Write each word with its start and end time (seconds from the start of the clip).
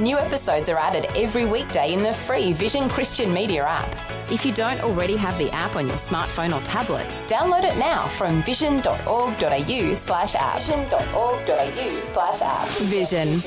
New 0.00 0.18
episodes 0.18 0.70
are 0.70 0.78
added 0.78 1.06
every 1.14 1.44
weekday 1.44 1.92
in 1.92 2.02
the 2.02 2.14
free 2.14 2.54
Vision 2.54 2.88
Christian 2.88 3.32
Media 3.32 3.62
app. 3.62 3.94
If 4.32 4.46
you 4.46 4.52
don't 4.52 4.80
already 4.80 5.16
have 5.16 5.36
the 5.36 5.50
app 5.50 5.76
on 5.76 5.86
your 5.86 5.96
smartphone 5.96 6.58
or 6.58 6.64
tablet, 6.64 7.06
download 7.26 7.64
it 7.64 7.76
now 7.76 8.08
from 8.08 8.42
vision.org.au 8.42 9.94
slash 9.94 10.34
app. 10.34 10.62
Vision.org.au 10.62 12.00
slash 12.04 12.40
app. 12.40 12.68
Vision. 12.68 13.42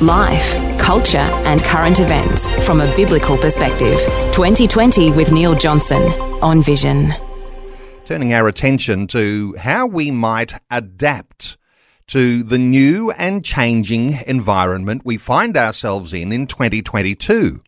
Life, 0.00 0.78
culture, 0.80 1.18
and 1.18 1.62
current 1.62 2.00
events 2.00 2.48
from 2.66 2.80
a 2.80 2.96
biblical 2.96 3.38
perspective. 3.38 4.00
2020 4.32 5.12
with 5.12 5.30
Neil 5.30 5.54
Johnson 5.54 6.02
on 6.42 6.62
Vision. 6.62 7.12
Turning 8.06 8.34
our 8.34 8.48
attention 8.48 9.06
to 9.06 9.54
how 9.54 9.86
we 9.86 10.10
might 10.10 10.54
adapt 10.68 11.56
to 12.12 12.42
the 12.42 12.58
new 12.58 13.10
and 13.12 13.42
changing 13.42 14.18
environment 14.26 15.00
we 15.02 15.16
find 15.16 15.56
ourselves 15.56 16.12
in 16.12 16.30
in 16.30 16.46
2022. 16.46 17.62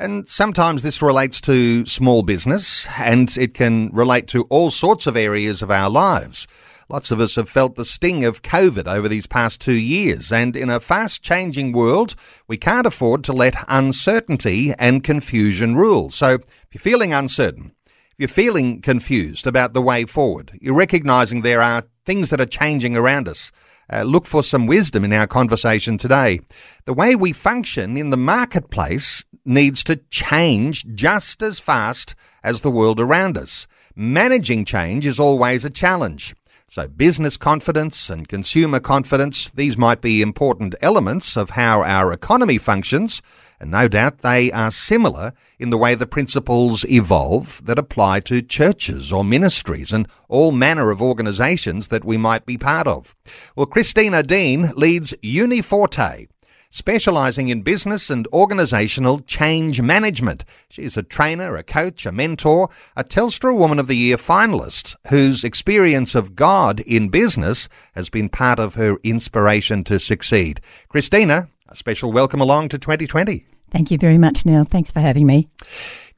And 0.00 0.28
sometimes 0.28 0.82
this 0.82 1.00
relates 1.00 1.40
to 1.42 1.86
small 1.86 2.24
business 2.24 2.88
and 2.98 3.30
it 3.38 3.54
can 3.54 3.90
relate 3.92 4.26
to 4.28 4.46
all 4.50 4.72
sorts 4.72 5.06
of 5.06 5.16
areas 5.16 5.62
of 5.62 5.70
our 5.70 5.88
lives. 5.88 6.48
Lots 6.88 7.12
of 7.12 7.20
us 7.20 7.36
have 7.36 7.48
felt 7.48 7.76
the 7.76 7.84
sting 7.84 8.24
of 8.24 8.42
COVID 8.42 8.88
over 8.88 9.08
these 9.08 9.28
past 9.28 9.60
two 9.60 9.78
years, 9.78 10.32
and 10.32 10.56
in 10.56 10.70
a 10.70 10.80
fast 10.80 11.22
changing 11.22 11.70
world, 11.70 12.16
we 12.48 12.56
can't 12.56 12.88
afford 12.88 13.22
to 13.24 13.32
let 13.32 13.54
uncertainty 13.68 14.74
and 14.76 15.04
confusion 15.04 15.76
rule. 15.76 16.10
So, 16.10 16.34
if 16.34 16.66
you're 16.72 16.80
feeling 16.80 17.14
uncertain, 17.14 17.76
if 17.86 18.14
you're 18.18 18.28
feeling 18.28 18.82
confused 18.82 19.46
about 19.46 19.72
the 19.72 19.80
way 19.80 20.04
forward, 20.04 20.58
you're 20.60 20.74
recognizing 20.74 21.40
there 21.42 21.62
are 21.62 21.84
things 22.04 22.30
that 22.30 22.40
are 22.40 22.46
changing 22.46 22.96
around 22.96 23.28
us, 23.28 23.50
uh, 23.92 24.02
look 24.02 24.26
for 24.26 24.42
some 24.42 24.66
wisdom 24.66 25.04
in 25.04 25.12
our 25.12 25.26
conversation 25.26 25.98
today. 25.98 26.40
The 26.84 26.94
way 26.94 27.14
we 27.14 27.32
function 27.32 27.96
in 27.96 28.10
the 28.10 28.16
marketplace 28.16 29.24
needs 29.44 29.84
to 29.84 29.96
change 30.10 30.86
just 30.94 31.42
as 31.42 31.58
fast 31.58 32.14
as 32.42 32.60
the 32.60 32.70
world 32.70 33.00
around 33.00 33.36
us. 33.36 33.66
Managing 33.94 34.64
change 34.64 35.06
is 35.06 35.20
always 35.20 35.64
a 35.64 35.70
challenge. 35.70 36.34
So, 36.66 36.88
business 36.88 37.36
confidence 37.36 38.08
and 38.08 38.26
consumer 38.26 38.80
confidence, 38.80 39.50
these 39.50 39.76
might 39.76 40.00
be 40.00 40.22
important 40.22 40.74
elements 40.80 41.36
of 41.36 41.50
how 41.50 41.82
our 41.82 42.10
economy 42.12 42.56
functions, 42.58 43.20
and 43.60 43.70
no 43.70 43.86
doubt 43.86 44.18
they 44.18 44.50
are 44.50 44.70
similar 44.70 45.34
in 45.58 45.70
the 45.70 45.78
way 45.78 45.94
the 45.94 46.06
principles 46.06 46.84
evolve 46.86 47.60
that 47.64 47.78
apply 47.78 48.20
to 48.20 48.42
churches 48.42 49.12
or 49.12 49.24
ministries 49.24 49.92
and 49.92 50.08
all 50.28 50.52
manner 50.52 50.90
of 50.90 51.02
organisations 51.02 51.88
that 51.88 52.04
we 52.04 52.16
might 52.16 52.46
be 52.46 52.58
part 52.58 52.86
of. 52.86 53.14
Well, 53.54 53.66
Christina 53.66 54.22
Dean 54.22 54.72
leads 54.74 55.12
Uniforte, 55.22 56.28
specializing 56.74 57.50
in 57.50 57.62
business 57.62 58.10
and 58.10 58.26
organizational 58.32 59.20
change 59.20 59.80
management. 59.80 60.44
She's 60.68 60.96
a 60.96 61.04
trainer, 61.04 61.56
a 61.56 61.62
coach, 61.62 62.04
a 62.04 62.10
mentor, 62.10 62.68
a 62.96 63.04
Telstra 63.04 63.56
Woman 63.56 63.78
of 63.78 63.86
the 63.86 63.96
Year 63.96 64.16
finalist 64.16 64.96
whose 65.06 65.44
experience 65.44 66.16
of 66.16 66.34
God 66.34 66.80
in 66.80 67.10
business 67.10 67.68
has 67.94 68.08
been 68.08 68.28
part 68.28 68.58
of 68.58 68.74
her 68.74 68.96
inspiration 69.04 69.84
to 69.84 70.00
succeed. 70.00 70.60
Christina, 70.88 71.48
a 71.68 71.76
special 71.76 72.10
welcome 72.10 72.40
along 72.40 72.70
to 72.70 72.78
2020. 72.78 73.46
Thank 73.70 73.92
you 73.92 73.98
very 73.98 74.18
much, 74.18 74.44
Neil. 74.44 74.64
Thanks 74.64 74.90
for 74.90 74.98
having 74.98 75.28
me. 75.28 75.48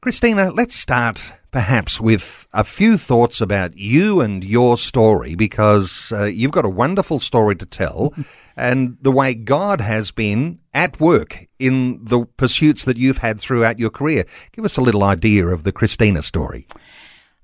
Christina, 0.01 0.51
let's 0.51 0.75
start 0.75 1.33
perhaps 1.51 1.99
with 1.99 2.45
a 2.53 2.63
few 2.63 2.97
thoughts 2.97 3.41
about 3.41 3.77
you 3.77 4.21
and 4.21 4.43
your 4.43 4.77
story 4.77 5.33
because 5.33 6.11
uh, 6.15 6.25
you've 6.25 6.51
got 6.51 6.65
a 6.65 6.69
wonderful 6.69 7.19
story 7.19 7.55
to 7.55 7.65
tell. 7.65 8.13
and 8.55 8.97
the 9.01 9.11
way 9.11 9.33
God 9.33 9.81
has 9.81 10.11
been 10.11 10.59
at 10.73 10.99
work 10.99 11.47
in 11.57 12.03
the 12.03 12.25
pursuits 12.37 12.83
that 12.85 12.97
you've 12.97 13.19
had 13.19 13.39
throughout 13.39 13.79
your 13.79 13.89
career. 13.89 14.25
Give 14.51 14.65
us 14.65 14.77
a 14.77 14.81
little 14.81 15.03
idea 15.03 15.47
of 15.47 15.63
the 15.63 15.71
Christina 15.71 16.21
story. 16.21 16.67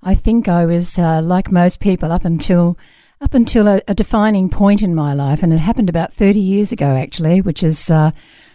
I 0.02 0.14
think 0.14 0.48
I 0.48 0.64
was 0.64 0.98
uh, 0.98 1.22
like 1.22 1.50
most 1.50 1.80
people 1.80 2.12
up 2.12 2.24
until 2.24 2.78
up 3.20 3.32
until 3.32 3.66
a, 3.66 3.80
a, 3.88 3.94
defining 3.94 4.50
point 4.50 4.82
in 4.82 4.94
my 4.94 5.14
life, 5.14 5.42
and 5.42 5.52
it 5.52 5.58
happened 5.58 5.88
about 5.88 6.12
thirty 6.12 6.40
years 6.40 6.72
ago, 6.72 6.94
actually, 6.94 7.40
which 7.40 7.62
is 7.62 7.90
uh, 7.90 8.10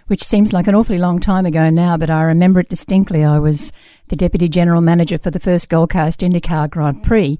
which 0.09 0.23
seems 0.23 0.53
like 0.53 0.67
an 0.67 0.75
awfully 0.75 0.97
long 0.97 1.19
time 1.19 1.45
ago 1.45 1.69
now, 1.69 1.95
but 1.97 2.09
I 2.09 2.23
remember 2.23 2.59
it 2.59 2.69
distinctly. 2.69 3.23
I 3.23 3.39
was 3.39 3.71
the 4.09 4.15
deputy 4.15 4.49
general 4.49 4.81
manager 4.81 5.17
for 5.17 5.31
the 5.31 5.39
first 5.39 5.69
Gold 5.69 5.91
Coast 5.91 6.21
IndyCar 6.21 6.69
Grand 6.69 7.03
Prix, 7.03 7.39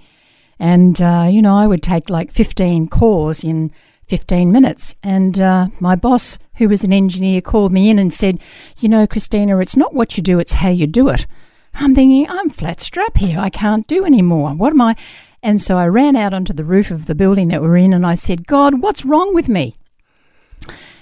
and 0.60 1.02
uh, 1.02 1.28
you 1.30 1.42
know 1.42 1.56
I 1.56 1.68
would 1.68 1.84
take 1.84 2.10
like 2.10 2.32
fifteen 2.32 2.88
calls 2.88 3.44
in 3.44 3.72
15 4.10 4.52
minutes. 4.52 4.96
And 5.04 5.40
uh, 5.40 5.68
my 5.80 5.96
boss, 5.96 6.40
who 6.56 6.68
was 6.68 6.84
an 6.84 6.92
engineer, 6.92 7.42
called 7.42 7.72
me 7.72 7.92
in 7.92 8.00
and 8.00 8.12
said, 8.12 8.42
You 8.80 8.90
know, 8.90 9.06
Christina, 9.06 9.60
it's 9.60 9.78
not 9.78 9.94
what 9.94 10.18
you 10.18 10.24
do, 10.24 10.40
it's 10.40 10.54
how 10.54 10.70
you 10.70 10.88
do 10.88 11.10
it. 11.10 11.28
I'm 11.76 11.94
thinking, 11.94 12.28
I'm 12.28 12.50
flat 12.50 12.80
strap 12.80 13.18
here. 13.18 13.40
I 13.40 13.50
can't 13.50 13.86
do 13.86 14.04
any 14.04 14.24
more. 14.24 14.50
What 14.52 14.74
am 14.74 14.82
I? 14.82 14.96
And 15.44 15.62
so 15.62 15.78
I 15.78 15.86
ran 15.88 16.16
out 16.16 16.34
onto 16.34 16.54
the 16.54 16.66
roof 16.66 16.90
of 16.90 17.06
the 17.06 17.16
building 17.16 17.50
that 17.50 17.62
we're 17.62 17.78
in 17.78 17.94
and 17.94 18.06
I 18.06 18.16
said, 18.16 18.48
God, 18.48 18.82
what's 18.82 19.06
wrong 19.06 19.34
with 19.34 19.48
me? 19.48 19.76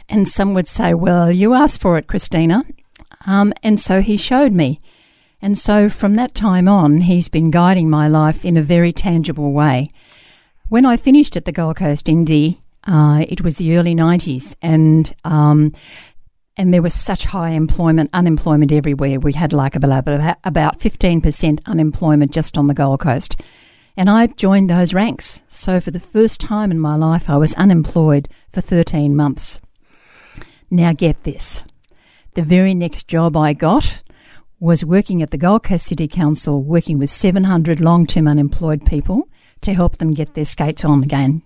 And 0.09 0.27
some 0.27 0.53
would 0.53 0.67
say, 0.67 0.93
Well, 0.93 1.31
you 1.31 1.53
asked 1.53 1.81
for 1.81 1.97
it, 1.97 2.07
Christina. 2.07 2.63
Um, 3.25 3.53
and 3.63 3.79
so 3.79 4.01
he 4.01 4.17
showed 4.17 4.53
me. 4.53 4.79
And 5.41 5.57
so 5.57 5.89
from 5.89 6.15
that 6.15 6.33
time 6.33 6.67
on, 6.67 7.01
he's 7.01 7.27
been 7.27 7.51
guiding 7.51 7.89
my 7.89 8.07
life 8.07 8.43
in 8.43 8.57
a 8.57 8.61
very 8.61 8.91
tangible 8.91 9.51
way. 9.51 9.89
When 10.69 10.85
I 10.85 10.97
finished 10.97 11.37
at 11.37 11.45
the 11.45 11.51
Gold 11.51 11.77
Coast 11.77 12.09
Indy 12.09 12.61
uh, 12.87 13.25
it 13.27 13.41
was 13.41 13.57
the 13.57 13.77
early 13.77 13.93
90s, 13.93 14.55
and 14.61 15.13
um, 15.25 15.73
and 16.55 16.73
there 16.73 16.81
was 16.81 16.93
such 16.93 17.25
high 17.25 17.49
employment, 17.49 18.09
unemployment 18.13 18.71
everywhere. 18.71 19.19
We 19.19 19.33
had 19.33 19.53
like 19.53 19.75
about 19.75 20.79
15% 20.79 21.59
unemployment 21.67 22.31
just 22.31 22.57
on 22.57 22.65
the 22.65 22.73
Gold 22.73 23.01
Coast. 23.01 23.39
And 23.95 24.09
I 24.09 24.25
joined 24.27 24.67
those 24.67 24.93
ranks. 24.93 25.43
So 25.47 25.79
for 25.79 25.91
the 25.91 25.99
first 25.99 26.39
time 26.41 26.71
in 26.71 26.79
my 26.79 26.95
life, 26.95 27.29
I 27.29 27.37
was 27.37 27.53
unemployed 27.55 28.27
for 28.51 28.61
13 28.61 29.15
months. 29.15 29.59
Now 30.69 30.93
get 30.93 31.23
this. 31.23 31.63
The 32.33 32.41
very 32.43 32.73
next 32.73 33.07
job 33.07 33.37
I 33.37 33.53
got 33.53 34.01
was 34.59 34.83
working 34.83 35.21
at 35.21 35.31
the 35.31 35.37
Gold 35.37 35.63
Coast 35.63 35.85
City 35.85 36.07
Council, 36.07 36.61
working 36.61 36.97
with 36.97 37.09
700 37.09 37.79
long 37.79 38.05
term 38.05 38.27
unemployed 38.27 38.85
people 38.85 39.29
to 39.61 39.73
help 39.73 39.97
them 39.97 40.13
get 40.13 40.33
their 40.33 40.45
skates 40.45 40.83
on 40.83 41.03
again. 41.03 41.41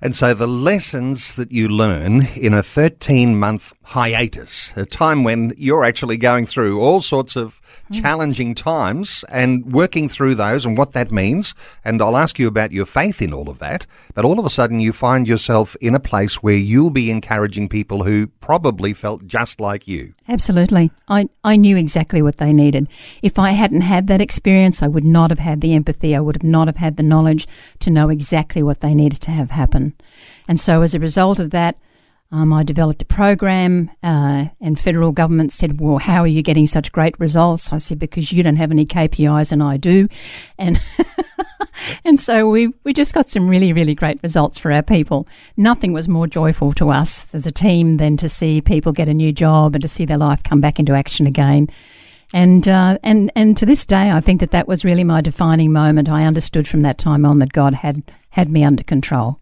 And 0.00 0.14
so 0.14 0.32
the 0.32 0.46
lessons 0.46 1.34
that 1.34 1.50
you 1.50 1.68
learn 1.68 2.26
in 2.36 2.54
a 2.54 2.62
13 2.62 3.38
month 3.38 3.72
hiatus, 3.82 4.72
a 4.76 4.84
time 4.84 5.24
when 5.24 5.52
you're 5.56 5.84
actually 5.84 6.16
going 6.16 6.46
through 6.46 6.80
all 6.80 7.00
sorts 7.00 7.34
of. 7.34 7.57
Challenging 7.92 8.54
times 8.54 9.24
and 9.30 9.72
working 9.72 10.08
through 10.08 10.34
those 10.34 10.64
and 10.64 10.76
what 10.76 10.92
that 10.92 11.10
means. 11.10 11.54
And 11.84 12.02
I'll 12.02 12.16
ask 12.16 12.38
you 12.38 12.48
about 12.48 12.72
your 12.72 12.86
faith 12.86 13.22
in 13.22 13.32
all 13.32 13.48
of 13.48 13.58
that. 13.58 13.86
But 14.14 14.24
all 14.24 14.38
of 14.38 14.46
a 14.46 14.50
sudden 14.50 14.80
you 14.80 14.92
find 14.92 15.26
yourself 15.26 15.76
in 15.80 15.94
a 15.94 16.00
place 16.00 16.42
where 16.42 16.56
you'll 16.56 16.90
be 16.90 17.10
encouraging 17.10 17.68
people 17.68 18.04
who 18.04 18.28
probably 18.40 18.92
felt 18.92 19.26
just 19.26 19.60
like 19.60 19.88
you. 19.88 20.14
Absolutely. 20.28 20.90
I, 21.08 21.28
I 21.44 21.56
knew 21.56 21.76
exactly 21.76 22.22
what 22.22 22.36
they 22.36 22.52
needed. 22.52 22.88
If 23.22 23.38
I 23.38 23.52
hadn't 23.52 23.82
had 23.82 24.06
that 24.08 24.20
experience, 24.20 24.82
I 24.82 24.88
would 24.88 25.04
not 25.04 25.30
have 25.30 25.38
had 25.38 25.60
the 25.60 25.74
empathy. 25.74 26.14
I 26.14 26.20
would 26.20 26.36
have 26.36 26.50
not 26.50 26.68
have 26.68 26.76
had 26.76 26.96
the 26.96 27.02
knowledge 27.02 27.46
to 27.80 27.90
know 27.90 28.08
exactly 28.08 28.62
what 28.62 28.80
they 28.80 28.94
needed 28.94 29.20
to 29.22 29.30
have 29.30 29.50
happen. 29.50 29.94
And 30.46 30.58
so 30.58 30.82
as 30.82 30.94
a 30.94 31.00
result 31.00 31.38
of 31.38 31.50
that, 31.50 31.76
um, 32.30 32.52
I 32.52 32.62
developed 32.62 33.00
a 33.00 33.06
program, 33.06 33.90
uh, 34.02 34.46
and 34.60 34.78
federal 34.78 35.12
government 35.12 35.50
said, 35.50 35.80
"Well, 35.80 35.98
how 35.98 36.20
are 36.20 36.26
you 36.26 36.42
getting 36.42 36.66
such 36.66 36.92
great 36.92 37.18
results?" 37.18 37.72
I 37.72 37.78
said, 37.78 37.98
"Because 37.98 38.32
you 38.32 38.42
don't 38.42 38.56
have 38.56 38.70
any 38.70 38.84
KPIs 38.84 39.50
and 39.50 39.62
I 39.62 39.78
do," 39.78 40.08
and 40.58 40.78
and 42.04 42.20
so 42.20 42.50
we 42.50 42.68
we 42.84 42.92
just 42.92 43.14
got 43.14 43.30
some 43.30 43.48
really 43.48 43.72
really 43.72 43.94
great 43.94 44.22
results 44.22 44.58
for 44.58 44.70
our 44.70 44.82
people. 44.82 45.26
Nothing 45.56 45.94
was 45.94 46.06
more 46.06 46.26
joyful 46.26 46.74
to 46.74 46.90
us 46.90 47.26
as 47.32 47.46
a 47.46 47.52
team 47.52 47.94
than 47.94 48.18
to 48.18 48.28
see 48.28 48.60
people 48.60 48.92
get 48.92 49.08
a 49.08 49.14
new 49.14 49.32
job 49.32 49.74
and 49.74 49.82
to 49.82 49.88
see 49.88 50.04
their 50.04 50.18
life 50.18 50.42
come 50.42 50.60
back 50.60 50.78
into 50.78 50.92
action 50.92 51.26
again. 51.26 51.68
And 52.34 52.68
uh, 52.68 52.98
and 53.02 53.32
and 53.36 53.56
to 53.56 53.64
this 53.64 53.86
day, 53.86 54.10
I 54.10 54.20
think 54.20 54.40
that 54.40 54.50
that 54.50 54.68
was 54.68 54.84
really 54.84 55.04
my 55.04 55.22
defining 55.22 55.72
moment. 55.72 56.10
I 56.10 56.26
understood 56.26 56.68
from 56.68 56.82
that 56.82 56.98
time 56.98 57.24
on 57.24 57.38
that 57.38 57.54
God 57.54 57.72
had 57.72 58.02
had 58.30 58.50
me 58.50 58.64
under 58.64 58.82
control. 58.82 59.40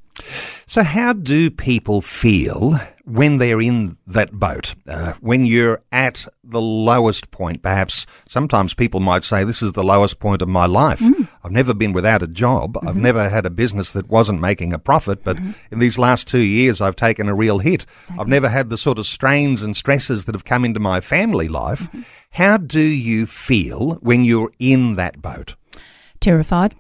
So, 0.66 0.82
how 0.82 1.12
do 1.12 1.50
people 1.50 2.00
feel 2.00 2.78
when 3.06 3.38
they're 3.38 3.60
in 3.60 3.96
that 4.08 4.32
boat, 4.32 4.74
uh, 4.88 5.12
when 5.20 5.46
you're 5.46 5.80
at 5.92 6.26
the 6.42 6.60
lowest 6.60 7.30
point, 7.30 7.62
perhaps 7.62 8.04
sometimes 8.28 8.74
people 8.74 8.98
might 8.98 9.22
say, 9.22 9.44
This 9.44 9.62
is 9.62 9.72
the 9.72 9.84
lowest 9.84 10.18
point 10.18 10.42
of 10.42 10.48
my 10.48 10.66
life. 10.66 10.98
Mm. 10.98 11.28
I've 11.44 11.52
never 11.52 11.72
been 11.72 11.92
without 11.92 12.22
a 12.22 12.26
job. 12.26 12.74
Mm-hmm. 12.74 12.88
I've 12.88 12.96
never 12.96 13.28
had 13.28 13.46
a 13.46 13.50
business 13.50 13.92
that 13.92 14.08
wasn't 14.08 14.40
making 14.40 14.72
a 14.72 14.78
profit, 14.78 15.22
but 15.22 15.36
mm-hmm. 15.36 15.52
in 15.70 15.78
these 15.78 15.98
last 15.98 16.26
two 16.26 16.40
years, 16.40 16.80
I've 16.80 16.96
taken 16.96 17.28
a 17.28 17.34
real 17.34 17.60
hit. 17.60 17.86
Exactly. 18.00 18.16
I've 18.18 18.28
never 18.28 18.48
had 18.48 18.70
the 18.70 18.76
sort 18.76 18.98
of 18.98 19.06
strains 19.06 19.62
and 19.62 19.76
stresses 19.76 20.24
that 20.24 20.34
have 20.34 20.44
come 20.44 20.64
into 20.64 20.80
my 20.80 21.00
family 21.00 21.46
life. 21.46 21.82
Mm-hmm. 21.82 22.00
How 22.30 22.56
do 22.56 22.82
you 22.82 23.26
feel 23.26 23.94
when 24.02 24.24
you're 24.24 24.50
in 24.58 24.96
that 24.96 25.22
boat? 25.22 25.54
Terrified 26.18 26.74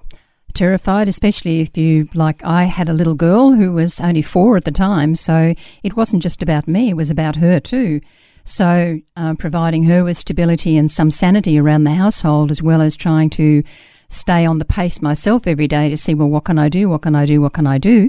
terrified, 0.56 1.08
especially 1.08 1.60
if 1.60 1.76
you, 1.76 2.08
like 2.14 2.42
I 2.42 2.64
had 2.64 2.88
a 2.88 2.92
little 2.92 3.14
girl 3.14 3.52
who 3.52 3.72
was 3.72 4.00
only 4.00 4.22
four 4.22 4.56
at 4.56 4.64
the 4.64 4.72
time, 4.72 5.14
so 5.14 5.54
it 5.82 5.96
wasn't 5.96 6.22
just 6.22 6.42
about 6.42 6.66
me, 6.66 6.90
it 6.90 6.96
was 6.96 7.10
about 7.10 7.36
her 7.36 7.60
too. 7.60 8.00
So, 8.44 9.00
uh, 9.16 9.34
providing 9.34 9.84
her 9.84 10.04
with 10.04 10.16
stability 10.16 10.76
and 10.76 10.90
some 10.90 11.10
sanity 11.10 11.58
around 11.58 11.84
the 11.84 11.94
household, 11.94 12.50
as 12.50 12.62
well 12.62 12.80
as 12.80 12.96
trying 12.96 13.30
to 13.30 13.62
stay 14.08 14.46
on 14.46 14.58
the 14.58 14.64
pace 14.64 15.02
myself 15.02 15.46
every 15.46 15.66
day 15.68 15.88
to 15.88 15.96
see, 15.96 16.14
well, 16.14 16.28
what 16.28 16.44
can 16.44 16.58
I 16.58 16.68
do? 16.68 16.88
What 16.88 17.02
can 17.02 17.14
I 17.14 17.26
do? 17.26 17.40
What 17.40 17.54
can 17.54 17.66
I 17.66 17.78
do? 17.78 18.08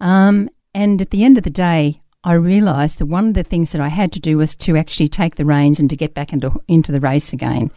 Um, 0.00 0.50
and 0.74 1.00
at 1.00 1.10
the 1.10 1.24
end 1.24 1.38
of 1.38 1.44
the 1.44 1.50
day, 1.50 2.02
I 2.24 2.32
realised 2.32 2.98
that 2.98 3.06
one 3.06 3.28
of 3.28 3.34
the 3.34 3.44
things 3.44 3.70
that 3.72 3.80
I 3.80 3.88
had 3.88 4.10
to 4.12 4.20
do 4.20 4.38
was 4.38 4.56
to 4.56 4.76
actually 4.76 5.08
take 5.08 5.36
the 5.36 5.44
reins 5.44 5.78
and 5.78 5.88
to 5.90 5.96
get 5.96 6.12
back 6.14 6.32
into 6.32 6.60
into 6.66 6.90
the 6.90 7.00
race 7.00 7.32
again. 7.32 7.70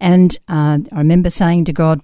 And 0.00 0.36
uh, 0.48 0.78
I 0.90 0.98
remember 0.98 1.30
saying 1.30 1.66
to 1.66 1.72
God, 1.72 2.00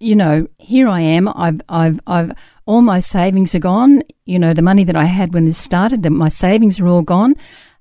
you 0.00 0.14
know, 0.16 0.46
here 0.58 0.88
I 0.88 1.00
am. 1.00 1.28
I've, 1.28 1.60
I've, 1.68 2.00
I've, 2.06 2.32
all 2.66 2.82
my 2.82 3.00
savings 3.00 3.54
are 3.54 3.60
gone. 3.60 4.02
You 4.24 4.38
know, 4.38 4.52
the 4.52 4.62
money 4.62 4.84
that 4.84 4.96
I 4.96 5.04
had 5.04 5.34
when 5.34 5.44
this 5.44 5.58
started, 5.58 6.02
that 6.02 6.10
my 6.10 6.28
savings 6.28 6.78
are 6.80 6.86
all 6.86 7.02
gone. 7.02 7.34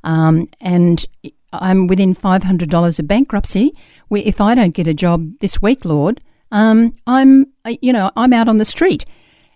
Um, 0.04 0.48
and 0.60 1.06
I'm 1.54 1.88
within 1.88 2.14
$500 2.14 3.00
of 3.00 3.08
bankruptcy. 3.08 3.74
If 4.12 4.42
I 4.42 4.56
don't 4.56 4.76
get 4.76 4.88
a 4.88 4.94
job 4.94 5.40
this 5.40 5.62
week, 5.62 5.86
Lord, 5.86 6.22
um, 6.52 6.94
I'm, 7.06 7.48
you 7.82 7.94
know, 7.94 8.12
I'm 8.16 8.34
out 8.34 8.48
on 8.48 8.58
the 8.58 8.66
street. 8.66 9.06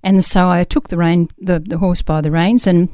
And 0.04 0.24
so 0.24 0.50
I 0.50 0.64
took 0.64 0.90
the 0.90 0.98
rein, 0.98 1.30
the, 1.38 1.60
the 1.60 1.78
horse 1.78 2.02
by 2.02 2.22
the 2.22 2.32
reins 2.32 2.68
and 2.68 2.90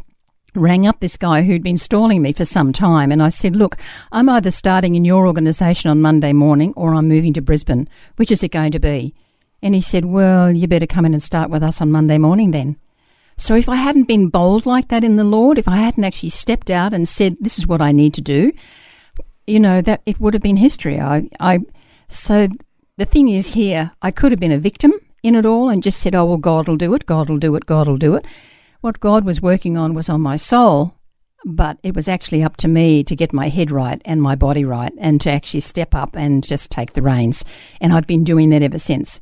rang 0.55 0.87
up 0.87 0.99
this 0.99 1.17
guy 1.17 1.43
who'd 1.43 1.63
been 1.63 1.77
stalling 1.77 2.21
me 2.21 2.33
for 2.33 2.45
some 2.45 2.73
time 2.73 3.11
and 3.11 3.21
I 3.21 3.29
said, 3.29 3.55
Look, 3.55 3.77
I'm 4.11 4.27
either 4.27 4.51
starting 4.51 4.95
in 4.95 5.05
your 5.05 5.27
organisation 5.27 5.89
on 5.89 6.01
Monday 6.01 6.33
morning 6.33 6.73
or 6.75 6.93
I'm 6.93 7.07
moving 7.07 7.33
to 7.33 7.41
Brisbane. 7.41 7.87
Which 8.15 8.31
is 8.31 8.43
it 8.43 8.49
going 8.49 8.71
to 8.71 8.79
be? 8.79 9.13
And 9.61 9.73
he 9.75 9.81
said, 9.81 10.05
Well, 10.05 10.51
you 10.51 10.67
better 10.67 10.87
come 10.87 11.05
in 11.05 11.13
and 11.13 11.21
start 11.21 11.49
with 11.49 11.63
us 11.63 11.81
on 11.81 11.91
Monday 11.91 12.17
morning 12.17 12.51
then. 12.51 12.77
So 13.37 13.55
if 13.55 13.69
I 13.69 13.75
hadn't 13.75 14.07
been 14.07 14.29
bold 14.29 14.65
like 14.65 14.87
that 14.87 15.03
in 15.03 15.15
the 15.15 15.23
Lord, 15.23 15.57
if 15.57 15.67
I 15.67 15.77
hadn't 15.77 16.03
actually 16.03 16.29
stepped 16.29 16.69
out 16.69 16.93
and 16.93 17.07
said, 17.07 17.37
This 17.39 17.59
is 17.59 17.67
what 17.67 17.81
I 17.81 17.91
need 17.91 18.13
to 18.15 18.21
do, 18.21 18.51
you 19.45 19.59
know, 19.59 19.81
that 19.81 20.01
it 20.05 20.19
would 20.19 20.33
have 20.33 20.43
been 20.43 20.57
history. 20.57 20.99
I, 20.99 21.29
I 21.39 21.59
so 22.07 22.47
the 22.97 23.05
thing 23.05 23.29
is 23.29 23.53
here, 23.53 23.91
I 24.01 24.11
could 24.11 24.31
have 24.31 24.39
been 24.39 24.51
a 24.51 24.59
victim 24.59 24.93
in 25.23 25.35
it 25.35 25.45
all 25.45 25.69
and 25.69 25.83
just 25.83 25.99
said, 25.99 26.15
Oh 26.15 26.25
well 26.25 26.37
God 26.37 26.67
will 26.67 26.77
do 26.77 26.93
it, 26.93 27.05
God 27.05 27.29
will 27.29 27.37
do 27.37 27.55
it, 27.55 27.65
God 27.65 27.87
will 27.87 27.97
do 27.97 28.15
it. 28.15 28.25
What 28.81 28.99
God 28.99 29.25
was 29.25 29.41
working 29.41 29.77
on 29.77 29.93
was 29.93 30.09
on 30.09 30.21
my 30.21 30.35
soul, 30.35 30.93
but 31.45 31.77
it 31.83 31.95
was 31.95 32.07
actually 32.07 32.43
up 32.43 32.57
to 32.57 32.67
me 32.67 33.03
to 33.03 33.15
get 33.15 33.33
my 33.33 33.49
head 33.49 33.71
right 33.71 34.01
and 34.05 34.21
my 34.21 34.35
body 34.35 34.65
right 34.65 34.93
and 34.97 35.21
to 35.21 35.31
actually 35.31 35.61
step 35.61 35.93
up 35.95 36.15
and 36.15 36.47
just 36.47 36.71
take 36.71 36.93
the 36.93 37.01
reins. 37.01 37.43
And 37.81 37.93
I've 37.93 38.07
been 38.07 38.23
doing 38.23 38.49
that 38.49 38.61
ever 38.61 38.79
since. 38.79 39.21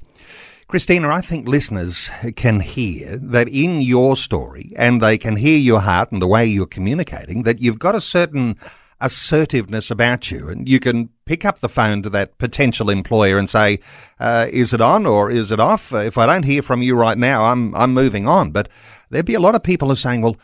Christina, 0.76 1.08
I 1.08 1.22
think 1.22 1.48
listeners 1.48 2.12
can 2.36 2.60
hear 2.60 3.16
that 3.16 3.48
in 3.48 3.80
your 3.80 4.18
story, 4.18 4.74
and 4.76 5.00
they 5.00 5.18
can 5.18 5.38
hear 5.38 5.58
your 5.58 5.80
heart 5.80 6.12
and 6.12 6.22
the 6.22 6.28
way 6.28 6.46
you're 6.46 6.66
communicating, 6.66 7.44
that 7.44 7.62
you've 7.62 7.80
got 7.80 7.96
a 7.96 8.02
certain 8.02 8.58
assertiveness 9.00 9.90
about 9.90 10.32
you. 10.32 10.50
And 10.50 10.68
you 10.68 10.82
can 10.82 11.12
pick 11.24 11.46
up 11.46 11.60
the 11.60 11.70
phone 11.70 12.02
to 12.02 12.10
that 12.10 12.38
potential 12.40 12.90
employer 12.90 13.38
and 13.38 13.50
say, 13.50 13.80
uh, 14.20 14.48
is 14.52 14.74
it 14.74 14.82
on 14.82 15.06
or 15.06 15.32
is 15.32 15.50
it 15.50 15.62
off? 15.62 15.94
If 15.94 16.18
I 16.18 16.26
don't 16.26 16.44
hear 16.44 16.62
from 16.62 16.82
you 16.82 16.94
right 16.96 17.18
now, 17.18 17.46
I'm, 17.46 17.74
I'm 17.74 17.94
moving 17.94 18.28
on. 18.28 18.52
But 18.52 18.68
there'd 19.10 19.26
be 19.26 19.34
a 19.34 19.40
lot 19.40 19.56
of 19.56 19.64
people 19.64 19.88
who 19.88 19.94
are 19.94 19.96
saying, 19.96 20.24
well, 20.24 20.36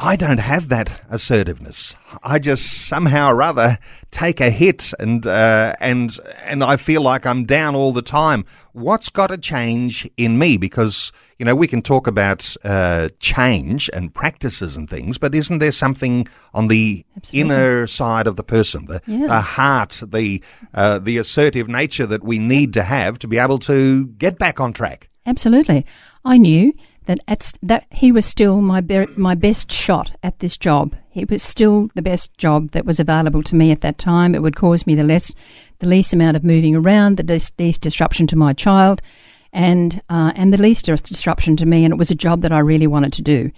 I 0.00 0.14
don't 0.14 0.38
have 0.38 0.68
that 0.68 1.00
assertiveness. 1.10 1.96
I 2.22 2.38
just 2.38 2.86
somehow 2.86 3.32
or 3.32 3.42
other 3.42 3.78
take 4.12 4.40
a 4.40 4.48
hit, 4.48 4.92
and 5.00 5.26
uh, 5.26 5.74
and 5.80 6.16
and 6.44 6.62
I 6.62 6.76
feel 6.76 7.02
like 7.02 7.26
I'm 7.26 7.44
down 7.44 7.74
all 7.74 7.92
the 7.92 8.02
time. 8.02 8.44
What's 8.72 9.08
got 9.08 9.26
to 9.26 9.38
change 9.38 10.08
in 10.16 10.38
me? 10.38 10.56
Because 10.56 11.10
you 11.36 11.44
know 11.44 11.56
we 11.56 11.66
can 11.66 11.82
talk 11.82 12.06
about 12.06 12.54
uh, 12.62 13.08
change 13.18 13.90
and 13.92 14.14
practices 14.14 14.76
and 14.76 14.88
things, 14.88 15.18
but 15.18 15.34
isn't 15.34 15.58
there 15.58 15.72
something 15.72 16.28
on 16.54 16.68
the 16.68 17.04
Absolutely. 17.16 17.40
inner 17.54 17.86
side 17.88 18.28
of 18.28 18.36
the 18.36 18.44
person, 18.44 18.86
the, 18.86 19.00
yeah. 19.04 19.26
the 19.26 19.40
heart, 19.40 20.00
the 20.06 20.40
uh, 20.74 21.00
the 21.00 21.18
assertive 21.18 21.66
nature 21.66 22.06
that 22.06 22.22
we 22.22 22.38
need 22.38 22.72
to 22.74 22.84
have 22.84 23.18
to 23.18 23.26
be 23.26 23.36
able 23.36 23.58
to 23.60 24.06
get 24.06 24.38
back 24.38 24.60
on 24.60 24.72
track? 24.72 25.10
Absolutely, 25.26 25.84
I 26.24 26.38
knew 26.38 26.72
that 27.08 27.20
at, 27.26 27.52
that 27.62 27.86
he 27.90 28.12
was 28.12 28.26
still 28.26 28.60
my 28.60 28.82
be- 28.82 29.06
my 29.16 29.34
best 29.34 29.72
shot 29.72 30.12
at 30.22 30.38
this 30.38 30.56
job. 30.58 30.94
He 31.08 31.24
was 31.24 31.42
still 31.42 31.88
the 31.94 32.02
best 32.02 32.36
job 32.36 32.70
that 32.72 32.84
was 32.84 33.00
available 33.00 33.42
to 33.44 33.56
me 33.56 33.72
at 33.72 33.80
that 33.80 33.96
time. 33.96 34.34
It 34.34 34.42
would 34.42 34.54
cause 34.54 34.86
me 34.86 34.94
the 34.94 35.02
less 35.02 35.34
the 35.78 35.88
least 35.88 36.12
amount 36.12 36.36
of 36.36 36.44
moving 36.44 36.76
around, 36.76 37.16
the 37.16 37.32
least, 37.32 37.58
least 37.58 37.80
disruption 37.80 38.26
to 38.28 38.36
my 38.36 38.52
child, 38.52 39.00
and 39.54 40.02
uh, 40.10 40.32
and 40.36 40.52
the 40.52 40.62
least 40.62 40.84
disruption 40.84 41.56
to 41.56 41.66
me. 41.66 41.84
And 41.84 41.94
it 41.94 41.98
was 41.98 42.10
a 42.10 42.14
job 42.14 42.42
that 42.42 42.52
I 42.52 42.58
really 42.58 42.86
wanted 42.86 43.14
to 43.14 43.22
do. 43.22 43.50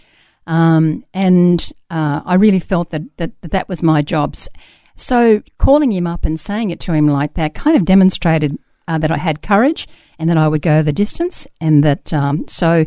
Um, 0.46 1.04
and 1.12 1.60
uh, 1.90 2.22
I 2.24 2.34
really 2.34 2.60
felt 2.60 2.90
that, 2.90 3.02
that 3.16 3.32
that 3.42 3.50
that 3.50 3.68
was 3.68 3.82
my 3.82 4.00
jobs. 4.00 4.48
So 4.94 5.42
calling 5.58 5.90
him 5.90 6.06
up 6.06 6.24
and 6.24 6.38
saying 6.38 6.70
it 6.70 6.78
to 6.80 6.92
him 6.92 7.08
like 7.08 7.34
that 7.34 7.54
kind 7.54 7.76
of 7.76 7.84
demonstrated 7.84 8.58
uh, 8.86 8.98
that 8.98 9.10
I 9.10 9.16
had 9.16 9.42
courage 9.42 9.88
and 10.18 10.30
that 10.30 10.36
I 10.36 10.46
would 10.46 10.62
go 10.62 10.82
the 10.82 10.92
distance, 10.92 11.48
and 11.60 11.82
that 11.82 12.12
um, 12.12 12.46
so 12.46 12.86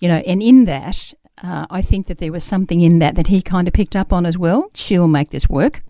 you 0.00 0.08
know, 0.08 0.22
and 0.26 0.42
in 0.42 0.64
that, 0.64 1.14
uh, 1.42 1.66
I 1.70 1.82
think 1.82 2.06
that 2.08 2.18
there 2.18 2.32
was 2.32 2.44
something 2.44 2.80
in 2.80 2.98
that 2.98 3.14
that 3.14 3.28
he 3.28 3.40
kind 3.40 3.68
of 3.68 3.74
picked 3.74 3.96
up 3.96 4.12
on 4.12 4.26
as 4.26 4.36
well. 4.36 4.70
She'll 4.74 5.08
make 5.08 5.30
this 5.30 5.48
work 5.48 5.82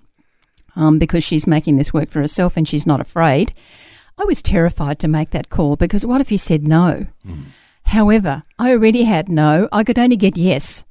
um, 0.76 0.98
because 0.98 1.24
she's 1.24 1.46
making 1.46 1.76
this 1.76 1.92
work 1.92 2.08
for 2.08 2.20
herself 2.20 2.56
and 2.56 2.68
she's 2.68 2.86
not 2.86 3.00
afraid. 3.00 3.52
I 4.18 4.24
was 4.24 4.42
terrified 4.42 4.98
to 5.00 5.08
make 5.08 5.30
that 5.30 5.48
call 5.48 5.76
because 5.76 6.04
what 6.04 6.20
if 6.20 6.28
he 6.28 6.36
said 6.36 6.68
no? 6.68 7.06
Mm. 7.26 7.44
However, 7.84 8.42
I 8.58 8.72
already 8.72 9.04
had 9.04 9.28
no. 9.28 9.68
I 9.72 9.82
could 9.82 9.98
only 9.98 10.16
get 10.16 10.36
yes. 10.36 10.84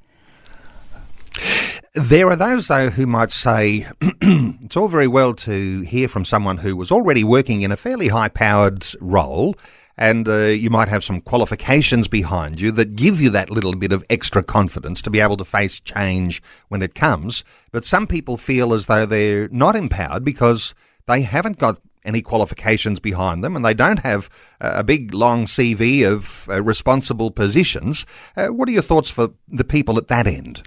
There 1.94 2.28
are 2.28 2.36
those, 2.36 2.68
though, 2.68 2.90
who 2.90 3.06
might 3.06 3.32
say 3.32 3.86
it's 4.02 4.76
all 4.78 4.88
very 4.88 5.08
well 5.08 5.34
to 5.36 5.82
hear 5.82 6.08
from 6.08 6.26
someone 6.26 6.58
who 6.58 6.76
was 6.76 6.92
already 6.92 7.24
working 7.24 7.62
in 7.62 7.72
a 7.72 7.78
fairly 7.78 8.10
high 8.10 8.30
powered 8.30 8.86
role 9.00 9.56
and 10.00 10.30
uh, 10.30 10.46
you 10.46 10.70
might 10.70 10.88
have 10.88 11.04
some 11.04 11.20
qualifications 11.20 12.08
behind 12.08 12.60
you 12.62 12.72
that 12.72 12.96
give 12.96 13.20
you 13.20 13.30
that 13.30 13.50
little 13.50 13.76
bit 13.76 13.92
of 13.92 14.04
extra 14.10 14.42
confidence 14.42 15.02
to 15.02 15.10
be 15.10 15.20
able 15.20 15.36
to 15.36 15.44
face 15.44 15.78
change 15.82 16.42
when 16.70 16.82
it 16.82 16.96
comes. 16.96 17.44
But 17.74 17.84
some 17.84 18.08
people 18.08 18.38
feel 18.38 18.74
as 18.74 18.88
though 18.88 19.06
they're 19.06 19.50
not 19.50 19.76
empowered 19.76 20.24
because 20.24 20.74
they 21.06 21.24
haven't 21.24 21.58
got 21.58 21.80
any 22.06 22.22
qualifications 22.22 23.02
behind 23.02 23.44
them 23.44 23.58
and 23.58 23.66
they 23.66 23.74
don't 23.74 24.00
have 24.00 24.30
a 24.62 24.86
big 24.86 25.14
long 25.14 25.44
CV 25.44 26.10
of 26.10 26.48
uh, 26.48 26.64
responsible 26.64 27.30
positions. 27.30 28.06
Uh, 28.38 28.48
what 28.48 28.70
are 28.70 28.72
your 28.72 28.82
thoughts 28.82 29.12
for 29.12 29.32
the 29.50 29.66
people 29.66 29.98
at 29.98 30.08
that 30.08 30.28
end? 30.28 30.64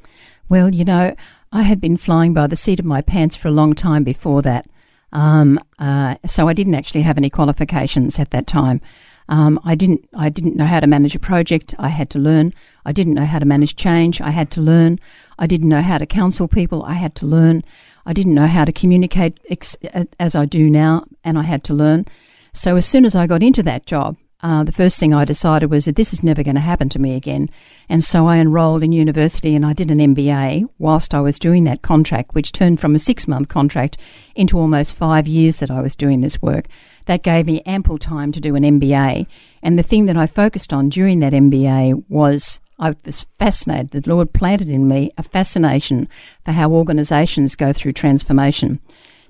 Well, 0.50 0.74
you 0.74 0.84
know, 0.84 1.16
I 1.50 1.62
had 1.62 1.80
been 1.80 1.96
flying 1.96 2.34
by 2.34 2.48
the 2.48 2.56
seat 2.56 2.78
of 2.78 2.84
my 2.84 3.00
pants 3.00 3.34
for 3.34 3.48
a 3.48 3.52
long 3.52 3.72
time 3.72 4.04
before 4.04 4.42
that. 4.42 4.66
Um, 5.10 5.58
uh, 5.78 6.16
so 6.26 6.48
I 6.48 6.52
didn't 6.52 6.74
actually 6.74 7.02
have 7.02 7.16
any 7.16 7.30
qualifications 7.30 8.18
at 8.18 8.30
that 8.30 8.46
time. 8.46 8.82
Um, 9.28 9.60
I 9.64 9.74
didn't 9.74 10.08
I 10.14 10.28
didn't 10.28 10.56
know 10.56 10.66
how 10.66 10.80
to 10.80 10.86
manage 10.86 11.14
a 11.14 11.20
project. 11.20 11.74
I 11.78 11.88
had 11.88 12.10
to 12.10 12.18
learn. 12.18 12.52
I 12.84 12.92
didn't 12.92 13.14
know 13.14 13.24
how 13.24 13.38
to 13.38 13.46
manage 13.46 13.76
change. 13.76 14.20
I 14.20 14.30
had 14.30 14.50
to 14.52 14.60
learn. 14.60 14.98
I 15.38 15.46
didn't 15.46 15.68
know 15.68 15.80
how 15.80 15.98
to 15.98 16.06
counsel 16.06 16.48
people. 16.48 16.82
I 16.82 16.94
had 16.94 17.14
to 17.16 17.26
learn. 17.26 17.62
I 18.04 18.12
didn't 18.12 18.34
know 18.34 18.46
how 18.46 18.64
to 18.64 18.72
communicate 18.72 19.38
ex- 19.48 19.76
as 20.18 20.34
I 20.34 20.44
do 20.44 20.68
now, 20.68 21.04
and 21.22 21.38
I 21.38 21.42
had 21.42 21.62
to 21.64 21.74
learn. 21.74 22.06
So 22.52 22.76
as 22.76 22.86
soon 22.86 23.04
as 23.04 23.14
I 23.14 23.26
got 23.26 23.42
into 23.42 23.62
that 23.62 23.86
job, 23.86 24.16
uh, 24.42 24.64
the 24.64 24.72
first 24.72 24.98
thing 24.98 25.14
I 25.14 25.24
decided 25.24 25.70
was 25.70 25.84
that 25.84 25.94
this 25.94 26.12
is 26.12 26.24
never 26.24 26.42
going 26.42 26.56
to 26.56 26.60
happen 26.60 26.88
to 26.90 26.98
me 26.98 27.14
again. 27.14 27.48
And 27.88 28.02
so 28.02 28.26
I 28.26 28.38
enrolled 28.38 28.82
in 28.82 28.90
university 28.90 29.54
and 29.54 29.64
I 29.64 29.72
did 29.72 29.90
an 29.90 29.98
MBA 29.98 30.68
whilst 30.78 31.14
I 31.14 31.20
was 31.20 31.38
doing 31.38 31.62
that 31.64 31.82
contract, 31.82 32.34
which 32.34 32.50
turned 32.50 32.80
from 32.80 32.94
a 32.94 32.98
six 32.98 33.28
month 33.28 33.48
contract 33.48 33.98
into 34.34 34.58
almost 34.58 34.96
five 34.96 35.28
years 35.28 35.60
that 35.60 35.70
I 35.70 35.80
was 35.80 35.94
doing 35.94 36.20
this 36.20 36.42
work. 36.42 36.66
That 37.06 37.22
gave 37.22 37.46
me 37.46 37.62
ample 37.66 37.98
time 37.98 38.32
to 38.32 38.40
do 38.40 38.56
an 38.56 38.64
MBA. 38.64 39.26
And 39.62 39.78
the 39.78 39.84
thing 39.84 40.06
that 40.06 40.16
I 40.16 40.26
focused 40.26 40.72
on 40.72 40.88
during 40.88 41.20
that 41.20 41.32
MBA 41.32 42.04
was 42.08 42.60
I 42.80 42.96
was 43.04 43.26
fascinated. 43.38 43.90
The 43.90 44.10
Lord 44.10 44.32
planted 44.32 44.68
in 44.68 44.88
me 44.88 45.12
a 45.16 45.22
fascination 45.22 46.08
for 46.44 46.50
how 46.50 46.72
organisations 46.72 47.54
go 47.54 47.72
through 47.72 47.92
transformation. 47.92 48.80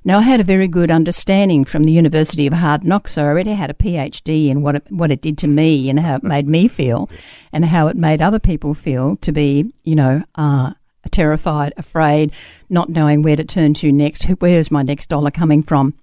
Now, 0.04 0.18
I 0.18 0.22
had 0.22 0.40
a 0.40 0.44
very 0.44 0.66
good 0.66 0.90
understanding 0.90 1.64
from 1.64 1.84
the 1.84 1.92
University 1.92 2.46
of 2.46 2.54
Hard 2.54 2.82
Knocks. 2.82 3.12
So 3.12 3.22
I 3.22 3.26
already 3.26 3.52
had 3.52 3.70
a 3.70 3.74
PhD 3.74 4.48
in 4.48 4.62
what 4.62 4.76
it, 4.76 4.86
what 4.90 5.12
it 5.12 5.20
did 5.20 5.38
to 5.38 5.46
me 5.46 5.88
and 5.88 6.00
how 6.00 6.16
it 6.16 6.24
made 6.24 6.48
me 6.48 6.66
feel 6.66 7.08
and 7.52 7.64
how 7.64 7.86
it 7.86 7.96
made 7.96 8.20
other 8.20 8.40
people 8.40 8.74
feel 8.74 9.16
to 9.16 9.30
be, 9.30 9.72
you 9.84 9.94
know, 9.94 10.24
uh, 10.34 10.72
terrified, 11.10 11.72
afraid, 11.76 12.32
not 12.68 12.88
knowing 12.88 13.22
where 13.22 13.36
to 13.36 13.44
turn 13.44 13.74
to 13.74 13.92
next. 13.92 14.24
Where's 14.24 14.70
my 14.70 14.82
next 14.82 15.08
dollar 15.08 15.30
coming 15.30 15.62
from? 15.62 15.94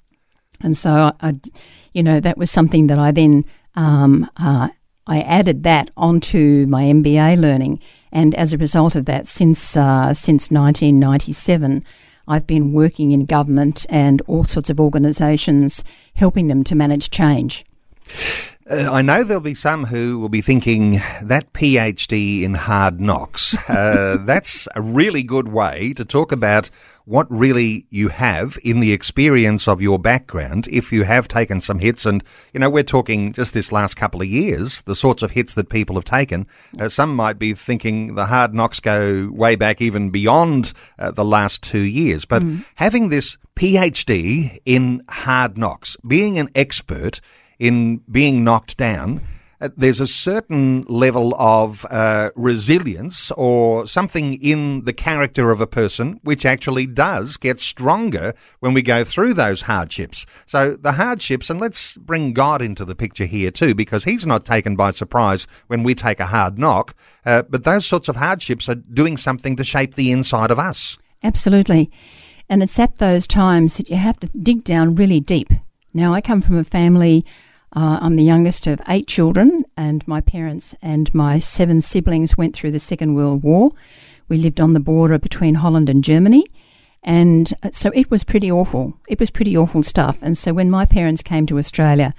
And 0.62 0.78
so, 0.78 1.14
I, 1.22 1.40
you 1.94 2.04
know, 2.04 2.20
that 2.22 2.38
was 2.38 2.52
something 2.52 2.88
that 2.88 3.00
I 3.00 3.12
then 3.12 3.46
um, 3.76 4.30
uh, 4.38 4.70
I 5.08 5.22
added 5.22 5.64
that 5.64 5.90
onto 5.98 6.68
my 6.68 6.84
MBA 6.84 7.40
learning, 7.40 7.80
and 8.12 8.36
as 8.36 8.54
a 8.54 8.58
result 8.58 8.96
of 8.96 9.06
that, 9.06 9.26
since 9.26 9.76
uh, 9.76 10.14
since 10.14 10.52
1997. 10.52 11.84
I've 12.30 12.46
been 12.46 12.72
working 12.72 13.12
in 13.12 13.26
government 13.26 13.88
and 13.90 14.22
all 14.28 14.44
sorts 14.44 14.70
of 14.70 14.80
organisations, 14.80 15.84
helping 16.14 16.48
them 16.48 16.64
to 16.66 16.76
manage 16.76 17.10
change. 17.10 17.66
Uh, 18.70 18.88
I 18.92 19.02
know 19.02 19.24
there'll 19.24 19.42
be 19.42 19.56
some 19.56 19.86
who 19.86 20.20
will 20.20 20.30
be 20.30 20.42
thinking 20.42 21.02
that 21.24 21.54
PhD 21.54 22.44
in 22.44 22.54
hard 22.54 23.02
knocks. 23.02 23.58
Uh, 23.68 24.18
that's 24.26 24.68
a 24.76 24.82
really 24.82 25.24
good 25.24 25.48
way 25.48 25.94
to 25.94 26.06
talk 26.06 26.32
about 26.32 26.70
what 27.06 27.26
really 27.32 27.88
you 27.90 28.10
have 28.10 28.60
in 28.64 28.80
the 28.80 28.94
experience 28.94 29.68
of 29.68 29.82
your 29.82 29.98
background 29.98 30.68
if 30.72 30.92
you 30.92 31.04
have 31.04 31.28
taken 31.28 31.60
some 31.60 31.80
hits. 31.80 32.06
And, 32.06 32.24
you 32.54 32.60
know, 32.60 32.70
we're 32.70 32.84
talking 32.84 33.34
just 33.34 33.56
this 33.56 33.72
last 33.72 33.96
couple 33.96 34.22
of 34.22 34.28
years, 34.28 34.84
the 34.84 34.96
sorts 34.96 35.24
of 35.24 35.32
hits 35.32 35.56
that 35.56 35.70
people 35.70 35.96
have 35.96 36.06
taken. 36.06 36.46
Uh, 36.80 36.90
some 36.90 37.16
might 37.16 37.40
be 37.40 37.56
thinking 37.56 38.14
the 38.14 38.28
hard 38.28 38.54
knocks 38.54 38.80
go 38.80 39.32
way 39.34 39.56
back 39.56 39.82
even 39.82 40.12
beyond 40.12 40.74
uh, 41.00 41.10
the 41.10 41.26
last 41.26 41.64
two 41.64 41.80
years. 41.80 42.26
But 42.26 42.44
mm. 42.44 42.64
having 42.76 43.10
this 43.10 43.36
PhD 43.56 44.60
in 44.68 45.02
hard 45.10 45.58
knocks, 45.58 45.98
being 46.08 46.38
an 46.38 46.50
expert, 46.54 47.20
in 47.60 47.98
being 48.10 48.44
knocked 48.44 48.78
down, 48.78 49.22
uh, 49.62 49.70
there's 49.76 50.00
a 50.00 50.08
certain 50.08 50.84
level 50.84 51.36
of 51.38 51.86
uh, 51.90 52.30
resilience 52.36 53.30
or 53.32 53.86
something 53.86 54.36
in 54.36 54.86
the 54.86 54.94
character 54.94 55.52
of 55.52 55.60
a 55.60 55.68
person 55.68 56.20
which 56.24 56.46
actually 56.46 56.88
does 56.88 57.36
get 57.36 57.60
stronger 57.60 58.34
when 58.62 58.74
we 58.74 58.82
go 58.82 59.04
through 59.04 59.34
those 59.34 59.64
hardships. 59.64 60.26
So 60.46 60.76
the 60.76 60.94
hardships, 60.94 61.50
and 61.50 61.60
let's 61.60 61.98
bring 61.98 62.32
God 62.32 62.62
into 62.62 62.86
the 62.86 62.96
picture 62.96 63.26
here 63.26 63.52
too, 63.52 63.76
because 63.76 64.06
He's 64.06 64.26
not 64.26 64.46
taken 64.46 64.78
by 64.78 64.92
surprise 64.92 65.46
when 65.68 65.84
we 65.84 65.94
take 65.94 66.22
a 66.22 66.28
hard 66.28 66.58
knock, 66.58 66.96
uh, 67.26 67.44
but 67.44 67.66
those 67.66 67.86
sorts 67.86 68.08
of 68.08 68.16
hardships 68.16 68.70
are 68.70 68.76
doing 68.76 69.18
something 69.18 69.58
to 69.58 69.64
shape 69.66 69.96
the 69.96 70.12
inside 70.12 70.52
of 70.52 70.60
us. 70.60 70.98
Absolutely. 71.22 71.92
And 72.48 72.64
it's 72.64 72.80
at 72.80 72.98
those 72.98 73.28
times 73.28 73.78
that 73.78 73.90
you 73.90 73.98
have 73.98 74.20
to 74.22 74.28
dig 74.28 74.64
down 74.64 74.96
really 74.96 75.20
deep. 75.20 75.52
Now, 75.94 76.14
I 76.14 76.22
come 76.22 76.42
from 76.42 76.58
a 76.58 76.64
family 76.64 77.26
uh, 77.76 78.00
I'm 78.02 78.16
the 78.16 78.24
youngest 78.24 78.68
of 78.68 78.82
eight 78.88 79.08
children, 79.08 79.64
and 79.78 80.08
my 80.08 80.22
parents 80.22 80.74
and 80.82 81.14
my 81.14 81.40
seven 81.40 81.82
siblings 81.82 82.38
went 82.38 82.56
through 82.56 82.72
the 82.72 82.80
Second 82.80 83.16
World 83.16 83.44
War. 83.44 83.72
We 84.28 84.38
lived 84.38 84.60
on 84.60 84.74
the 84.74 84.80
border 84.80 85.20
between 85.20 85.56
Holland 85.56 85.90
and 85.90 86.04
Germany, 86.04 86.46
and 87.04 87.54
uh, 87.62 87.70
so 87.72 87.92
it 87.94 88.10
was 88.10 88.24
pretty 88.24 88.52
awful. 88.52 88.98
It 89.08 89.20
was 89.20 89.30
pretty 89.30 89.56
awful 89.56 89.84
stuff. 89.84 90.20
And 90.22 90.38
so 90.38 90.54
when 90.54 90.72
my 90.72 90.86
parents 90.86 91.22
came 91.22 91.46
to 91.48 91.58
Australia, 91.58 92.14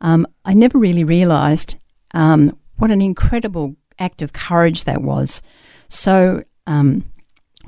um, 0.00 0.26
I 0.44 0.54
never 0.54 0.78
really 0.78 1.04
realised 1.04 1.76
um, 2.12 2.56
what 2.76 2.90
an 2.90 3.00
incredible 3.00 3.76
act 3.98 4.22
of 4.22 4.32
courage 4.32 4.84
that 4.84 5.02
was. 5.02 5.42
So, 5.88 6.42
um, 6.66 7.04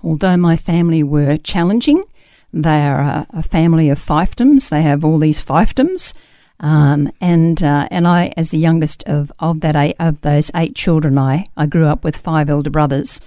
although 0.03 0.37
my 0.37 0.57
family 0.57 1.03
were 1.03 1.37
challenging, 1.37 2.05
they 2.53 2.83
are 2.83 3.01
a, 3.01 3.27
a 3.31 3.43
family 3.43 3.89
of 3.89 3.99
fiefdoms. 3.99 4.69
They 4.69 4.83
have 4.83 5.05
all 5.05 5.19
these 5.19 5.43
fiefdoms. 5.43 6.13
Um, 6.61 7.11
and 7.21 7.63
uh, 7.63 7.89
and 7.91 8.07
I, 8.07 8.33
as 8.37 8.51
the 8.51 8.59
youngest 8.59 9.03
of, 9.07 9.33
of 9.39 9.61
that 9.61 9.75
eight, 9.77 9.97
of 9.99 10.21
those 10.21 10.51
eight 10.55 10.75
children, 10.75 11.17
I, 11.19 11.47
I 11.57 11.67
grew 11.67 11.87
up 11.87 12.05
with 12.05 12.17
five 12.17 12.51
elder 12.51 12.71
brothers, 12.71 13.21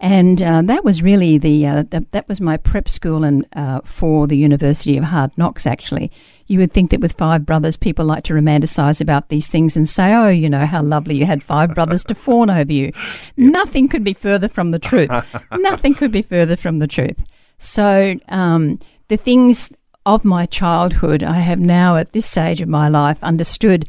and 0.00 0.42
uh, 0.42 0.60
that 0.62 0.84
was 0.84 1.02
really 1.02 1.38
the, 1.38 1.66
uh, 1.66 1.82
the, 1.84 2.04
that 2.10 2.28
was 2.28 2.40
my 2.40 2.56
prep 2.56 2.88
school 2.88 3.22
and 3.22 3.46
uh, 3.54 3.80
for 3.84 4.26
the 4.26 4.36
University 4.36 4.96
of 4.98 5.04
Hard 5.04 5.30
Knocks. 5.38 5.66
Actually, 5.66 6.10
you 6.48 6.58
would 6.58 6.72
think 6.72 6.90
that 6.90 7.00
with 7.00 7.12
five 7.12 7.46
brothers, 7.46 7.76
people 7.76 8.04
like 8.04 8.24
to 8.24 8.34
romanticize 8.34 9.00
about 9.00 9.28
these 9.28 9.48
things 9.48 9.76
and 9.76 9.88
say, 9.88 10.12
"Oh, 10.12 10.28
you 10.28 10.50
know 10.50 10.66
how 10.66 10.82
lovely 10.82 11.14
you 11.14 11.26
had 11.26 11.44
five 11.44 11.76
brothers 11.76 12.02
to 12.04 12.14
fawn 12.14 12.50
over 12.50 12.72
you." 12.72 12.92
Nothing 13.36 13.88
could 13.88 14.02
be 14.02 14.14
further 14.14 14.48
from 14.48 14.72
the 14.72 14.80
truth. 14.80 15.10
Nothing 15.52 15.94
could 15.94 16.10
be 16.10 16.22
further 16.22 16.56
from 16.56 16.80
the 16.80 16.88
truth. 16.88 17.24
So 17.58 18.16
um, 18.28 18.80
the 19.06 19.16
things 19.16 19.70
of 20.06 20.24
my 20.24 20.46
childhood, 20.46 21.22
I 21.22 21.40
have 21.40 21.58
now 21.58 21.96
at 21.96 22.12
this 22.12 22.26
stage 22.26 22.60
of 22.60 22.68
my 22.68 22.88
life 22.88 23.22
understood 23.24 23.88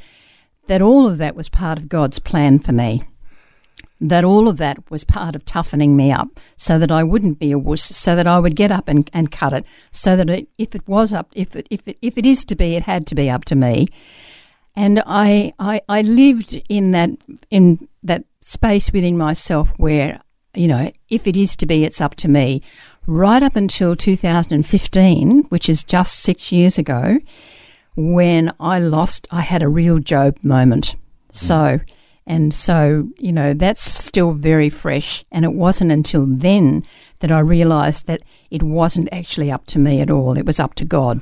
that 0.68 0.82
all 0.82 1.08
of 1.08 1.18
that 1.18 1.36
was 1.36 1.50
part 1.50 1.78
of 1.78 1.90
God's 1.90 2.20
plan 2.20 2.60
for 2.60 2.72
me. 2.72 3.04
That 4.02 4.24
all 4.24 4.48
of 4.48 4.58
that 4.58 4.90
was 4.90 5.04
part 5.04 5.36
of 5.36 5.46
toughening 5.46 5.96
me 5.96 6.12
up 6.12 6.40
so 6.58 6.78
that 6.80 6.92
I 6.92 7.04
wouldn't 7.04 7.40
be 7.40 7.52
a 7.52 7.58
wuss, 7.58 7.84
so 7.84 8.16
that 8.16 8.28
I 8.28 8.40
would 8.40 8.56
get 8.56 8.72
up 8.72 8.88
and, 8.88 9.10
and 9.14 9.32
cut 9.32 9.54
it, 9.54 9.66
so 9.92 10.16
that 10.16 10.30
it, 10.30 10.48
if 10.58 10.76
it 10.76 10.88
was 10.88 11.14
up, 11.14 11.32
if 11.34 11.56
it, 11.56 11.68
if, 11.70 11.88
it, 11.88 11.98
if 12.02 12.18
it 12.18 12.26
is 12.26 12.44
to 12.46 12.56
be, 12.56 12.76
it 12.76 12.84
had 12.84 13.08
to 13.08 13.16
be 13.16 13.30
up 13.30 13.46
to 13.46 13.56
me. 13.56 13.88
And 14.76 15.02
I, 15.06 15.54
I, 15.60 15.82
I 15.88 16.02
lived 16.02 16.62
in 16.68 16.92
that, 16.92 17.12
in 17.50 17.88
that 18.04 18.26
space 18.42 18.92
within 18.92 19.18
myself 19.18 19.74
where, 19.78 20.22
you 20.54 20.68
know, 20.68 20.92
if 21.10 21.26
it 21.28 21.38
is 21.38 21.56
to 21.58 21.66
be, 21.66 21.86
it's 21.86 22.02
up 22.02 22.16
to 22.16 22.28
me 22.28 22.62
right 23.08 23.44
up 23.44 23.56
until 23.56 23.96
2015, 23.96 25.44
which 25.50 25.70
is 25.70 25.84
just 25.84 26.20
six 26.20 26.52
years 26.52 26.78
ago, 26.78 27.20
when 27.96 28.54
I 28.60 28.80
lost, 28.80 29.28
I 29.32 29.42
had 29.42 29.64
a 29.64 29.70
real 29.70 30.00
Job 30.00 30.38
moment. 30.44 30.96
So, 31.32 31.80
and 32.28 32.54
so, 32.54 33.08
you 33.18 33.32
know, 33.32 33.54
that's 33.54 33.82
still 33.82 34.32
very 34.32 34.70
fresh. 34.70 35.24
And 35.32 35.46
it 35.46 35.54
wasn't 35.54 35.92
until 35.92 36.26
then 36.26 36.84
that 37.20 37.32
I 37.32 37.40
realized 37.40 38.08
that 38.08 38.22
it 38.50 38.64
wasn't 38.64 39.10
actually 39.12 39.52
up 39.52 39.66
to 39.68 39.80
me 39.80 40.02
at 40.02 40.10
all, 40.10 40.38
it 40.38 40.46
was 40.46 40.60
up 40.60 40.76
to 40.76 40.86
God. 40.86 41.22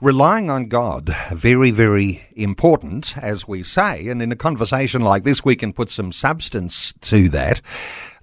Relying 0.00 0.48
on 0.50 0.68
God, 0.68 1.14
very, 1.32 1.70
very 1.72 2.28
important, 2.36 3.18
as 3.18 3.48
we 3.48 3.62
say. 3.62 4.06
And 4.08 4.22
in 4.22 4.30
a 4.30 4.36
conversation 4.36 5.00
like 5.00 5.24
this, 5.24 5.44
we 5.44 5.56
can 5.56 5.72
put 5.72 5.90
some 5.90 6.12
substance 6.12 6.92
to 7.00 7.28
that. 7.30 7.60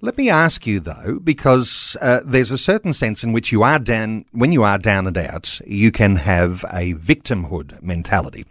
Let 0.02 0.18
me 0.18 0.28
ask 0.28 0.66
you 0.66 0.80
though, 0.80 1.20
because 1.24 1.96
uh, 2.02 2.20
there's 2.24 2.50
a 2.50 2.58
certain 2.58 2.92
sense 2.92 3.24
in 3.24 3.32
which 3.32 3.50
you 3.50 3.62
are 3.62 3.78
down, 3.78 4.26
when 4.32 4.52
you 4.52 4.62
are 4.62 4.76
down 4.76 5.06
and 5.06 5.16
out, 5.16 5.58
you 5.66 5.90
can 5.90 6.16
have 6.16 6.64
a 6.70 6.94
victimhood 6.94 7.82
mentality. 7.82 8.44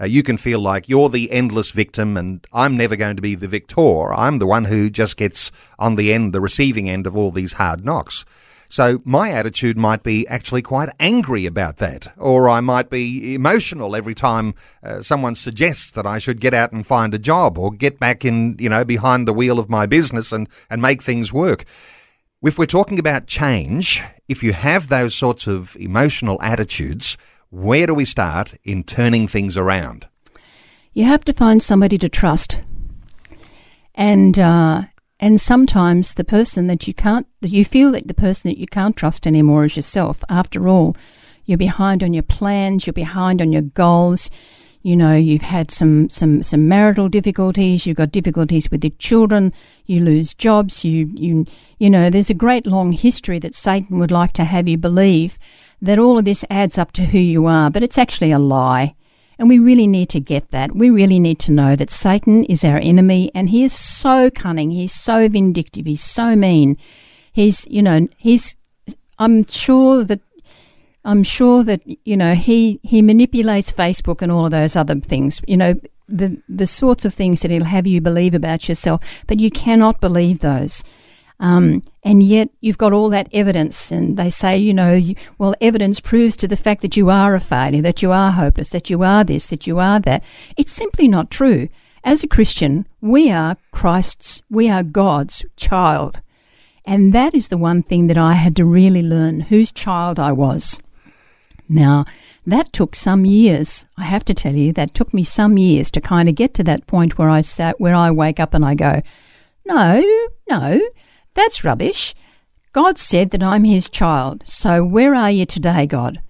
Uh, 0.00 0.04
you 0.04 0.22
can 0.22 0.36
feel 0.36 0.60
like 0.60 0.88
you're 0.88 1.08
the 1.08 1.32
endless 1.32 1.72
victim 1.72 2.16
and 2.16 2.46
I'm 2.52 2.76
never 2.76 2.94
going 2.94 3.16
to 3.16 3.22
be 3.22 3.34
the 3.34 3.48
victor. 3.48 4.12
I'm 4.12 4.38
the 4.38 4.46
one 4.46 4.64
who 4.64 4.88
just 4.88 5.16
gets 5.16 5.50
on 5.80 5.96
the 5.96 6.12
end, 6.12 6.32
the 6.32 6.40
receiving 6.40 6.88
end 6.88 7.08
of 7.08 7.16
all 7.16 7.32
these 7.32 7.54
hard 7.54 7.84
knocks. 7.84 8.24
So 8.74 9.00
my 9.04 9.30
attitude 9.30 9.78
might 9.78 10.02
be 10.02 10.26
actually 10.26 10.60
quite 10.60 10.88
angry 10.98 11.46
about 11.46 11.76
that, 11.76 12.12
or 12.18 12.48
I 12.48 12.58
might 12.58 12.90
be 12.90 13.32
emotional 13.32 13.94
every 13.94 14.14
time 14.14 14.52
uh, 14.82 15.00
someone 15.00 15.36
suggests 15.36 15.92
that 15.92 16.08
I 16.08 16.18
should 16.18 16.40
get 16.40 16.54
out 16.54 16.72
and 16.72 16.84
find 16.84 17.14
a 17.14 17.18
job 17.20 17.56
or 17.56 17.70
get 17.70 18.00
back 18.00 18.24
in, 18.24 18.56
you 18.58 18.68
know, 18.68 18.84
behind 18.84 19.28
the 19.28 19.32
wheel 19.32 19.60
of 19.60 19.70
my 19.70 19.86
business 19.86 20.32
and, 20.32 20.48
and 20.68 20.82
make 20.82 21.04
things 21.04 21.32
work. 21.32 21.64
If 22.42 22.58
we're 22.58 22.66
talking 22.66 22.98
about 22.98 23.28
change, 23.28 24.02
if 24.26 24.42
you 24.42 24.52
have 24.52 24.88
those 24.88 25.14
sorts 25.14 25.46
of 25.46 25.76
emotional 25.76 26.42
attitudes, 26.42 27.16
where 27.50 27.86
do 27.86 27.94
we 27.94 28.04
start 28.04 28.54
in 28.64 28.82
turning 28.82 29.28
things 29.28 29.56
around? 29.56 30.08
You 30.94 31.04
have 31.04 31.24
to 31.26 31.32
find 31.32 31.62
somebody 31.62 31.96
to 31.98 32.08
trust. 32.08 32.60
And 33.94 34.36
uh, 34.36 34.86
and 35.24 35.40
sometimes 35.40 36.12
the 36.12 36.22
person 36.22 36.66
that 36.66 36.86
you 36.86 36.92
can't, 36.92 37.26
you 37.40 37.64
feel 37.64 37.92
that 37.92 38.08
the 38.08 38.12
person 38.12 38.50
that 38.50 38.58
you 38.58 38.66
can't 38.66 38.94
trust 38.94 39.26
anymore 39.26 39.64
is 39.64 39.74
yourself. 39.74 40.22
After 40.28 40.68
all, 40.68 40.94
you're 41.46 41.56
behind 41.56 42.02
on 42.02 42.12
your 42.12 42.22
plans, 42.22 42.86
you're 42.86 42.92
behind 42.92 43.40
on 43.40 43.50
your 43.50 43.62
goals. 43.62 44.28
You 44.82 44.98
know, 44.98 45.14
you've 45.14 45.40
had 45.40 45.70
some, 45.70 46.10
some, 46.10 46.42
some 46.42 46.68
marital 46.68 47.08
difficulties, 47.08 47.86
you've 47.86 47.96
got 47.96 48.12
difficulties 48.12 48.70
with 48.70 48.84
your 48.84 48.90
children, 48.98 49.54
you 49.86 50.04
lose 50.04 50.34
jobs, 50.34 50.84
you, 50.84 51.10
you, 51.14 51.46
you 51.78 51.88
know, 51.88 52.10
there's 52.10 52.28
a 52.28 52.34
great 52.34 52.66
long 52.66 52.92
history 52.92 53.38
that 53.38 53.54
Satan 53.54 53.98
would 54.00 54.10
like 54.10 54.34
to 54.34 54.44
have 54.44 54.68
you 54.68 54.76
believe 54.76 55.38
that 55.80 55.98
all 55.98 56.18
of 56.18 56.26
this 56.26 56.44
adds 56.50 56.76
up 56.76 56.92
to 56.92 57.06
who 57.06 57.18
you 57.18 57.46
are, 57.46 57.70
but 57.70 57.82
it's 57.82 57.96
actually 57.96 58.30
a 58.30 58.38
lie. 58.38 58.94
And 59.38 59.48
we 59.48 59.58
really 59.58 59.86
need 59.86 60.08
to 60.10 60.20
get 60.20 60.50
that. 60.50 60.74
We 60.74 60.90
really 60.90 61.18
need 61.18 61.38
to 61.40 61.52
know 61.52 61.76
that 61.76 61.90
Satan 61.90 62.44
is 62.44 62.64
our 62.64 62.78
enemy 62.78 63.30
and 63.34 63.50
he 63.50 63.64
is 63.64 63.72
so 63.72 64.30
cunning. 64.30 64.70
He's 64.70 64.92
so 64.92 65.28
vindictive. 65.28 65.86
He's 65.86 66.02
so 66.02 66.36
mean. 66.36 66.76
He's, 67.32 67.66
you 67.68 67.82
know, 67.82 68.08
he's, 68.16 68.56
I'm 69.18 69.44
sure 69.46 70.04
that, 70.04 70.20
I'm 71.04 71.22
sure 71.22 71.64
that, 71.64 71.82
you 72.06 72.16
know, 72.16 72.34
he, 72.34 72.80
he 72.82 73.02
manipulates 73.02 73.72
Facebook 73.72 74.22
and 74.22 74.30
all 74.30 74.46
of 74.46 74.52
those 74.52 74.76
other 74.76 74.98
things, 75.00 75.42
you 75.46 75.56
know, 75.56 75.74
the, 76.08 76.40
the 76.48 76.66
sorts 76.66 77.04
of 77.04 77.12
things 77.12 77.42
that 77.42 77.50
he'll 77.50 77.64
have 77.64 77.86
you 77.86 78.00
believe 78.00 78.34
about 78.34 78.68
yourself, 78.68 79.24
but 79.26 79.40
you 79.40 79.50
cannot 79.50 80.00
believe 80.00 80.40
those. 80.40 80.84
Um, 81.40 81.82
and 82.02 82.22
yet 82.22 82.48
you've 82.60 82.78
got 82.78 82.92
all 82.92 83.10
that 83.10 83.28
evidence, 83.32 83.90
and 83.90 84.16
they 84.16 84.30
say, 84.30 84.56
you 84.56 84.72
know, 84.72 84.94
you, 84.94 85.14
well, 85.38 85.54
evidence 85.60 86.00
proves 86.00 86.36
to 86.36 86.48
the 86.48 86.56
fact 86.56 86.82
that 86.82 86.96
you 86.96 87.10
are 87.10 87.34
a 87.34 87.40
failure, 87.40 87.82
that 87.82 88.02
you 88.02 88.12
are 88.12 88.30
hopeless, 88.30 88.68
that 88.70 88.88
you 88.88 89.02
are 89.02 89.24
this, 89.24 89.48
that 89.48 89.66
you 89.66 89.78
are 89.78 90.00
that. 90.00 90.22
It's 90.56 90.72
simply 90.72 91.08
not 91.08 91.30
true. 91.30 91.68
As 92.04 92.22
a 92.22 92.28
Christian, 92.28 92.86
we 93.00 93.30
are 93.30 93.56
Christ's, 93.72 94.42
we 94.50 94.68
are 94.70 94.82
God's 94.82 95.44
child. 95.56 96.20
And 96.84 97.12
that 97.14 97.34
is 97.34 97.48
the 97.48 97.58
one 97.58 97.82
thing 97.82 98.08
that 98.08 98.18
I 98.18 98.34
had 98.34 98.54
to 98.56 98.64
really 98.64 99.02
learn 99.02 99.40
whose 99.40 99.72
child 99.72 100.20
I 100.20 100.32
was. 100.32 100.78
Now, 101.66 102.04
that 102.46 102.74
took 102.74 102.94
some 102.94 103.24
years. 103.24 103.86
I 103.96 104.02
have 104.02 104.24
to 104.26 104.34
tell 104.34 104.54
you, 104.54 104.72
that 104.74 104.92
took 104.92 105.14
me 105.14 105.24
some 105.24 105.56
years 105.56 105.90
to 105.92 106.00
kind 106.00 106.28
of 106.28 106.34
get 106.34 106.52
to 106.54 106.64
that 106.64 106.86
point 106.86 107.16
where 107.16 107.30
I 107.30 107.40
sat, 107.40 107.80
where 107.80 107.94
I 107.94 108.10
wake 108.10 108.38
up 108.38 108.52
and 108.52 108.64
I 108.66 108.74
go, 108.74 109.00
no, 109.64 110.02
no, 110.48 110.80
that's 111.34 111.64
rubbish. 111.64 112.14
God 112.72 112.98
said 112.98 113.30
that 113.30 113.42
I'm 113.42 113.64
his 113.64 113.88
child. 113.88 114.42
So 114.46 114.84
where 114.84 115.14
are 115.14 115.30
you 115.30 115.46
today, 115.46 115.86
God? 115.86 116.20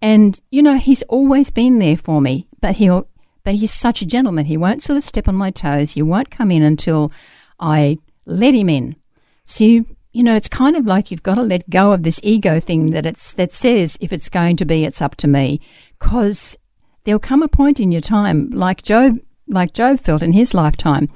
And, 0.00 0.40
you 0.50 0.62
know, 0.62 0.78
he's 0.78 1.02
always 1.02 1.50
been 1.50 1.78
there 1.78 1.96
for 1.96 2.20
me, 2.20 2.48
but 2.60 2.76
he'll, 2.76 3.06
but 3.44 3.54
he's 3.54 3.72
such 3.72 4.02
a 4.02 4.06
gentleman. 4.06 4.46
He 4.46 4.56
won't 4.56 4.82
sort 4.82 4.96
of 4.96 5.04
step 5.04 5.28
on 5.28 5.34
my 5.34 5.50
toes. 5.50 5.92
He 5.92 6.02
won't 6.02 6.30
come 6.30 6.50
in 6.50 6.62
until 6.62 7.12
I 7.60 7.98
let 8.24 8.54
him 8.54 8.68
in. 8.68 8.96
So, 9.44 9.64
you, 9.64 9.86
you 10.12 10.22
know, 10.22 10.34
it's 10.34 10.48
kind 10.48 10.76
of 10.76 10.86
like 10.86 11.10
you've 11.10 11.22
got 11.22 11.36
to 11.36 11.42
let 11.42 11.68
go 11.70 11.92
of 11.92 12.02
this 12.02 12.20
ego 12.22 12.58
thing 12.58 12.90
that 12.90 13.06
it's, 13.06 13.34
that 13.34 13.52
says 13.52 13.98
if 14.00 14.12
it's 14.12 14.28
going 14.28 14.56
to 14.56 14.64
be, 14.64 14.84
it's 14.84 15.02
up 15.02 15.16
to 15.16 15.28
me. 15.28 15.60
Cause 15.98 16.56
there'll 17.04 17.18
come 17.18 17.42
a 17.42 17.48
point 17.48 17.80
in 17.80 17.92
your 17.92 18.00
time, 18.00 18.50
like 18.50 18.82
Job, 18.82 19.18
like 19.46 19.72
Job 19.72 20.00
felt 20.00 20.22
in 20.22 20.32
his 20.32 20.54
lifetime. 20.54 21.08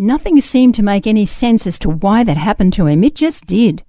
Nothing 0.00 0.40
seemed 0.40 0.74
to 0.76 0.82
make 0.82 1.06
any 1.06 1.26
sense 1.26 1.66
as 1.66 1.78
to 1.80 1.90
why 1.90 2.24
that 2.24 2.38
happened 2.38 2.72
to 2.72 2.86
him. 2.86 3.04
It 3.04 3.14
just 3.14 3.44
did. 3.44 3.82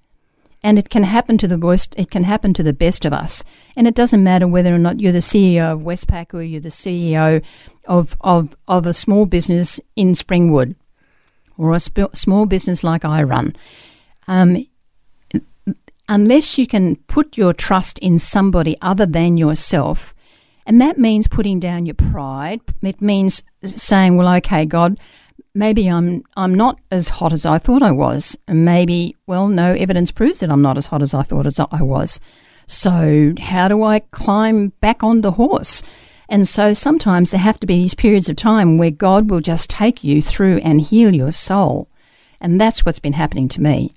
And 0.62 0.78
it 0.78 0.90
can 0.90 1.04
happen 1.04 1.38
to 1.38 1.48
the 1.48 1.56
worst, 1.56 1.94
it 1.96 2.10
can 2.10 2.24
happen 2.24 2.52
to 2.52 2.62
the 2.62 2.74
best 2.74 3.06
of 3.06 3.14
us. 3.14 3.42
And 3.76 3.86
it 3.86 3.94
doesn't 3.94 4.22
matter 4.22 4.46
whether 4.46 4.74
or 4.74 4.78
not 4.78 5.00
you're 5.00 5.10
the 5.10 5.20
CEO 5.20 5.72
of 5.72 5.80
Westpac 5.80 6.34
or 6.34 6.42
you're 6.42 6.60
the 6.60 6.68
CEO 6.68 7.42
of, 7.86 8.14
of, 8.20 8.54
of 8.68 8.84
a 8.84 8.92
small 8.92 9.24
business 9.24 9.80
in 9.96 10.12
Springwood 10.12 10.74
or 11.56 11.72
a 11.72 11.80
sp- 11.80 12.12
small 12.12 12.44
business 12.44 12.84
like 12.84 13.06
I 13.06 13.22
run. 13.22 13.56
Um, 14.28 14.66
unless 16.10 16.58
you 16.58 16.66
can 16.66 16.96
put 17.06 17.38
your 17.38 17.54
trust 17.54 17.98
in 18.00 18.18
somebody 18.18 18.76
other 18.82 19.06
than 19.06 19.38
yourself, 19.38 20.14
and 20.66 20.78
that 20.78 20.98
means 20.98 21.26
putting 21.26 21.58
down 21.58 21.86
your 21.86 21.94
pride. 21.94 22.60
It 22.82 23.00
means 23.00 23.42
saying, 23.64 24.18
well, 24.18 24.32
okay, 24.36 24.66
God, 24.66 25.00
maybe 25.54 25.88
I'm 25.88 26.24
I'm 26.36 26.54
not 26.54 26.78
as 26.90 27.08
hot 27.08 27.32
as 27.32 27.46
I 27.46 27.58
thought 27.58 27.82
I 27.82 27.90
was, 27.90 28.36
and 28.48 28.64
maybe 28.64 29.14
well, 29.26 29.48
no 29.48 29.72
evidence 29.72 30.10
proves 30.10 30.40
that 30.40 30.50
I'm 30.50 30.62
not 30.62 30.78
as 30.78 30.86
hot 30.86 31.02
as 31.02 31.14
I 31.14 31.22
thought 31.22 31.46
as 31.46 31.60
I 31.60 31.82
was. 31.82 32.20
So 32.66 33.34
how 33.40 33.68
do 33.68 33.82
I 33.82 34.00
climb 34.00 34.68
back 34.80 35.02
on 35.02 35.20
the 35.20 35.32
horse? 35.32 35.82
And 36.28 36.48
so 36.48 36.72
sometimes 36.72 37.30
there 37.30 37.40
have 37.40 37.60
to 37.60 37.66
be 37.66 37.74
these 37.74 37.94
periods 37.94 38.28
of 38.28 38.36
time 38.36 38.78
where 38.78 38.90
God 38.90 39.28
will 39.28 39.40
just 39.40 39.68
take 39.68 40.02
you 40.02 40.22
through 40.22 40.58
and 40.58 40.80
heal 40.80 41.14
your 41.14 41.32
soul, 41.32 41.88
and 42.40 42.60
that's 42.60 42.84
what's 42.84 43.00
been 43.00 43.12
happening 43.12 43.48
to 43.48 43.60
me. 43.60 43.92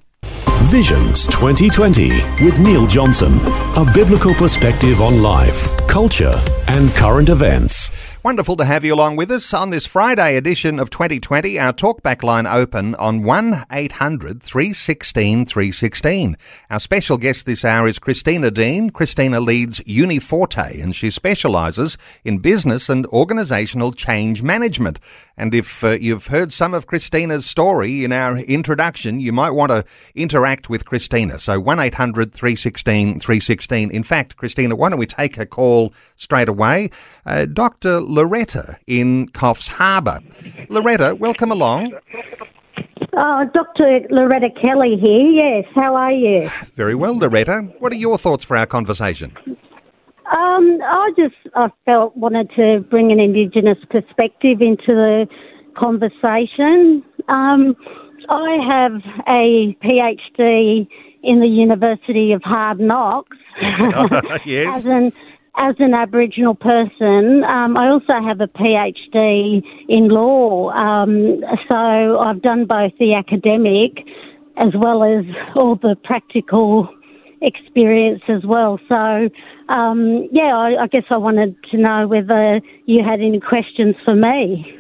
Visions 0.64 1.28
2020 1.28 2.10
with 2.44 2.60
Neil 2.60 2.88
Johnson, 2.88 3.40
a 3.78 3.90
biblical 3.94 4.34
perspective 4.34 5.00
on 5.00 5.22
life, 5.22 5.78
culture, 5.88 6.34
and 6.68 6.90
current 6.96 7.30
events. 7.30 7.92
Wonderful 8.26 8.58
to 8.58 8.66
have 8.66 8.84
you 8.84 8.96
along 8.96 9.18
with 9.18 9.30
us 9.30 9.54
on 9.54 9.70
this 9.70 9.86
Friday 9.86 10.36
edition 10.36 10.80
of 10.80 10.90
2020. 10.90 11.60
Our 11.60 11.72
talkback 11.72 12.24
line 12.24 12.48
open 12.48 12.96
on 12.96 13.22
1 13.22 13.66
800 13.72 14.42
316 14.42 15.46
316. 15.46 16.36
Our 16.72 16.80
special 16.80 17.20
guest 17.20 17.46
this 17.46 17.64
hour 17.64 17.88
is 17.88 18.00
Christina 18.00 18.50
Dean. 18.50 18.90
Christina 18.90 19.40
leads 19.40 19.80
Uniforte 19.82 20.82
and 20.82 20.96
she 20.96 21.12
specialises 21.12 22.00
in 22.24 22.40
business 22.40 22.90
and 22.90 23.08
organisational 23.10 23.96
change 23.96 24.42
management. 24.42 25.00
And 25.38 25.54
if 25.54 25.84
uh, 25.84 25.92
you've 25.92 26.28
heard 26.28 26.52
some 26.52 26.74
of 26.74 26.88
Christina's 26.88 27.46
story 27.46 28.04
in 28.04 28.12
our 28.12 28.38
introduction, 28.38 29.20
you 29.20 29.34
might 29.34 29.52
want 29.52 29.70
to 29.70 29.86
interact 30.16 30.68
with 30.68 30.86
Christina. 30.86 31.38
So 31.38 31.60
1 31.60 31.80
800 31.80 32.34
316 32.34 33.20
316. 33.20 33.92
In 33.92 34.02
fact, 34.02 34.36
Christina, 34.36 34.76
why 34.76 34.90
don't 34.90 34.98
we 34.98 35.06
take 35.06 35.38
a 35.38 35.46
call 35.46 35.94
straight 36.16 36.50
away? 36.50 36.90
Uh, 37.24 37.46
Dr. 37.46 38.00
Loretta 38.16 38.78
in 38.88 39.28
Coffs 39.30 39.68
Harbour. 39.68 40.22
Loretta, 40.70 41.16
welcome 41.16 41.52
along. 41.52 41.94
Oh, 43.12 43.50
Dr. 43.54 44.08
Loretta 44.10 44.50
Kelly 44.62 44.96
here. 44.96 45.32
Yes, 45.32 45.66
how 45.76 45.96
are 45.96 46.14
you? 46.14 46.50
Very 46.76 46.96
well, 46.96 47.18
Loretta. 47.18 47.68
What 47.80 47.92
are 47.92 47.98
your 47.98 48.18
thoughts 48.18 48.46
for 48.46 48.56
our 48.56 48.66
conversation? 48.66 49.34
Um, 50.32 50.80
I 50.82 51.12
just 51.18 51.36
I 51.56 51.70
felt 51.84 52.16
wanted 52.16 52.50
to 52.56 52.86
bring 52.90 53.12
an 53.12 53.20
Indigenous 53.20 53.78
perspective 53.90 54.62
into 54.62 54.88
the 54.88 55.28
conversation. 55.78 57.04
Um, 57.28 57.76
I 58.30 58.58
have 58.66 59.02
a 59.28 59.76
PhD 59.84 60.88
in 61.22 61.42
the 61.42 61.48
University 61.48 62.32
of 62.32 62.42
Hard 62.44 62.80
Knocks. 62.80 63.38
yes. 64.46 64.68
As 64.78 64.86
an 64.86 65.12
as 65.58 65.76
an 65.80 65.94
Aboriginal 65.94 66.56
person, 66.56 67.44
um, 67.44 67.78
I 67.78 67.90
also 67.90 68.14
have 68.22 68.42
a 68.42 68.48
PhD 68.48 69.64
in 69.88 70.10
law. 70.10 70.70
Um, 70.72 71.42
so 71.68 72.20
I've 72.20 72.42
done 72.42 72.66
both 72.66 72.92
the 73.00 73.14
academic 73.14 74.06
as 74.58 74.74
well 74.76 75.04
as 75.04 75.26
all 75.56 75.76
the 75.76 75.96
practical 76.04 76.90
experience 77.42 78.22
as 78.28 78.44
well. 78.46 78.80
So, 78.88 79.30
um, 79.70 80.28
yeah, 80.32 80.56
I, 80.56 80.84
I 80.84 80.88
guess 80.88 81.04
I 81.10 81.18
wanted 81.18 81.56
to 81.72 81.78
know 81.78 82.08
whether 82.08 82.62
you 82.86 83.04
had 83.04 83.20
any 83.20 83.40
questions 83.40 83.96
for 84.04 84.16
me. 84.16 84.80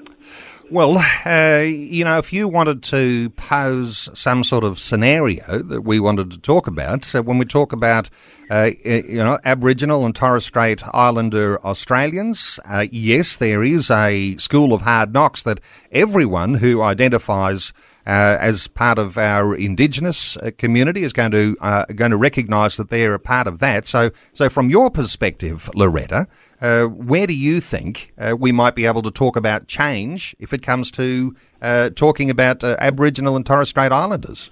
Well, 0.71 0.97
uh, 1.25 1.61
you 1.63 2.03
know, 2.03 2.17
if 2.17 2.33
you 2.33 2.47
wanted 2.47 2.81
to 2.83 3.29
pose 3.31 4.09
some 4.17 4.43
sort 4.43 4.63
of 4.63 4.79
scenario 4.79 5.59
that 5.59 5.81
we 5.81 5.99
wanted 5.99 6.31
to 6.31 6.39
talk 6.39 6.65
about, 6.65 7.05
so 7.05 7.21
when 7.21 7.37
we 7.37 7.45
talk 7.45 7.71
about, 7.71 8.09
uh, 8.49 8.71
you 8.83 9.23
know, 9.23 9.37
Aboriginal 9.45 10.05
and 10.07 10.15
Torres 10.15 10.43
Strait 10.43 10.81
Islander 10.91 11.63
Australians, 11.63 12.59
uh, 12.67 12.87
yes, 12.91 13.37
there 13.37 13.63
is 13.63 13.91
a 13.91 14.37
school 14.37 14.73
of 14.73 14.81
hard 14.81 15.13
knocks 15.13 15.43
that 15.43 15.59
everyone 15.91 16.55
who 16.55 16.81
identifies 16.81 17.71
uh, 18.07 18.37
as 18.39 18.67
part 18.67 18.97
of 18.97 19.19
our 19.19 19.55
Indigenous 19.55 20.35
uh, 20.37 20.49
community 20.57 21.03
is 21.03 21.13
going 21.13 21.31
to 21.31 21.55
uh, 21.61 21.85
going 21.95 22.11
to 22.11 22.17
recognise 22.17 22.77
that 22.77 22.89
they're 22.89 23.13
a 23.13 23.19
part 23.19 23.45
of 23.45 23.59
that. 23.59 23.85
So, 23.85 24.11
so 24.33 24.49
from 24.49 24.69
your 24.69 24.89
perspective, 24.89 25.69
Loretta, 25.75 26.27
uh, 26.61 26.85
where 26.85 27.27
do 27.27 27.35
you 27.35 27.59
think 27.59 28.13
uh, 28.17 28.35
we 28.37 28.51
might 28.51 28.75
be 28.75 28.85
able 28.85 29.01
to 29.01 29.11
talk 29.11 29.35
about 29.35 29.67
change 29.67 30.35
if 30.39 30.53
it 30.53 30.61
comes 30.61 30.91
to 30.91 31.35
uh, 31.61 31.89
talking 31.91 32.29
about 32.29 32.63
Aboriginal 32.63 33.35
and 33.35 33.45
Torres 33.45 33.69
Strait 33.69 33.91
Islanders? 33.91 34.49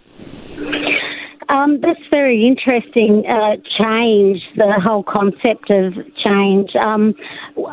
Um, 1.53 1.79
that's 1.81 2.01
very 2.09 2.47
interesting. 2.47 3.23
Uh, 3.29 3.57
change, 3.77 4.41
the 4.57 4.73
whole 4.83 5.03
concept 5.03 5.69
of 5.69 5.93
change. 6.23 6.75
Um, 6.75 7.13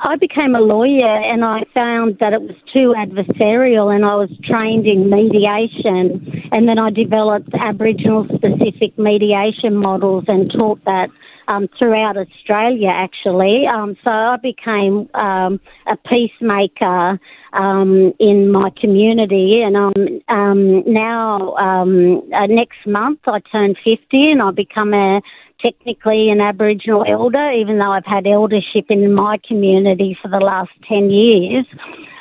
I 0.03 0.17
became 0.17 0.55
a 0.55 0.61
lawyer 0.61 1.09
and 1.09 1.45
I 1.45 1.63
found 1.73 2.19
that 2.21 2.33
it 2.33 2.43
was 2.43 2.57
too 2.73 2.95
adversarial, 2.97 3.95
and 3.95 4.05
I 4.05 4.17
was 4.17 4.31
trained 4.45 4.87
in 4.87 5.09
mediation. 5.09 6.49
And 6.53 6.69
then 6.69 6.79
I 6.79 6.91
developed 6.91 7.51
Aboriginal 7.59 8.27
specific 8.35 8.99
mediation 8.99 9.77
models 9.77 10.25
and 10.29 10.51
taught 10.51 10.85
that 10.85 11.09
um, 11.51 11.69
throughout 11.79 12.17
Australia, 12.17 12.89
actually. 12.89 13.67
Um, 13.67 13.97
so 14.05 14.11
I 14.11 14.37
became 14.37 15.11
um, 15.15 15.61
a 15.87 15.97
peacemaker 15.97 17.19
um, 17.53 18.15
in 18.21 18.53
my 18.53 18.71
community, 18.81 19.61
and 19.63 19.77
um, 19.77 19.93
um, 20.29 20.85
now 20.87 21.57
um, 21.57 22.23
uh, 22.33 22.47
next 22.47 22.87
month 22.87 23.21
I 23.27 23.41
turn 23.41 23.75
50 23.75 23.99
and 24.13 24.41
I 24.41 24.53
become 24.53 24.95
a 24.95 25.21
technically 25.61 26.31
an 26.31 26.41
Aboriginal 26.41 27.05
elder, 27.07 27.51
even 27.51 27.79
though 27.79 27.91
I've 27.91 28.07
had 28.07 28.27
eldership 28.27 28.87
in 28.89 29.13
my 29.13 29.39
community 29.47 30.17
for 30.23 30.29
the 30.29 30.39
last 30.39 30.71
10 30.89 31.11
years. 31.11 31.67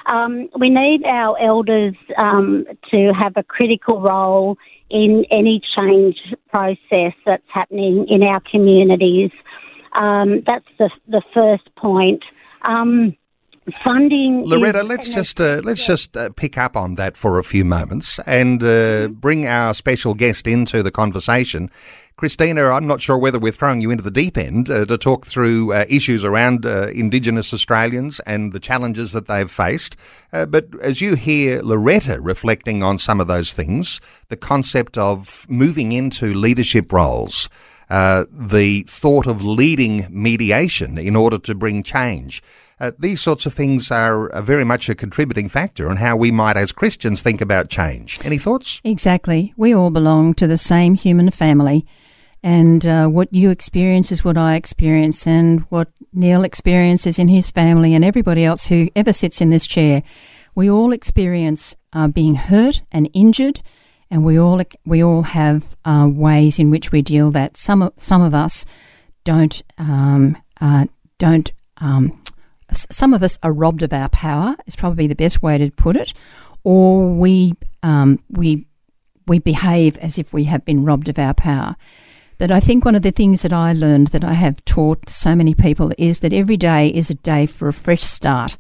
Um, 0.10 0.50
we 0.58 0.70
need 0.70 1.04
our 1.06 1.40
elders 1.40 1.96
um, 2.18 2.66
to 2.90 3.14
have 3.14 3.34
a 3.36 3.44
critical 3.44 4.02
role 4.02 4.58
in 4.90 5.24
any 5.30 5.62
change 5.76 6.18
process 6.50 7.14
that's 7.26 7.44
happening 7.48 8.08
in 8.10 8.24
our 8.24 8.42
communities. 8.52 9.32
Um, 9.94 10.42
that's 10.46 10.66
the 10.78 10.90
the 11.08 11.22
first 11.34 11.74
point. 11.76 12.24
Um, 12.64 13.16
funding. 13.84 14.44
Loretta, 14.46 14.84
let's 14.84 15.10
just 15.10 15.40
uh, 15.40 15.62
let's 15.64 15.86
just 15.86 16.18
uh, 16.18 16.30
pick 16.36 16.58
up 16.58 16.76
on 16.76 16.96
that 16.96 17.16
for 17.16 17.40
a 17.40 17.44
few 17.44 17.64
moments 17.64 18.20
and 18.26 18.64
uh, 18.64 18.66
mm-hmm. 18.66 19.14
bring 19.14 19.46
our 19.46 19.74
special 19.74 20.14
guest 20.14 20.48
into 20.48 20.82
the 20.84 20.92
conversation. 20.92 21.70
Christina, 22.20 22.66
I'm 22.66 22.86
not 22.86 23.02
sure 23.02 23.18
whether 23.18 23.40
we're 23.40 23.54
throwing 23.54 23.80
you 23.80 23.92
into 23.92 24.04
the 24.04 24.12
deep 24.12 24.38
end 24.38 24.70
uh, 24.70 24.84
to 24.88 24.98
talk 24.98 25.26
through 25.26 25.72
uh, 25.72 25.86
issues 25.88 26.26
around 26.26 26.66
uh, 26.66 26.88
Indigenous 26.88 27.54
Australians 27.54 28.20
and 28.26 28.52
the 28.52 28.60
challenges 28.60 29.14
that 29.14 29.28
they've 29.28 29.50
faced. 29.50 29.96
Uh, 30.34 30.46
but 30.46 30.68
as 30.82 31.00
you 31.00 31.16
hear 31.16 31.62
Loretta 31.62 32.20
reflecting 32.20 32.84
on 32.84 32.98
some 32.98 33.22
of 33.22 33.28
those 33.28 33.54
things, 33.54 34.02
the 34.28 34.36
concept 34.36 34.98
of 34.98 35.46
moving 35.48 35.94
into 35.94 36.34
leadership 36.34 36.92
roles, 36.92 37.48
uh, 37.90 38.26
the 38.30 38.84
thought 38.84 39.26
of 39.26 39.46
leading 39.46 40.06
mediation 40.10 40.98
in 40.98 41.16
order 41.16 41.38
to 41.38 41.56
bring 41.56 41.84
change. 41.84 42.44
Uh, 42.82 42.92
these 43.00 43.22
sorts 43.22 43.46
of 43.46 43.54
things 43.54 43.92
are, 43.92 44.30
are, 44.34 44.42
very 44.42 44.66
much 44.66 44.90
a 44.90 44.96
contributing 44.96 45.48
factor 45.48 45.90
in 45.90 45.98
how 45.98 46.16
we 46.16 46.32
might, 46.32 46.58
as 46.58 46.72
Christians, 46.72 47.22
think 47.22 47.40
about 47.40 47.70
change. 47.70 48.20
Any 48.26 48.38
thoughts? 48.38 48.80
Exactly. 48.84 49.54
We 49.58 49.74
all 49.74 49.90
belong 49.90 50.34
to 50.36 50.48
the 50.48 50.58
same 50.58 50.96
human 50.96 51.30
family, 51.30 51.86
and 52.44 52.86
uh, 52.86 53.08
what 53.08 53.34
you 53.34 53.50
experience 53.50 54.12
is 54.12 54.24
what 54.24 54.38
I 54.38 54.56
experience, 54.56 55.28
and 55.28 55.62
what 55.70 55.90
Neil 56.14 56.44
experiences 56.44 57.20
in 57.20 57.28
his 57.28 57.52
family, 57.52 57.94
and 57.94 58.04
everybody 58.04 58.46
else 58.46 58.68
who 58.68 58.90
ever 58.96 59.14
sits 59.14 59.42
in 59.42 59.50
this 59.50 59.68
chair. 59.68 60.04
We 60.56 60.70
all 60.70 60.92
experience 60.92 61.76
uh, 61.94 62.08
being 62.08 62.36
hurt 62.36 62.82
and 62.92 63.10
injured, 63.14 63.62
and 64.10 64.26
we 64.26 64.40
all 64.40 64.62
we 64.86 65.04
all 65.04 65.24
have 65.24 65.78
uh, 65.86 66.10
ways 66.12 66.60
in 66.60 66.70
which 66.70 66.92
we 66.92 67.02
deal 67.02 67.32
that. 67.32 67.58
Some 67.58 67.82
of, 67.82 67.94
some 67.98 68.22
of 68.22 68.34
us 68.34 68.66
don't 69.24 69.62
um, 69.78 70.38
uh, 70.60 70.86
don't 71.18 71.52
um, 71.78 72.22
some 72.72 73.14
of 73.14 73.24
us 73.24 73.38
are 73.44 73.54
robbed 73.54 73.84
of 73.84 73.94
our 73.94 74.10
power, 74.10 74.56
is 74.66 74.76
probably 74.76 75.08
the 75.08 75.16
best 75.16 75.42
way 75.42 75.58
to 75.58 75.72
put 75.72 75.98
it, 75.98 76.14
or 76.64 77.10
we 77.14 77.54
um, 77.84 78.20
we 78.30 78.66
we 79.28 79.40
behave 79.40 79.98
as 80.00 80.18
if 80.18 80.34
we 80.34 80.46
have 80.46 80.66
been 80.66 80.84
robbed 80.84 81.10
of 81.10 81.20
our 81.20 81.34
power. 81.34 81.76
But 82.40 82.52
I 82.52 82.62
think 82.62 82.86
one 82.86 82.96
of 82.96 83.02
the 83.02 83.12
things 83.12 83.42
that 83.42 83.52
I 83.52 83.74
learned 83.74 84.08
that 84.08 84.24
I 84.24 84.34
have 84.34 84.64
taught 84.64 85.10
so 85.10 85.36
many 85.36 85.54
people 85.54 85.92
is 85.98 86.22
that 86.22 86.32
every 86.32 86.56
day 86.56 86.88
is 86.88 87.10
a 87.10 87.16
day 87.16 87.46
for 87.46 87.68
a 87.68 87.74
fresh 87.74 88.02
start. 88.02 88.58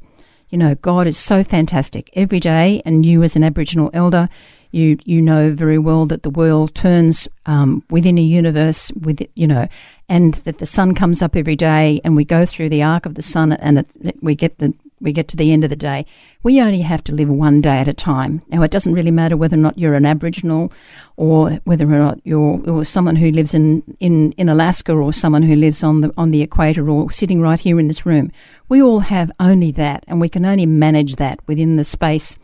You 0.49 0.57
know, 0.57 0.75
God 0.75 1.07
is 1.07 1.17
so 1.17 1.45
fantastic 1.45 2.09
every 2.13 2.41
day, 2.41 2.81
and 2.83 3.05
you 3.05 3.23
as 3.23 3.37
an 3.37 3.43
Aboriginal 3.43 3.89
elder, 3.93 4.27
you 4.71 4.97
you 5.05 5.21
know 5.21 5.51
very 5.51 5.77
well 5.77 6.05
that 6.07 6.23
the 6.23 6.29
world 6.29 6.75
turns 6.75 7.27
um, 7.45 7.83
within 7.89 8.17
a 8.17 8.21
universe 8.21 8.91
with 8.91 9.25
you 9.35 9.47
know, 9.47 9.67
and 10.09 10.33
that 10.43 10.57
the 10.57 10.65
sun 10.65 10.93
comes 10.93 11.21
up 11.21 11.37
every 11.37 11.55
day, 11.55 12.01
and 12.03 12.17
we 12.17 12.25
go 12.25 12.45
through 12.45 12.69
the 12.69 12.83
arc 12.83 13.05
of 13.05 13.15
the 13.15 13.21
sun, 13.21 13.53
and 13.53 13.79
it, 13.79 14.17
we 14.21 14.35
get 14.35 14.57
the 14.57 14.73
we 15.01 15.11
get 15.11 15.27
to 15.29 15.37
the 15.37 15.51
end 15.51 15.63
of 15.63 15.69
the 15.69 15.75
day. 15.75 16.05
We 16.43 16.61
only 16.61 16.81
have 16.81 17.03
to 17.05 17.13
live 17.13 17.29
one 17.29 17.61
day 17.61 17.77
at 17.77 17.87
a 17.87 17.93
time. 17.93 18.41
Now, 18.49 18.61
it 18.63 18.71
doesn't 18.71 18.93
really 18.93 19.11
matter 19.11 19.37
whether 19.37 19.55
or 19.55 19.59
not 19.59 19.77
you're 19.77 19.95
an 19.95 20.05
Aboriginal 20.05 20.71
or 21.15 21.51
whether 21.63 21.85
or 21.85 21.99
not 21.99 22.19
you're 22.23 22.61
or 22.69 22.85
someone 22.85 23.15
who 23.15 23.31
lives 23.31 23.53
in, 23.53 23.83
in, 23.99 24.31
in 24.33 24.49
Alaska 24.49 24.93
or 24.93 25.13
someone 25.13 25.43
who 25.43 25.55
lives 25.55 25.83
on 25.83 26.01
the 26.01 26.13
on 26.17 26.31
the 26.31 26.41
equator 26.41 26.89
or 26.89 27.11
sitting 27.11 27.41
right 27.41 27.59
here 27.59 27.79
in 27.79 27.87
this 27.87 28.05
room. 28.05 28.31
We 28.67 28.81
all 28.81 28.99
have 28.99 29.31
only 29.39 29.71
that, 29.71 30.03
and 30.07 30.19
we 30.19 30.29
can 30.29 30.45
only 30.45 30.65
manage 30.65 31.15
that 31.15 31.39
within 31.47 31.75
the 31.75 31.83
space 31.83 32.37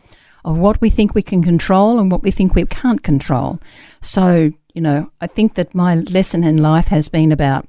of 0.44 0.56
what 0.56 0.80
we 0.80 0.88
think 0.88 1.14
we 1.14 1.22
can 1.22 1.42
control 1.42 1.98
and 1.98 2.10
what 2.10 2.22
we 2.22 2.30
think 2.30 2.54
we 2.54 2.64
can't 2.64 3.02
control. 3.02 3.60
So, 4.00 4.50
you 4.74 4.80
know, 4.80 5.10
I 5.20 5.26
think 5.26 5.54
that 5.54 5.74
my 5.74 5.96
lesson 5.96 6.44
in 6.44 6.58
life 6.58 6.86
has 6.86 7.08
been 7.08 7.32
about 7.32 7.68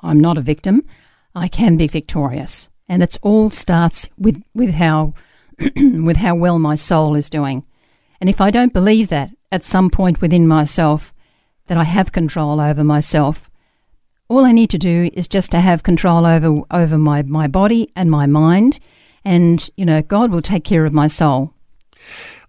I'm 0.00 0.20
not 0.20 0.38
a 0.38 0.42
victim. 0.42 0.84
I 1.34 1.48
can 1.48 1.76
be 1.76 1.86
victorious. 1.86 2.68
And 2.88 3.02
it 3.02 3.18
all 3.22 3.50
starts 3.50 4.08
with, 4.16 4.42
with 4.54 4.74
how 4.74 5.14
with 5.76 6.18
how 6.18 6.34
well 6.34 6.58
my 6.58 6.74
soul 6.74 7.16
is 7.16 7.30
doing. 7.30 7.64
And 8.20 8.28
if 8.28 8.40
I 8.40 8.50
don't 8.50 8.72
believe 8.72 9.08
that 9.08 9.30
at 9.50 9.64
some 9.64 9.90
point 9.90 10.20
within 10.20 10.46
myself, 10.46 11.14
that 11.66 11.78
I 11.78 11.84
have 11.84 12.12
control 12.12 12.60
over 12.60 12.84
myself, 12.84 13.50
all 14.28 14.44
I 14.44 14.52
need 14.52 14.70
to 14.70 14.78
do 14.78 15.10
is 15.14 15.28
just 15.28 15.50
to 15.52 15.60
have 15.60 15.82
control 15.82 16.26
over 16.26 16.62
over 16.70 16.98
my, 16.98 17.22
my 17.22 17.46
body 17.46 17.90
and 17.96 18.10
my 18.10 18.26
mind, 18.26 18.78
and 19.24 19.68
you 19.76 19.84
know, 19.84 20.02
God 20.02 20.30
will 20.30 20.42
take 20.42 20.64
care 20.64 20.84
of 20.84 20.92
my 20.92 21.06
soul. 21.06 21.54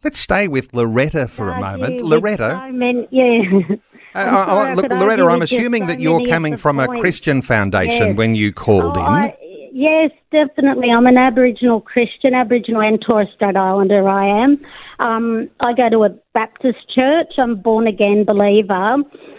Let's 0.04 0.19
stay 0.19 0.47
with 0.47 0.73
Loretta 0.73 1.28
for 1.28 1.50
a 1.50 1.60
moment. 1.60 2.02
Loretta. 2.02 2.62
So 2.67 2.71
many, 2.73 3.08
yeah. 3.12 3.76
Uh, 4.15 4.45
sorry, 4.47 4.76
look, 4.76 4.89
Loretta, 4.89 5.26
I'm 5.26 5.43
assuming 5.43 5.84
so 5.84 5.88
that 5.93 6.00
you're 6.00 6.26
coming 6.26 6.58
from 6.58 6.80
a 6.80 6.88
Christian 6.88 7.43
foundation 7.43 8.08
yes. 8.08 8.17
when 8.17 8.34
you 8.34 8.52
called 8.52 8.97
oh, 8.97 9.02
in. 9.02 9.06
I, 9.06 9.38
yes, 9.78 10.12
definitely. 10.32 10.90
I'm 10.90 11.06
an 11.06 11.18
Aboriginal 11.18 11.82
Christian, 11.82 12.34
Aboriginal 12.34 12.82
and 12.82 13.00
Torres 13.00 13.28
Strait 13.36 13.56
Islander. 13.56 14.08
I 14.10 14.44
am. 14.44 14.60
Um, 15.00 15.50
I 15.60 15.74
go 15.74 15.90
to 15.90 16.04
a 16.06 16.10
Baptist 16.34 16.80
church. 16.94 17.34
I'm 17.38 17.52
a 17.52 17.56
born 17.56 17.86
again 17.86 18.26
believer. 18.26 18.96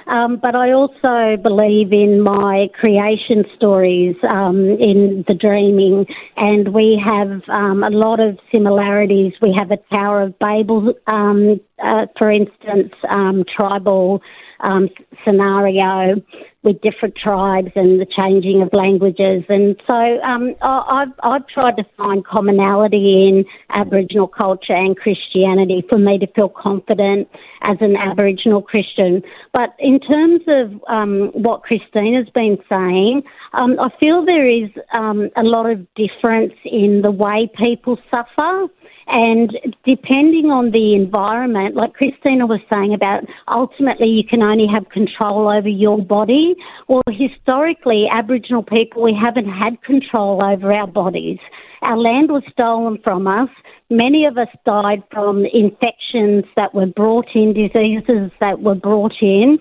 Um, 0.07 0.38
but 0.40 0.55
I 0.55 0.70
also 0.72 1.37
believe 1.42 1.92
in 1.92 2.22
my 2.22 2.68
creation 2.81 3.44
stories, 3.57 4.16
um, 4.29 4.57
in 4.81 5.24
the 5.27 5.35
dreaming, 5.35 6.07
and 6.37 6.72
we 6.72 7.03
have 7.05 7.42
um, 7.48 7.83
a 7.83 7.90
lot 7.90 8.20
of 8.20 8.38
similarities. 8.51 9.33
We 9.42 9.55
have 9.59 9.70
a 9.70 9.77
Tower 9.92 10.22
of 10.22 10.38
Babel, 10.38 10.94
um, 11.09 11.61
uh, 11.85 12.07
for 12.16 12.31
instance, 12.31 12.94
um, 13.11 13.44
tribal 13.55 14.22
scenario 15.24 16.22
with 16.68 16.83
different 16.83 17.16
tribes 17.16 17.70
and 17.74 17.98
the 17.98 18.04
changing 18.04 18.61
of 18.61 18.68
languages. 18.74 19.42
And 19.48 19.74
so 19.87 19.94
um, 20.20 20.54
I've, 20.61 21.09
I've 21.22 21.46
tried 21.48 21.76
to 21.78 21.85
find 21.96 22.24
commonality 22.26 23.26
in 23.26 23.46
Aboriginal 23.70 24.28
culture 24.28 24.74
and 24.74 24.94
Christianity 24.94 25.83
for 25.88 25.96
me 25.96 26.18
to 26.18 26.26
feel 26.26 26.50
confident 26.50 27.26
as 27.62 27.78
an 27.81 27.96
Aboriginal 27.96 28.61
Christian. 28.61 29.22
But 29.54 29.70
in 29.78 29.98
terms 29.98 30.42
of 30.46 30.78
um, 30.88 31.31
what 31.33 31.62
Christina's 31.62 32.28
been 32.35 32.59
saying, 32.68 33.22
um, 33.54 33.81
I 33.81 33.88
feel 33.98 34.26
there 34.26 34.48
is 34.48 34.68
um, 34.92 35.31
a 35.37 35.42
lot 35.42 35.70
of 35.70 35.87
difference 35.94 36.52
in 36.66 37.00
the 37.00 37.11
way 37.11 37.50
people 37.59 37.98
suffer. 38.11 38.66
And 39.11 39.57
depending 39.87 40.51
on 40.51 40.71
the 40.71 40.94
environment, 40.94 41.75
like 41.75 41.94
Christina 41.94 42.47
was 42.47 42.61
saying 42.68 42.92
about 42.92 43.25
ultimately 43.49 44.07
you 44.07 44.23
can 44.23 44.42
only 44.42 44.66
have 44.66 44.90
control 44.90 45.49
over 45.49 45.68
your 45.68 45.99
body. 45.99 46.55
Well, 46.88 47.03
historically, 47.09 48.07
Aboriginal 48.12 48.62
people, 48.62 49.03
we 49.03 49.18
haven't 49.18 49.49
had 49.49 49.81
control 49.83 50.44
over 50.44 50.73
our 50.73 50.87
bodies. 50.87 51.38
Our 51.81 51.97
land 51.97 52.31
was 52.31 52.42
stolen 52.53 52.99
from 53.03 53.27
us. 53.27 53.49
Many 53.88 54.27
of 54.27 54.37
us 54.37 54.49
died 54.66 55.03
from 55.11 55.47
infections 55.47 56.44
that 56.57 56.75
were 56.75 56.87
brought 56.87 57.29
in, 57.35 57.55
diseases 57.55 58.31
that 58.40 58.61
were 58.61 58.75
brought 58.75 59.14
in. 59.23 59.59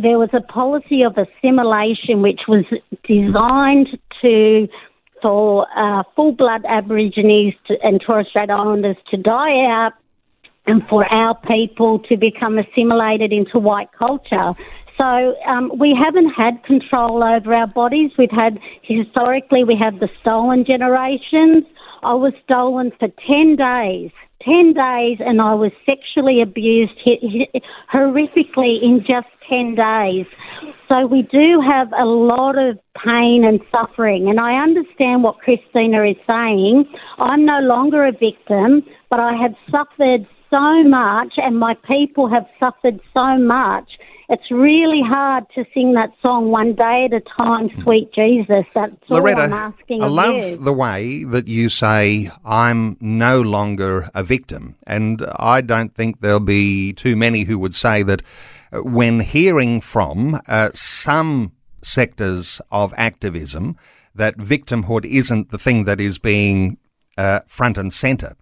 There 0.00 0.18
was 0.18 0.30
a 0.32 0.42
policy 0.42 1.02
of 1.02 1.16
assimilation 1.16 2.22
which 2.22 2.42
was 2.46 2.64
designed 3.02 3.98
to 4.22 4.68
for 5.26 5.66
uh, 5.76 6.04
full 6.14 6.30
blood 6.30 6.64
Aborigines 6.68 7.54
to, 7.66 7.74
and 7.82 8.00
Torres 8.00 8.28
Strait 8.28 8.48
Islanders 8.48 8.96
to 9.10 9.16
die 9.16 9.66
out 9.66 9.94
and 10.68 10.86
for 10.86 11.04
our 11.12 11.34
people 11.48 11.98
to 12.08 12.16
become 12.16 12.58
assimilated 12.58 13.32
into 13.32 13.58
white 13.58 13.90
culture. 13.90 14.52
So 14.96 15.34
um, 15.44 15.72
we 15.76 15.98
haven't 16.00 16.28
had 16.28 16.62
control 16.62 17.24
over 17.24 17.52
our 17.52 17.66
bodies. 17.66 18.12
We've 18.16 18.30
had 18.30 18.60
historically 18.82 19.64
we 19.64 19.76
have 19.76 19.98
the 19.98 20.08
stolen 20.20 20.64
generations. 20.64 21.64
I 22.06 22.14
was 22.14 22.32
stolen 22.44 22.92
for 22.98 23.08
ten 23.26 23.56
days. 23.56 24.12
10 24.44 24.74
days 24.74 25.18
and 25.20 25.40
I 25.40 25.54
was 25.54 25.72
sexually 25.84 26.40
abused 26.40 26.92
horrifically 27.92 28.82
in 28.82 29.00
just 29.00 29.26
10 29.48 29.74
days. 29.74 30.26
So 30.88 31.06
we 31.06 31.22
do 31.22 31.60
have 31.66 31.88
a 31.98 32.04
lot 32.04 32.56
of 32.56 32.78
pain 33.04 33.44
and 33.44 33.60
suffering. 33.72 34.28
And 34.28 34.38
I 34.38 34.62
understand 34.62 35.24
what 35.24 35.38
Christina 35.38 36.04
is 36.04 36.16
saying. 36.28 36.84
I'm 37.18 37.44
no 37.44 37.58
longer 37.60 38.06
a 38.06 38.12
victim, 38.12 38.82
but 39.10 39.18
I 39.18 39.32
have 39.34 39.54
suffered 39.68 40.28
so 40.48 40.84
much 40.84 41.34
and 41.38 41.58
my 41.58 41.74
people 41.88 42.28
have 42.28 42.46
suffered 42.60 43.00
so 43.12 43.38
much 43.38 43.95
it's 44.28 44.50
really 44.50 45.02
hard 45.02 45.44
to 45.54 45.64
sing 45.72 45.92
that 45.94 46.10
song 46.20 46.50
one 46.50 46.74
day 46.74 47.08
at 47.10 47.12
a 47.12 47.20
time, 47.20 47.70
sweet 47.82 48.12
Jesus. 48.12 48.64
That's 48.74 48.94
Loretta, 49.08 49.42
all 49.42 49.46
I'm 49.46 49.52
asking 49.52 50.02
I 50.02 50.06
love 50.06 50.34
you. 50.34 50.56
the 50.56 50.72
way 50.72 51.22
that 51.24 51.46
you 51.46 51.68
say, 51.68 52.30
I'm 52.44 52.96
no 53.00 53.40
longer 53.40 54.08
a 54.14 54.24
victim. 54.24 54.76
And 54.86 55.24
I 55.36 55.60
don't 55.60 55.94
think 55.94 56.20
there'll 56.20 56.40
be 56.40 56.92
too 56.92 57.14
many 57.14 57.44
who 57.44 57.58
would 57.58 57.74
say 57.74 58.02
that 58.02 58.22
uh, 58.72 58.82
when 58.82 59.20
hearing 59.20 59.80
from 59.80 60.40
uh, 60.48 60.70
some 60.74 61.52
sectors 61.82 62.60
of 62.72 62.92
activism, 62.96 63.76
that 64.12 64.36
victimhood 64.38 65.04
isn't 65.04 65.50
the 65.50 65.58
thing 65.58 65.84
that 65.84 66.00
is 66.00 66.18
being 66.18 66.78
uh, 67.16 67.40
front 67.46 67.78
and 67.78 67.92
centre. 67.92 68.34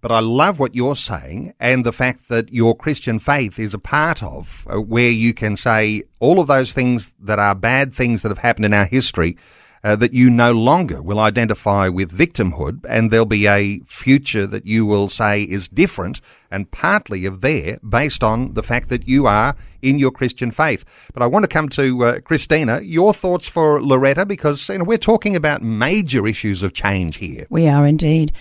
But 0.00 0.12
I 0.12 0.20
love 0.20 0.60
what 0.60 0.76
you're 0.76 0.96
saying 0.96 1.54
and 1.58 1.84
the 1.84 1.92
fact 1.92 2.28
that 2.28 2.52
your 2.52 2.76
Christian 2.76 3.18
faith 3.18 3.58
is 3.58 3.74
a 3.74 3.78
part 3.78 4.22
of 4.22 4.66
uh, 4.70 4.80
where 4.80 5.10
you 5.10 5.34
can 5.34 5.56
say 5.56 6.04
all 6.20 6.38
of 6.38 6.46
those 6.46 6.72
things 6.72 7.14
that 7.20 7.40
are 7.40 7.54
bad 7.54 7.92
things 7.92 8.22
that 8.22 8.28
have 8.28 8.38
happened 8.38 8.66
in 8.66 8.74
our 8.74 8.86
history. 8.86 9.36
Uh, 9.84 9.94
that 9.94 10.12
you 10.12 10.28
no 10.28 10.50
longer 10.50 11.00
will 11.00 11.20
identify 11.20 11.88
with 11.88 12.10
victimhood, 12.10 12.84
and 12.88 13.12
there'll 13.12 13.24
be 13.24 13.46
a 13.46 13.78
future 13.86 14.44
that 14.44 14.66
you 14.66 14.84
will 14.84 15.08
say 15.08 15.44
is 15.44 15.68
different 15.68 16.20
and 16.50 16.68
partly 16.72 17.24
of 17.24 17.42
there 17.42 17.78
based 17.88 18.24
on 18.24 18.54
the 18.54 18.62
fact 18.64 18.88
that 18.88 19.06
you 19.06 19.26
are 19.26 19.54
in 19.80 19.96
your 19.96 20.10
Christian 20.10 20.50
faith. 20.50 20.84
But 21.14 21.22
I 21.22 21.26
want 21.26 21.44
to 21.44 21.48
come 21.48 21.68
to 21.70 22.04
uh, 22.04 22.20
Christina. 22.20 22.80
Your 22.82 23.14
thoughts 23.14 23.46
for 23.46 23.80
Loretta, 23.80 24.26
because 24.26 24.68
you 24.68 24.78
know, 24.78 24.84
we're 24.84 24.98
talking 24.98 25.36
about 25.36 25.62
major 25.62 26.26
issues 26.26 26.64
of 26.64 26.72
change 26.72 27.18
here. 27.18 27.46
We 27.48 27.68
are 27.68 27.86
indeed. 27.86 28.32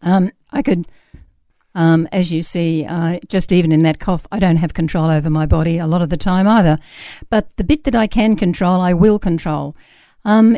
Um, 0.00 0.30
I 0.50 0.62
could 0.62 0.86
Um, 1.76 2.08
as 2.10 2.32
you 2.32 2.40
see, 2.40 2.86
uh, 2.88 3.18
just 3.28 3.52
even 3.52 3.70
in 3.70 3.82
that 3.82 3.98
cough, 3.98 4.26
I 4.32 4.38
don't 4.38 4.56
have 4.56 4.72
control 4.72 5.10
over 5.10 5.28
my 5.28 5.44
body 5.44 5.76
a 5.76 5.86
lot 5.86 6.00
of 6.00 6.08
the 6.08 6.16
time 6.16 6.48
either. 6.48 6.78
But 7.28 7.54
the 7.58 7.64
bit 7.64 7.84
that 7.84 7.94
I 7.94 8.06
can 8.06 8.34
control, 8.34 8.80
I 8.80 8.94
will 8.94 9.18
control. 9.18 9.76
Um, 10.24 10.56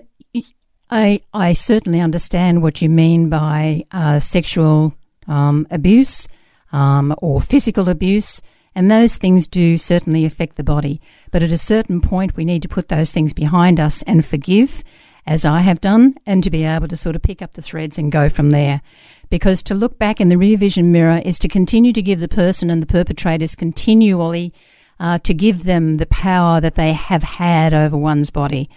I, 0.91 1.21
I 1.35 1.55
certainly 1.55 2.01
understand 2.01 2.63
what 2.63 2.81
you 2.81 2.89
mean 2.89 3.29
by 3.29 3.83
uh, 3.91 4.21
sexual 4.21 4.95
um, 5.27 5.67
abuse 5.73 6.29
um, 6.71 7.15
or 7.19 7.41
physical 7.41 7.89
abuse, 7.89 8.41
and 8.77 8.89
those 8.89 9.17
things 9.19 9.49
do 9.49 9.77
certainly 9.77 10.25
affect 10.25 10.55
the 10.55 10.63
body. 10.63 11.01
But 11.33 11.43
at 11.43 11.51
a 11.51 11.59
certain 11.59 12.01
point, 12.01 12.37
we 12.37 12.45
need 12.45 12.63
to 12.63 12.69
put 12.69 12.89
those 12.89 13.11
things 13.11 13.33
behind 13.33 13.81
us 13.81 14.03
and 14.03 14.25
forgive, 14.25 14.85
as 15.27 15.45
I 15.45 15.61
have 15.63 15.81
done, 15.81 16.15
and 16.25 16.45
to 16.45 16.51
be 16.51 16.65
able 16.65 16.87
to 16.89 16.97
sort 16.97 17.17
of 17.17 17.23
pick 17.23 17.43
up 17.43 17.55
the 17.55 17.63
threads 17.63 17.99
and 17.99 18.13
go 18.13 18.29
from 18.29 18.51
there 18.51 18.83
because 19.31 19.63
to 19.65 19.75
look 19.75 19.99
back 19.99 20.21
in 20.21 20.29
the 20.29 20.39
rear 20.39 20.57
vision 20.57 20.93
mirror 20.93 21.21
is 21.25 21.39
to 21.41 21.49
continue 21.49 21.93
to 21.93 22.03
give 22.03 22.21
the 22.21 22.29
person 22.29 22.71
and 22.71 22.83
the 22.83 22.87
perpetrators 22.87 23.55
continually 23.55 24.53
uh, 25.01 25.19
to 25.19 25.35
give 25.35 25.65
them 25.65 25.97
the 25.97 26.07
power 26.07 26.61
that 26.61 26.75
they 26.75 26.93
have 26.93 27.23
had 27.23 27.73
over 27.73 27.97
one's 27.97 28.31
body 28.31 28.69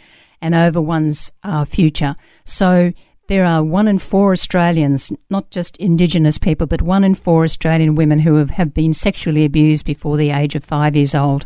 and 0.42 0.56
over 0.56 0.82
one's 0.82 1.32
uh, 1.44 1.66
future. 1.66 2.16
So 2.44 2.92
there 3.28 3.46
are 3.46 3.64
one 3.64 3.88
in 3.88 3.98
four 3.98 4.34
Australians, 4.34 5.12
not 5.30 5.52
just 5.52 5.78
Indigenous 5.78 6.38
people, 6.38 6.68
but 6.68 6.82
one 6.82 7.04
in 7.04 7.16
four 7.16 7.44
Australian 7.44 7.96
women 7.96 8.20
who 8.20 8.36
have, 8.36 8.50
have 8.52 8.74
been 8.74 8.94
sexually 8.94 9.46
abused 9.46 9.86
before 9.86 10.18
the 10.18 10.32
age 10.32 10.56
of 10.56 10.64
five 10.64 10.96
years 10.96 11.16
old. 11.16 11.46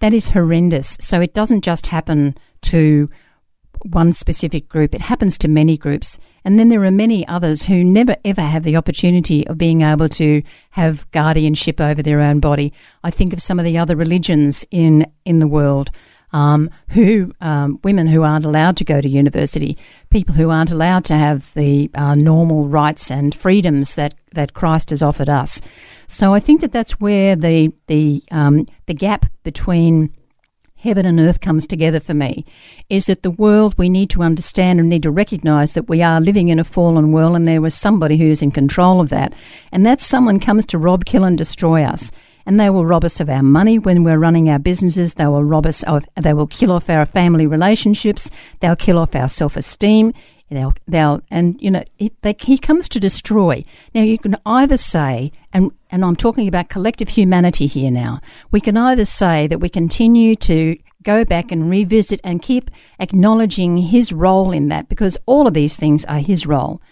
That 0.00 0.12
is 0.12 0.28
horrendous. 0.28 0.96
So 1.00 1.20
it 1.20 1.32
doesn't 1.32 1.62
just 1.62 1.86
happen 1.86 2.36
to 2.62 3.08
one 3.84 4.12
specific 4.12 4.68
group. 4.68 4.94
It 4.94 5.02
happens 5.02 5.38
to 5.38 5.48
many 5.48 5.76
groups. 5.76 6.18
And 6.44 6.58
then 6.58 6.68
there 6.68 6.84
are 6.84 6.90
many 6.90 7.26
others 7.28 7.66
who 7.66 7.84
never 7.84 8.16
ever 8.24 8.40
have 8.40 8.62
the 8.62 8.76
opportunity 8.76 9.46
of 9.46 9.58
being 9.58 9.82
able 9.82 10.08
to 10.10 10.42
have 10.70 11.10
guardianship 11.10 11.80
over 11.80 12.02
their 12.02 12.20
own 12.20 12.40
body. 12.40 12.72
I 13.04 13.10
think 13.10 13.32
of 13.32 13.42
some 13.42 13.58
of 13.58 13.64
the 13.64 13.78
other 13.78 13.96
religions 13.96 14.66
in, 14.70 15.06
in 15.24 15.38
the 15.38 15.48
world. 15.48 15.90
Um, 16.32 16.70
who 16.90 17.32
um, 17.40 17.80
women 17.82 18.06
who 18.06 18.22
aren't 18.22 18.44
allowed 18.44 18.76
to 18.76 18.84
go 18.84 19.00
to 19.00 19.08
university, 19.08 19.76
people 20.10 20.32
who 20.32 20.50
aren't 20.50 20.70
allowed 20.70 21.04
to 21.06 21.16
have 21.16 21.52
the 21.54 21.90
uh, 21.92 22.14
normal 22.14 22.68
rights 22.68 23.10
and 23.10 23.34
freedoms 23.34 23.96
that, 23.96 24.14
that 24.34 24.54
Christ 24.54 24.90
has 24.90 25.02
offered 25.02 25.28
us. 25.28 25.60
So 26.06 26.32
I 26.32 26.38
think 26.38 26.60
that 26.60 26.70
that's 26.70 27.00
where 27.00 27.34
the 27.34 27.72
the 27.88 28.22
um, 28.30 28.66
the 28.86 28.94
gap 28.94 29.26
between 29.42 30.14
heaven 30.80 31.04
and 31.04 31.20
earth 31.20 31.40
comes 31.40 31.66
together 31.66 32.00
for 32.00 32.14
me 32.14 32.44
is 32.88 33.06
that 33.06 33.22
the 33.22 33.30
world 33.30 33.76
we 33.76 33.88
need 33.88 34.08
to 34.10 34.22
understand 34.22 34.80
and 34.80 34.88
need 34.88 35.02
to 35.02 35.10
recognize 35.10 35.74
that 35.74 35.88
we 35.88 36.02
are 36.02 36.20
living 36.20 36.48
in 36.48 36.58
a 36.58 36.64
fallen 36.64 37.12
world 37.12 37.36
and 37.36 37.46
there 37.46 37.60
was 37.60 37.74
somebody 37.74 38.16
who's 38.16 38.42
in 38.42 38.50
control 38.50 39.00
of 39.00 39.10
that. 39.10 39.34
And 39.72 39.84
that 39.84 40.00
someone 40.00 40.40
comes 40.40 40.64
to 40.66 40.78
rob 40.78 41.04
kill 41.04 41.24
and 41.24 41.36
destroy 41.36 41.82
us. 41.82 42.10
And 42.46 42.58
they 42.58 42.70
will 42.70 42.86
rob 42.86 43.04
us 43.04 43.20
of 43.20 43.28
our 43.28 43.42
money 43.42 43.78
when 43.78 44.02
we're 44.02 44.18
running 44.18 44.48
our 44.48 44.58
businesses. 44.58 45.14
They 45.14 45.26
will 45.26 45.44
rob 45.44 45.66
us 45.66 45.82
of 45.82 46.04
they 46.16 46.32
will 46.32 46.46
kill 46.46 46.72
off 46.72 46.88
our 46.88 47.04
family 47.04 47.46
relationships. 47.46 48.30
They'll 48.60 48.74
kill 48.74 48.98
off 48.98 49.14
our 49.14 49.28
self-esteem 49.28 50.14
They'll, 50.50 50.74
they'll, 50.88 51.22
and 51.30 51.60
you 51.62 51.70
know, 51.70 51.84
it, 51.98 52.12
they, 52.22 52.34
he 52.40 52.58
comes 52.58 52.88
to 52.90 53.00
destroy. 53.00 53.64
Now, 53.94 54.02
you 54.02 54.18
can 54.18 54.36
either 54.44 54.76
say, 54.76 55.30
and, 55.52 55.70
and 55.90 56.04
I'm 56.04 56.16
talking 56.16 56.48
about 56.48 56.68
collective 56.68 57.08
humanity 57.08 57.68
here 57.68 57.90
now, 57.90 58.20
we 58.50 58.60
can 58.60 58.76
either 58.76 59.04
say 59.04 59.46
that 59.46 59.60
we 59.60 59.68
continue 59.68 60.34
to 60.36 60.76
go 61.04 61.24
back 61.24 61.52
and 61.52 61.70
revisit 61.70 62.20
and 62.24 62.42
keep 62.42 62.70
acknowledging 62.98 63.78
his 63.78 64.12
role 64.12 64.50
in 64.50 64.68
that 64.68 64.88
because 64.88 65.16
all 65.24 65.46
of 65.46 65.54
these 65.54 65.76
things 65.76 66.04
are 66.06 66.18
his 66.18 66.46
role. 66.46 66.82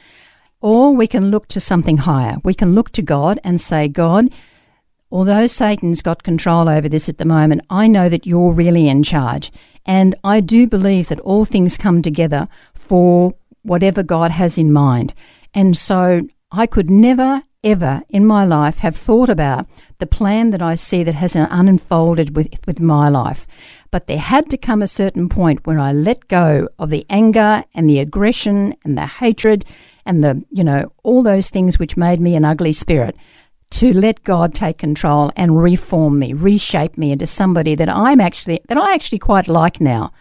Or 0.60 0.94
we 0.94 1.08
can 1.08 1.30
look 1.30 1.48
to 1.48 1.60
something 1.60 1.98
higher. 1.98 2.36
We 2.44 2.54
can 2.54 2.74
look 2.74 2.90
to 2.92 3.02
God 3.02 3.38
and 3.42 3.60
say, 3.60 3.88
God, 3.88 4.28
although 5.10 5.46
Satan's 5.46 6.02
got 6.02 6.22
control 6.22 6.68
over 6.68 6.88
this 6.88 7.08
at 7.08 7.18
the 7.18 7.24
moment, 7.24 7.62
I 7.70 7.88
know 7.88 8.08
that 8.08 8.26
you're 8.26 8.52
really 8.52 8.88
in 8.88 9.02
charge. 9.02 9.50
And 9.84 10.14
I 10.22 10.40
do 10.40 10.66
believe 10.66 11.08
that 11.08 11.20
all 11.20 11.44
things 11.44 11.76
come 11.76 12.02
together 12.02 12.48
for 12.74 13.34
whatever 13.68 14.02
God 14.02 14.30
has 14.32 14.58
in 14.58 14.72
mind. 14.72 15.14
And 15.54 15.76
so 15.76 16.22
I 16.50 16.66
could 16.66 16.90
never, 16.90 17.42
ever 17.62 18.02
in 18.08 18.24
my 18.24 18.44
life 18.44 18.78
have 18.78 18.96
thought 18.96 19.28
about 19.28 19.66
the 19.98 20.06
plan 20.06 20.50
that 20.50 20.62
I 20.62 20.74
see 20.74 21.02
that 21.02 21.14
has 21.14 21.36
unfolded 21.36 22.34
with, 22.36 22.48
with 22.66 22.80
my 22.80 23.08
life. 23.08 23.46
But 23.90 24.06
there 24.06 24.18
had 24.18 24.48
to 24.50 24.56
come 24.56 24.82
a 24.82 24.86
certain 24.86 25.28
point 25.28 25.66
where 25.66 25.78
I 25.78 25.92
let 25.92 26.28
go 26.28 26.68
of 26.78 26.90
the 26.90 27.04
anger 27.10 27.64
and 27.74 27.88
the 27.88 27.98
aggression 27.98 28.74
and 28.84 28.96
the 28.96 29.06
hatred 29.06 29.64
and 30.06 30.24
the, 30.24 30.44
you 30.50 30.64
know, 30.64 30.92
all 31.02 31.22
those 31.22 31.50
things 31.50 31.78
which 31.78 31.96
made 31.96 32.20
me 32.20 32.34
an 32.34 32.44
ugly 32.44 32.72
spirit 32.72 33.16
to 33.70 33.92
let 33.92 34.24
God 34.24 34.54
take 34.54 34.78
control 34.78 35.30
and 35.36 35.60
reform 35.60 36.18
me, 36.18 36.32
reshape 36.32 36.96
me 36.96 37.12
into 37.12 37.26
somebody 37.26 37.74
that 37.74 37.88
I'm 37.88 38.20
actually, 38.20 38.60
that 38.68 38.78
I 38.78 38.94
actually 38.94 39.18
quite 39.18 39.48
like 39.48 39.80
now. 39.80 40.12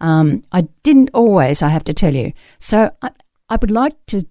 Um, 0.00 0.42
I 0.52 0.62
didn't 0.82 1.10
always, 1.14 1.62
I 1.62 1.68
have 1.68 1.84
to 1.84 1.94
tell 1.94 2.14
you. 2.14 2.32
So 2.58 2.90
I, 3.02 3.10
I 3.48 3.56
would 3.60 3.70
like 3.70 3.94
to. 4.06 4.26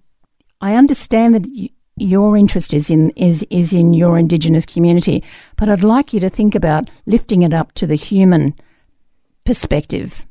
I 0.60 0.76
understand 0.76 1.34
that 1.34 1.70
your 1.96 2.36
interest 2.36 2.74
is 2.74 2.90
in 2.90 3.10
is 3.10 3.46
is 3.50 3.72
in 3.72 3.94
your 3.94 4.18
Indigenous 4.18 4.66
community, 4.66 5.22
but 5.56 5.68
I'd 5.68 5.84
like 5.84 6.12
you 6.12 6.20
to 6.20 6.30
think 6.30 6.54
about 6.54 6.90
lifting 7.06 7.42
it 7.42 7.52
up 7.52 7.72
to 7.72 7.86
the 7.86 7.94
human 7.96 8.54
perspective 9.44 10.26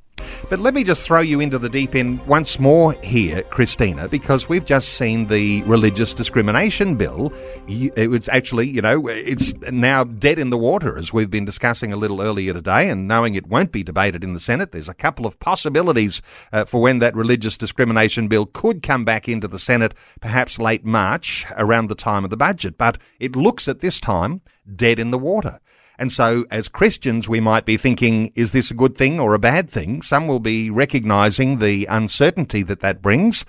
but 0.49 0.59
let 0.59 0.73
me 0.73 0.83
just 0.83 1.05
throw 1.05 1.21
you 1.21 1.39
into 1.39 1.59
the 1.59 1.69
deep 1.69 1.95
end 1.95 2.25
once 2.27 2.59
more 2.59 2.93
here, 3.03 3.43
Christina, 3.43 4.07
because 4.07 4.49
we've 4.49 4.65
just 4.65 4.89
seen 4.89 5.27
the 5.27 5.61
religious 5.63 6.13
discrimination 6.13 6.95
bill. 6.95 7.33
It 7.67 8.09
was 8.09 8.29
actually, 8.29 8.67
you 8.67 8.81
know, 8.81 9.07
it's 9.07 9.53
now 9.71 10.03
dead 10.03 10.39
in 10.39 10.49
the 10.49 10.57
water, 10.57 10.97
as 10.97 11.13
we've 11.13 11.29
been 11.29 11.45
discussing 11.45 11.93
a 11.93 11.97
little 11.97 12.21
earlier 12.21 12.53
today, 12.53 12.89
and 12.89 13.07
knowing 13.07 13.35
it 13.35 13.47
won't 13.47 13.71
be 13.71 13.83
debated 13.83 14.23
in 14.23 14.33
the 14.33 14.39
Senate, 14.39 14.71
there's 14.71 14.89
a 14.89 14.93
couple 14.93 15.25
of 15.25 15.39
possibilities 15.39 16.21
uh, 16.51 16.65
for 16.65 16.81
when 16.81 16.99
that 16.99 17.15
religious 17.15 17.57
discrimination 17.57 18.27
bill 18.27 18.45
could 18.45 18.81
come 18.81 19.05
back 19.05 19.27
into 19.27 19.47
the 19.47 19.59
Senate, 19.59 19.93
perhaps 20.21 20.59
late 20.59 20.85
March, 20.85 21.45
around 21.57 21.87
the 21.87 21.95
time 21.95 22.23
of 22.23 22.29
the 22.29 22.37
budget. 22.37 22.77
But 22.77 22.97
it 23.19 23.35
looks 23.35 23.67
at 23.67 23.79
this 23.79 23.99
time 23.99 24.41
dead 24.75 24.99
in 24.99 25.11
the 25.11 25.19
water. 25.19 25.59
And 26.03 26.11
so, 26.11 26.43
as 26.51 26.67
Christians, 26.67 27.29
we 27.29 27.39
might 27.39 27.63
be 27.63 27.77
thinking, 27.77 28.33
is 28.35 28.51
this 28.51 28.69
a 28.69 28.73
good 28.73 28.97
thing 28.97 29.21
or 29.21 29.33
a 29.33 29.39
bad 29.39 29.69
thing? 29.69 30.01
Some 30.01 30.27
will 30.27 30.41
be 30.41 30.69
recognizing 30.69 31.59
the 31.59 31.85
uncertainty 31.85 32.61
that 32.61 32.81
that 32.81 33.01
brings. 33.01 33.45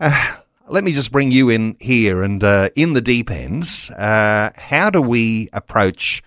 Uh, 0.00 0.36
let 0.68 0.84
me 0.84 0.94
just 0.94 1.12
bring 1.12 1.30
you 1.30 1.50
in 1.50 1.76
here 1.80 2.22
and 2.22 2.42
uh, 2.42 2.70
in 2.74 2.94
the 2.94 3.02
deep 3.02 3.30
ends. 3.30 3.90
Uh, 3.90 4.52
how 4.56 4.88
do 4.88 5.02
we 5.02 5.50
approach 5.52 6.22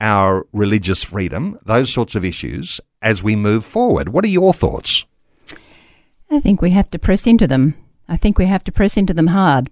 our 0.00 0.48
religious 0.52 1.04
freedom, 1.04 1.60
those 1.64 1.92
sorts 1.92 2.16
of 2.16 2.24
issues, 2.24 2.80
as 3.00 3.22
we 3.22 3.36
move 3.36 3.64
forward? 3.64 4.08
What 4.08 4.24
are 4.24 4.26
your 4.26 4.52
thoughts? 4.52 5.04
I 6.28 6.40
think 6.40 6.60
we 6.60 6.70
have 6.70 6.90
to 6.90 6.98
press 6.98 7.24
into 7.24 7.46
them. 7.46 7.76
I 8.08 8.16
think 8.16 8.36
we 8.36 8.46
have 8.46 8.64
to 8.64 8.72
press 8.72 8.96
into 8.96 9.14
them 9.14 9.28
hard. 9.28 9.70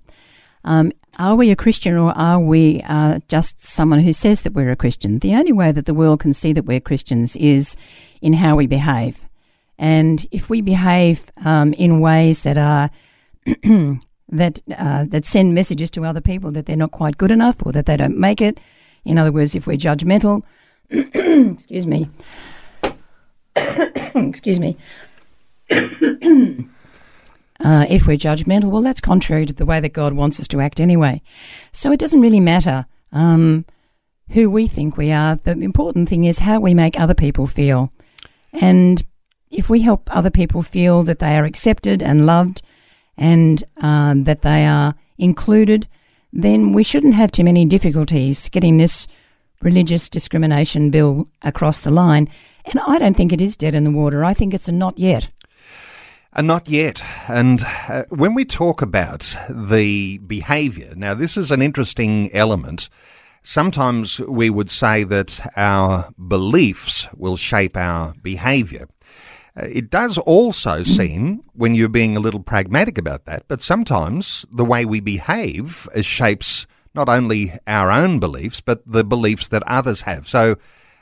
Um, 0.63 0.93
are 1.19 1.35
we 1.35 1.51
a 1.51 1.57
Christian 1.57 1.97
or 1.97 2.13
are 2.17 2.39
we 2.39 2.83
uh, 2.87 3.21
just 3.29 3.61
someone 3.61 4.01
who 4.01 4.13
says 4.13 4.43
that 4.43 4.53
we're 4.53 4.71
a 4.71 4.77
Christian? 4.77 5.19
The 5.19 5.35
only 5.35 5.53
way 5.53 5.73
that 5.73 5.87
the 5.87 5.95
world 5.95 6.21
can 6.21 6.33
see 6.33 6.53
that 6.53 6.65
we're 6.65 6.81
Christians 6.81 7.37
is 7.37 7.77
in 8.21 8.35
how 8.35 8.57
we 8.57 8.67
behave. 8.67 9.27
And 9.79 10.27
if 10.31 10.49
we 10.49 10.61
behave 10.61 11.31
um, 11.45 11.73
in 11.75 12.01
ways 12.01 12.43
that 12.43 12.59
are 12.59 12.91
that 14.29 14.63
uh, 14.77 15.05
that 15.09 15.25
send 15.25 15.55
messages 15.55 15.91
to 15.93 16.05
other 16.05 16.21
people 16.21 16.51
that 16.53 16.67
they're 16.67 16.77
not 16.77 16.91
quite 16.91 17.17
good 17.17 17.31
enough 17.31 17.65
or 17.65 17.73
that 17.73 17.87
they 17.87 17.97
don't 17.97 18.19
make 18.19 18.41
it, 18.41 18.59
in 19.05 19.19
other 19.19 19.33
words, 19.33 19.55
if 19.55 19.67
we're 19.67 19.77
judgmental, 19.77 20.43
excuse 20.91 21.87
me, 21.87 22.09
excuse 24.15 24.61
me. 24.61 24.77
Uh, 27.61 27.87
if 27.89 28.07
we're 28.07 28.17
judgmental, 28.17 28.71
well, 28.71 28.83
that's 28.83 29.01
contrary 29.01 29.47
to 29.47 29.55
the 29.55 29.67
way 29.67 29.81
that 29.81 29.93
God 29.93 30.13
wants 30.13 30.41
us 30.41 30.49
to 30.49 30.61
act 30.61 30.81
anyway. 30.81 31.23
So 31.73 31.93
it 31.93 32.01
doesn't 32.01 32.21
really 32.21 32.41
matter 32.41 32.87
um, 33.13 33.65
who 34.31 34.51
we 34.51 34.67
think 34.67 34.97
we 34.97 35.13
are. 35.13 35.37
The 35.37 35.53
important 35.53 36.09
thing 36.09 36.25
is 36.25 36.41
how 36.41 36.61
we 36.61 36.75
make 36.75 36.99
other 36.99 37.15
people 37.15 37.47
feel. 37.47 37.93
And 38.53 39.03
if 39.51 39.71
we 39.71 39.81
help 39.81 40.15
other 40.15 40.31
people 40.31 40.63
feel 40.63 41.03
that 41.05 41.19
they 41.19 41.37
are 41.37 41.45
accepted 41.45 42.03
and 42.03 42.27
loved 42.27 42.63
and 43.17 43.63
um, 43.79 44.25
that 44.25 44.43
they 44.43 44.67
are 44.67 44.95
included, 45.19 45.87
then 46.33 46.73
we 46.73 46.83
shouldn't 46.83 47.15
have 47.15 47.31
too 47.31 47.45
many 47.45 47.65
difficulties 47.65 48.49
getting 48.51 48.77
this 48.77 49.07
religious 49.63 50.09
discrimination 50.09 50.91
bill 50.91 51.29
across 51.43 51.81
the 51.81 51.91
line. 51.91 52.29
And 52.67 52.81
I 52.87 52.99
don't 52.99 53.17
think 53.17 53.33
it 53.33 53.41
is 53.41 53.57
dead 53.57 53.75
in 53.75 53.85
the 53.85 53.91
water. 53.91 54.25
I 54.25 54.35
think 54.35 54.53
it's 54.53 54.69
a 54.69 54.73
not 54.73 54.99
yet. 54.99 55.29
Uh, 56.37 56.43
not 56.43 56.69
yet. 56.69 57.03
And 57.29 57.65
uh, 57.89 58.05
when 58.11 58.35
we 58.35 58.45
talk 58.45 58.83
about 58.83 59.35
the 59.49 60.19
behaviour, 60.19 60.93
now 60.95 61.15
this 61.15 61.35
is 61.39 61.51
an 61.51 61.63
interesting 61.63 62.31
element. 62.35 62.91
Sometimes 63.43 64.21
we 64.21 64.51
would 64.51 64.71
say 64.71 65.03
that 65.05 65.41
our 65.57 66.11
beliefs 66.29 67.09
will 67.15 67.37
shape 67.37 67.75
our 67.75 68.13
behaviour. 68.23 68.87
Uh, 69.57 69.67
it 69.71 69.89
does 69.89 70.19
also 70.19 70.83
seem, 70.83 71.41
when 71.55 71.75
you're 71.75 71.89
being 71.89 72.19
a 72.19 72.21
little 72.21 72.41
pragmatic 72.41 72.99
about 72.99 73.25
that, 73.25 73.45
but 73.49 73.63
sometimes 73.63 74.45
the 74.53 74.65
way 74.65 74.85
we 74.85 75.01
behave 75.01 75.89
shapes 76.03 76.67
not 76.95 77.09
only 77.09 77.53
our 77.67 77.91
own 77.91 78.19
beliefs, 78.19 78.61
but 78.61 78.83
the 78.85 79.05
beliefs 79.05 79.49
that 79.49 79.63
others 79.67 80.03
have. 80.03 80.29
So, 80.29 80.57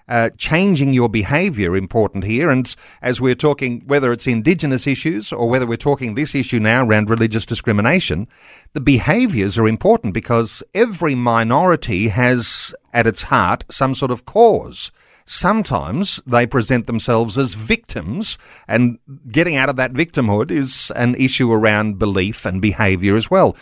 uh, 0.09 0.31
changing 0.37 0.93
your 0.93 1.09
behaviour 1.09 1.77
important 1.77 2.25
here. 2.25 2.51
And 2.51 2.75
as 3.01 3.21
we're 3.21 3.35
talking, 3.35 3.83
whether 3.87 4.13
it's 4.13 4.27
Indigenous 4.27 4.87
issues 4.87 5.33
or 5.33 5.49
whether 5.49 5.67
we're 5.67 5.77
talking 5.77 6.15
this 6.15 6.35
issue 6.35 6.61
now 6.61 6.85
around 6.85 7.11
religious 7.11 7.47
discrimination, 7.47 8.29
the 8.73 8.81
behaviours 8.81 9.59
are 9.59 9.69
important 9.69 10.15
because 10.15 10.63
every 10.75 11.15
minority 11.15 12.09
has 12.09 12.75
at 12.93 13.07
its 13.07 13.25
heart 13.25 13.65
some 13.71 13.95
sort 13.95 14.11
of 14.11 14.25
cause. 14.25 14.93
Sometimes 15.27 16.21
they 16.27 16.47
present 16.47 16.87
themselves 16.87 17.39
as 17.39 17.55
victims, 17.55 18.37
and 18.69 18.99
getting 19.31 19.57
out 19.57 19.71
of 19.71 19.77
that 19.77 19.95
victimhood 19.95 20.51
is 20.51 20.93
an 20.97 21.15
issue 21.15 21.51
around 21.51 21.99
belief 21.99 22.45
and 22.45 22.61
behaviour 22.61 23.17
as 23.17 23.31
well. 23.31 23.57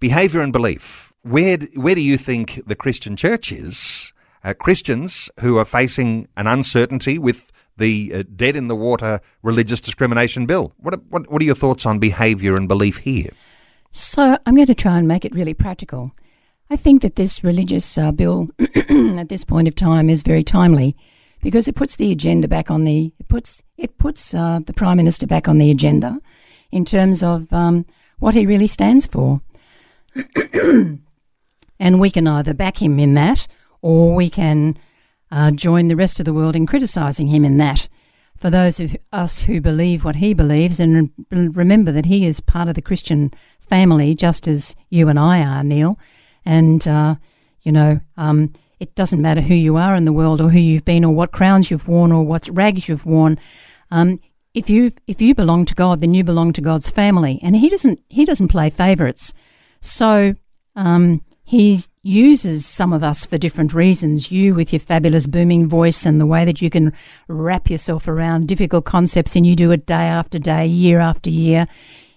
Behaviour 0.00 0.40
and 0.40 0.54
belief. 0.54 1.12
Where, 1.20 1.58
where 1.74 1.94
do 1.94 2.00
you 2.00 2.16
think 2.16 2.62
the 2.66 2.76
Christian 2.76 3.14
church 3.14 3.52
is 3.52 4.12
uh, 4.44 4.54
Christians 4.54 5.30
who 5.40 5.56
are 5.56 5.64
facing 5.64 6.28
an 6.36 6.46
uncertainty 6.46 7.18
with 7.18 7.52
the 7.76 8.12
uh, 8.14 8.22
dead 8.34 8.56
in 8.56 8.68
the 8.68 8.76
water 8.76 9.20
religious 9.42 9.80
discrimination 9.80 10.46
bill. 10.46 10.72
What, 10.78 11.02
what, 11.08 11.30
what 11.30 11.42
are 11.42 11.44
your 11.44 11.54
thoughts 11.54 11.84
on 11.86 11.98
behaviour 11.98 12.56
and 12.56 12.68
belief 12.68 12.98
here? 12.98 13.30
So 13.90 14.38
I'm 14.44 14.54
going 14.54 14.66
to 14.66 14.74
try 14.74 14.98
and 14.98 15.08
make 15.08 15.24
it 15.24 15.34
really 15.34 15.54
practical. 15.54 16.12
I 16.68 16.76
think 16.76 17.02
that 17.02 17.16
this 17.16 17.44
religious 17.44 17.96
uh, 17.96 18.12
bill 18.12 18.48
at 18.58 19.28
this 19.28 19.44
point 19.44 19.68
of 19.68 19.74
time 19.74 20.10
is 20.10 20.22
very 20.22 20.42
timely 20.42 20.96
because 21.42 21.68
it 21.68 21.76
puts 21.76 21.96
the 21.96 22.10
agenda 22.10 22.48
back 22.48 22.70
on 22.70 22.84
the 22.84 23.12
it 23.18 23.28
puts 23.28 23.62
it 23.76 23.98
puts 23.98 24.34
uh, 24.34 24.60
the 24.66 24.72
prime 24.72 24.96
minister 24.96 25.26
back 25.26 25.46
on 25.48 25.58
the 25.58 25.70
agenda 25.70 26.20
in 26.72 26.84
terms 26.84 27.22
of 27.22 27.52
um, 27.52 27.86
what 28.18 28.34
he 28.34 28.46
really 28.46 28.66
stands 28.66 29.06
for, 29.06 29.40
and 30.64 32.00
we 32.00 32.10
can 32.10 32.26
either 32.26 32.52
back 32.52 32.82
him 32.82 32.98
in 32.98 33.14
that 33.14 33.46
or 33.86 34.12
we 34.16 34.28
can 34.28 34.76
uh, 35.30 35.52
join 35.52 35.86
the 35.86 35.94
rest 35.94 36.18
of 36.18 36.26
the 36.26 36.34
world 36.34 36.56
in 36.56 36.66
criticising 36.66 37.28
him 37.28 37.44
in 37.44 37.56
that. 37.56 37.88
For 38.36 38.50
those 38.50 38.80
of 38.80 38.96
us 39.12 39.42
who 39.42 39.60
believe 39.60 40.04
what 40.04 40.16
he 40.16 40.34
believes, 40.34 40.80
and 40.80 41.12
remember 41.30 41.92
that 41.92 42.06
he 42.06 42.26
is 42.26 42.40
part 42.40 42.66
of 42.66 42.74
the 42.74 42.82
Christian 42.82 43.32
family, 43.60 44.16
just 44.16 44.48
as 44.48 44.74
you 44.90 45.08
and 45.08 45.20
I 45.20 45.40
are, 45.40 45.62
Neil, 45.62 46.00
and 46.44 46.86
uh, 46.88 47.14
you 47.62 47.70
know, 47.70 48.00
um, 48.16 48.52
it 48.80 48.92
doesn't 48.96 49.22
matter 49.22 49.40
who 49.40 49.54
you 49.54 49.76
are 49.76 49.94
in 49.94 50.04
the 50.04 50.12
world, 50.12 50.40
or 50.40 50.50
who 50.50 50.58
you've 50.58 50.84
been, 50.84 51.04
or 51.04 51.14
what 51.14 51.30
crowns 51.30 51.70
you've 51.70 51.86
worn, 51.86 52.10
or 52.10 52.24
what 52.24 52.48
rags 52.50 52.88
you've 52.88 53.06
worn. 53.06 53.38
Um, 53.92 54.18
if 54.52 54.68
you 54.68 54.90
if 55.06 55.22
you 55.22 55.32
belong 55.32 55.64
to 55.64 55.76
God, 55.76 56.00
then 56.00 56.12
you 56.12 56.24
belong 56.24 56.52
to 56.54 56.60
God's 56.60 56.90
family, 56.90 57.38
and 57.40 57.54
He 57.54 57.68
doesn't 57.68 58.00
He 58.08 58.24
doesn't 58.24 58.48
play 58.48 58.68
favourites. 58.68 59.32
So 59.80 60.34
um, 60.74 61.22
he 61.48 61.80
uses 62.06 62.64
some 62.64 62.92
of 62.92 63.02
us 63.02 63.26
for 63.26 63.36
different 63.36 63.74
reasons. 63.74 64.30
You, 64.30 64.54
with 64.54 64.72
your 64.72 64.80
fabulous 64.80 65.26
booming 65.26 65.68
voice 65.68 66.06
and 66.06 66.20
the 66.20 66.26
way 66.26 66.44
that 66.44 66.62
you 66.62 66.70
can 66.70 66.92
wrap 67.26 67.68
yourself 67.68 68.06
around 68.06 68.48
difficult 68.48 68.84
concepts, 68.84 69.34
and 69.34 69.46
you 69.46 69.56
do 69.56 69.72
it 69.72 69.86
day 69.86 69.94
after 69.94 70.38
day, 70.38 70.66
year 70.66 71.00
after 71.00 71.30
year. 71.30 71.66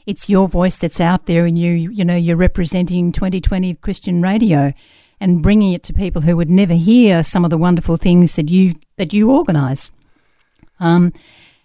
It's 0.06 0.30
your 0.30 0.48
voice 0.48 0.78
that's 0.78 1.02
out 1.02 1.26
there, 1.26 1.46
and 1.46 1.58
you, 1.58 1.72
you 1.72 2.06
know, 2.06 2.16
you're 2.16 2.38
representing 2.38 3.12
2020 3.12 3.76
Christian 3.76 4.22
radio, 4.22 4.74
and 5.20 5.42
bringing 5.42 5.74
it 5.74 5.84
to 5.84 5.94
people 5.94 6.22
who 6.22 6.38
would 6.38 6.50
never 6.50 6.76
hear 6.76 7.24
some 7.24 7.44
of 7.44 7.50
the 7.50 7.58
wonderful 7.58 7.98
things 7.98 8.36
that 8.36 8.50
you 8.50 8.76
that 8.98 9.12
you 9.12 9.32
organise. 9.32 9.92
Um, 10.80 11.12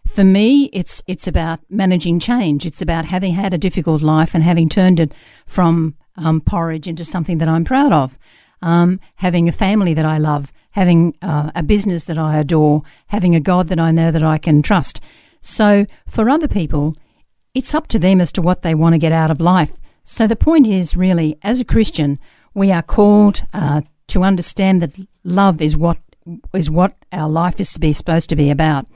for 0.06 0.24
me, 0.24 0.70
it's 0.72 1.02
it's 1.06 1.26
about 1.26 1.60
managing 1.68 2.20
change. 2.20 2.66
It's 2.66 2.82
about 2.82 3.04
having 3.04 3.34
had 3.34 3.54
a 3.54 3.58
difficult 3.58 4.02
life 4.02 4.34
and 4.34 4.42
having 4.42 4.68
turned 4.68 4.98
it 4.98 5.12
from 5.46 5.94
um, 6.16 6.40
porridge 6.40 6.88
into 6.88 7.04
something 7.04 7.38
that 7.38 7.48
I'm 7.48 7.64
proud 7.64 7.92
of. 7.92 8.18
Um, 8.62 9.00
having 9.16 9.48
a 9.48 9.52
family 9.52 9.92
that 9.94 10.06
I 10.06 10.18
love, 10.18 10.52
having 10.70 11.16
uh, 11.20 11.50
a 11.54 11.62
business 11.62 12.04
that 12.04 12.16
I 12.16 12.38
adore, 12.38 12.82
having 13.08 13.34
a 13.34 13.40
God 13.40 13.68
that 13.68 13.78
I 13.78 13.90
know 13.90 14.10
that 14.10 14.22
I 14.22 14.38
can 14.38 14.62
trust. 14.62 15.00
So 15.40 15.86
for 16.06 16.30
other 16.30 16.48
people, 16.48 16.96
it's 17.54 17.74
up 17.74 17.86
to 17.88 17.98
them 17.98 18.20
as 18.20 18.32
to 18.32 18.42
what 18.42 18.62
they 18.62 18.74
want 18.74 18.94
to 18.94 18.98
get 18.98 19.12
out 19.12 19.30
of 19.30 19.40
life. 19.40 19.78
So 20.02 20.26
the 20.26 20.36
point 20.36 20.66
is 20.66 20.96
really, 20.96 21.38
as 21.42 21.60
a 21.60 21.64
Christian, 21.64 22.18
we 22.54 22.72
are 22.72 22.82
called 22.82 23.42
uh, 23.52 23.82
to 24.08 24.22
understand 24.22 24.82
that 24.82 25.06
love 25.24 25.60
is 25.60 25.76
what 25.76 25.98
is 26.54 26.70
what 26.70 26.96
our 27.12 27.28
life 27.28 27.60
is 27.60 27.74
to 27.74 27.80
be 27.80 27.92
supposed 27.92 28.30
to 28.30 28.36
be 28.36 28.50
about. 28.50 28.86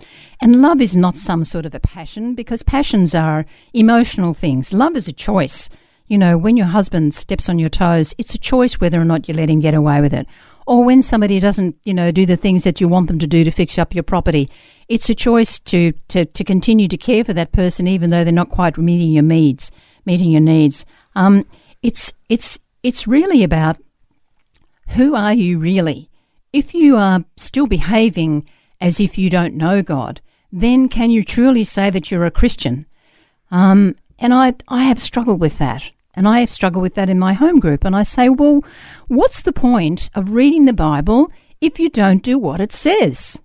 And 0.41 0.63
love 0.63 0.81
is 0.81 0.97
not 0.97 1.15
some 1.15 1.45
sort 1.45 1.67
of 1.67 1.75
a 1.75 1.81
passion 1.81 2.35
because 2.35 2.63
passions 2.63 3.15
are 3.15 3.45
emotional 3.75 4.33
things. 4.33 4.73
Love 4.73 4.97
is 4.97 5.09
a 5.09 5.13
choice. 5.13 5.69
You 6.09 6.19
know, 6.19 6.39
when 6.39 6.57
your 6.57 6.67
husband 6.67 7.13
steps 7.15 7.49
on 7.49 7.59
your 7.59 7.69
toes, 7.69 8.15
it's 8.17 8.35
a 8.35 8.39
choice 8.39 8.81
whether 8.81 9.01
or 9.01 9.05
not 9.05 9.29
you 9.29 9.35
let 9.35 9.51
him 9.51 9.61
get 9.61 9.75
away 9.75 10.01
with 10.01 10.15
it. 10.15 10.27
Or 10.67 10.85
when 10.85 11.03
somebody 11.03 11.39
doesn't, 11.39 11.77
you 11.85 11.95
know, 11.95 12.11
do 12.11 12.27
the 12.27 12.37
things 12.37 12.65
that 12.65 12.81
you 12.81 12.89
want 12.89 13.09
them 13.09 13.19
to 13.19 13.27
do 13.27 13.45
to 13.45 13.51
fix 13.51 13.79
up 13.79 13.95
your 13.95 14.03
property, 14.03 14.51
it's 14.89 15.09
a 15.11 15.15
choice 15.15 15.59
to, 15.61 15.93
to, 16.09 16.25
to 16.25 16.45
continue 16.45 16.89
to 16.89 16.97
care 16.97 17.25
for 17.25 17.35
that 17.35 17.53
person 17.53 17.87
even 17.87 18.11
though 18.11 18.25
they're 18.25 18.33
not 18.33 18.49
quite 18.49 18.79
meeting 18.79 19.13
your 19.13 19.23
needs, 19.23 19.71
meeting 20.07 20.31
your 20.31 20.41
needs. 20.41 20.87
Um, 21.15 21.47
it's, 21.83 22.13
it's, 22.29 22.59
it's 22.83 23.07
really 23.07 23.43
about 23.43 23.77
who 24.89 25.15
are 25.15 25.35
you 25.35 25.59
really? 25.59 26.11
If 26.53 26.75
you 26.75 26.97
are 26.97 27.25
still 27.37 27.67
behaving 27.67 28.49
as 28.81 29.01
if 29.01 29.19
you 29.19 29.29
don't 29.29 29.55
know 29.55 29.83
God, 29.83 30.21
then 30.51 30.89
can 30.89 31.11
you 31.11 31.23
truly 31.23 31.65
say 31.65 31.91
that 31.91 32.11
you're 32.11 32.25
a 32.25 32.31
Christian? 32.31 32.87
Um, 33.51 33.97
and 34.19 34.33
I, 34.33 34.55
I 34.69 34.85
have 34.85 34.99
struggled 34.99 35.41
with 35.41 35.59
that. 35.59 35.91
And 36.19 36.27
I 36.27 36.45
struggle 36.47 36.83
with 36.83 36.97
that 36.97 37.09
in 37.09 37.17
my 37.17 37.33
home 37.33 37.61
group. 37.61 37.85
And 37.85 37.95
I 37.95 38.03
say, 38.03 38.29
well, 38.29 38.65
what's 39.07 39.41
the 39.41 39.53
point 39.53 40.11
of 40.17 40.33
reading 40.33 40.65
the 40.65 40.73
Bible 40.73 41.31
if 41.61 41.79
you 41.79 41.89
don't 41.89 42.25
do 42.25 42.37
what 42.41 42.61
it 42.61 42.73
says? 42.73 43.41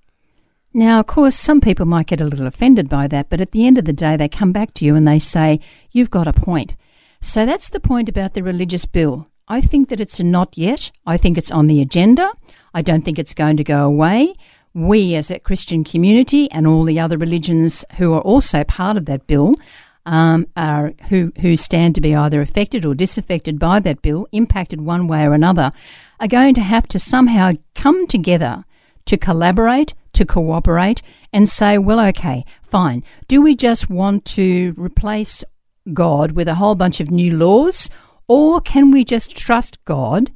Now, 0.74 1.00
of 1.00 1.06
course, 1.06 1.36
some 1.36 1.62
people 1.62 1.86
might 1.86 2.08
get 2.08 2.20
a 2.20 2.26
little 2.26 2.48
offended 2.48 2.90
by 2.90 3.08
that, 3.10 3.30
but 3.30 3.40
at 3.40 3.52
the 3.52 3.68
end 3.68 3.78
of 3.78 3.86
the 3.86 3.94
day, 3.94 4.18
they 4.18 4.28
come 4.28 4.52
back 4.52 4.74
to 4.74 4.86
you 4.86 4.96
and 4.96 5.08
they 5.08 5.20
say, 5.20 5.60
You've 5.92 6.10
got 6.10 6.26
a 6.26 6.34
point. 6.34 6.76
So 7.22 7.46
that's 7.46 7.70
the 7.70 7.80
point 7.80 8.10
about 8.10 8.34
the 8.34 8.42
religious 8.42 8.88
bill. 8.88 9.28
I 9.48 9.62
think 9.62 9.90
that 9.90 10.00
it's 10.00 10.20
not 10.20 10.58
yet. 10.58 10.92
I 11.06 11.16
think 11.18 11.38
it's 11.38 11.52
on 11.52 11.68
the 11.68 11.80
agenda. 11.80 12.32
I 12.74 12.82
don't 12.82 13.06
think 13.06 13.20
it's 13.20 13.36
going 13.36 13.58
to 13.58 13.64
go 13.64 13.86
away. 13.86 14.34
We, 14.74 15.14
as 15.14 15.30
a 15.30 15.38
Christian 15.38 15.84
community, 15.84 16.50
and 16.50 16.66
all 16.66 16.86
the 16.86 17.00
other 17.00 17.20
religions 17.20 17.86
who 17.98 18.14
are 18.14 18.22
also 18.22 18.64
part 18.64 18.98
of 18.98 19.06
that 19.06 19.28
bill, 19.28 19.58
um, 20.06 20.48
are 20.56 20.94
who 21.10 21.32
who 21.40 21.56
stand 21.56 21.96
to 21.96 22.02
be 22.02 22.16
either 22.16 22.42
affected 22.42 22.86
or 22.86 22.96
disaffected 22.96 23.60
by 23.60 23.80
that 23.80 24.02
bill, 24.02 24.28
impacted 24.32 24.82
one 24.82 25.08
way 25.08 25.26
or 25.26 25.34
another, 25.34 25.72
are 26.20 26.28
going 26.28 26.54
to 26.56 26.62
have 26.62 26.88
to 26.90 27.00
somehow 27.00 27.54
come 27.76 28.08
together 28.08 28.66
to 29.06 29.18
collaborate, 29.18 29.94
to 30.14 30.26
cooperate, 30.26 31.02
and 31.32 31.50
say, 31.50 31.78
well, 31.78 32.00
okay, 32.00 32.46
fine. 32.62 33.04
Do 33.28 33.42
we 33.42 33.56
just 33.56 33.90
want 33.90 34.26
to 34.26 34.74
replace 34.78 35.44
God 35.92 36.32
with 36.32 36.48
a 36.48 36.56
whole 36.56 36.76
bunch 36.76 37.00
of 37.00 37.12
new 37.12 37.36
laws, 37.36 37.90
or 38.28 38.62
can 38.62 38.92
we 38.92 39.04
just 39.04 39.36
trust 39.36 39.84
God 39.86 40.32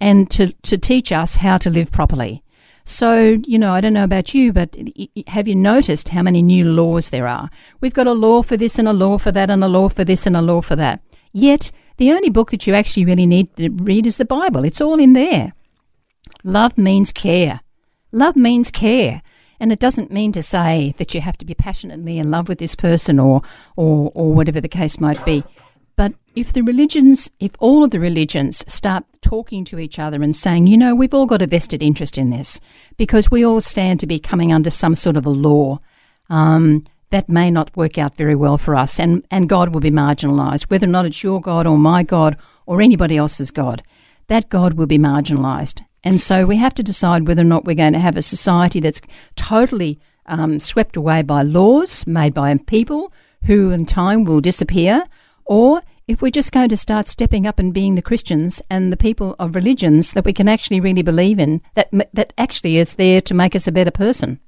and 0.00 0.30
to, 0.30 0.52
to 0.62 0.78
teach 0.78 1.10
us 1.10 1.36
how 1.36 1.58
to 1.58 1.70
live 1.70 1.90
properly? 1.90 2.43
So, 2.86 3.40
you 3.46 3.58
know, 3.58 3.72
I 3.72 3.80
don't 3.80 3.94
know 3.94 4.04
about 4.04 4.34
you, 4.34 4.52
but 4.52 4.76
have 5.28 5.48
you 5.48 5.54
noticed 5.54 6.10
how 6.10 6.22
many 6.22 6.42
new 6.42 6.66
laws 6.66 7.08
there 7.08 7.26
are? 7.26 7.48
We've 7.80 7.94
got 7.94 8.06
a 8.06 8.12
law 8.12 8.42
for 8.42 8.58
this 8.58 8.78
and 8.78 8.86
a 8.86 8.92
law 8.92 9.16
for 9.16 9.32
that 9.32 9.48
and 9.48 9.64
a 9.64 9.68
law 9.68 9.88
for 9.88 10.04
this 10.04 10.26
and 10.26 10.36
a 10.36 10.42
law 10.42 10.60
for 10.60 10.76
that. 10.76 11.00
Yet, 11.32 11.72
the 11.96 12.12
only 12.12 12.28
book 12.28 12.50
that 12.50 12.66
you 12.66 12.74
actually 12.74 13.06
really 13.06 13.26
need 13.26 13.56
to 13.56 13.70
read 13.70 14.06
is 14.06 14.18
the 14.18 14.26
Bible. 14.26 14.64
It's 14.64 14.82
all 14.82 14.98
in 14.98 15.14
there. 15.14 15.54
Love 16.42 16.76
means 16.76 17.10
care. 17.10 17.60
Love 18.12 18.36
means 18.36 18.70
care. 18.70 19.22
And 19.58 19.72
it 19.72 19.78
doesn't 19.78 20.12
mean 20.12 20.32
to 20.32 20.42
say 20.42 20.94
that 20.98 21.14
you 21.14 21.22
have 21.22 21.38
to 21.38 21.46
be 21.46 21.54
passionately 21.54 22.18
in 22.18 22.30
love 22.30 22.48
with 22.48 22.58
this 22.58 22.74
person 22.74 23.18
or, 23.18 23.40
or, 23.76 24.12
or 24.14 24.34
whatever 24.34 24.60
the 24.60 24.68
case 24.68 25.00
might 25.00 25.24
be. 25.24 25.42
But 25.96 26.14
if 26.34 26.52
the 26.52 26.62
religions, 26.62 27.30
if 27.38 27.52
all 27.60 27.84
of 27.84 27.90
the 27.90 28.00
religions 28.00 28.64
start 28.72 29.04
talking 29.20 29.64
to 29.66 29.78
each 29.78 29.98
other 29.98 30.22
and 30.22 30.34
saying, 30.34 30.66
you 30.66 30.76
know, 30.76 30.94
we've 30.94 31.14
all 31.14 31.26
got 31.26 31.42
a 31.42 31.46
vested 31.46 31.82
interest 31.82 32.18
in 32.18 32.30
this 32.30 32.60
because 32.96 33.30
we 33.30 33.44
all 33.44 33.60
stand 33.60 34.00
to 34.00 34.06
be 34.06 34.18
coming 34.18 34.52
under 34.52 34.70
some 34.70 34.94
sort 34.94 35.16
of 35.16 35.26
a 35.26 35.30
law, 35.30 35.78
um, 36.28 36.84
that 37.10 37.28
may 37.28 37.48
not 37.48 37.76
work 37.76 37.96
out 37.96 38.16
very 38.16 38.34
well 38.34 38.58
for 38.58 38.74
us 38.74 38.98
and, 38.98 39.24
and 39.30 39.48
God 39.48 39.72
will 39.72 39.80
be 39.80 39.90
marginalised. 39.90 40.68
Whether 40.68 40.86
or 40.86 40.90
not 40.90 41.06
it's 41.06 41.22
your 41.22 41.40
God 41.40 41.64
or 41.64 41.78
my 41.78 42.02
God 42.02 42.36
or 42.66 42.82
anybody 42.82 43.16
else's 43.16 43.52
God, 43.52 43.84
that 44.26 44.48
God 44.48 44.74
will 44.74 44.86
be 44.86 44.98
marginalised. 44.98 45.80
And 46.02 46.20
so 46.20 46.44
we 46.44 46.56
have 46.56 46.74
to 46.74 46.82
decide 46.82 47.28
whether 47.28 47.42
or 47.42 47.46
not 47.46 47.64
we're 47.64 47.76
going 47.76 47.92
to 47.92 48.00
have 48.00 48.16
a 48.16 48.22
society 48.22 48.80
that's 48.80 49.00
totally 49.36 50.00
um, 50.26 50.58
swept 50.58 50.96
away 50.96 51.22
by 51.22 51.42
laws 51.42 52.04
made 52.04 52.34
by 52.34 52.54
people 52.66 53.12
who 53.44 53.70
in 53.70 53.86
time 53.86 54.24
will 54.24 54.40
disappear 54.40 55.04
or 55.44 55.82
if 56.06 56.20
we're 56.20 56.30
just 56.30 56.52
going 56.52 56.68
to 56.68 56.76
start 56.76 57.08
stepping 57.08 57.46
up 57.46 57.58
and 57.58 57.72
being 57.72 57.94
the 57.94 58.02
Christians 58.02 58.60
and 58.68 58.92
the 58.92 58.96
people 58.96 59.34
of 59.38 59.54
religions 59.54 60.12
that 60.12 60.24
we 60.24 60.32
can 60.32 60.48
actually 60.48 60.80
really 60.80 61.02
believe 61.02 61.38
in, 61.38 61.62
that, 61.74 61.88
that 62.12 62.32
actually 62.36 62.76
is 62.76 62.94
there 62.94 63.20
to 63.22 63.34
make 63.34 63.56
us 63.56 63.66
a 63.66 63.72
better 63.72 63.90
person. 63.90 64.40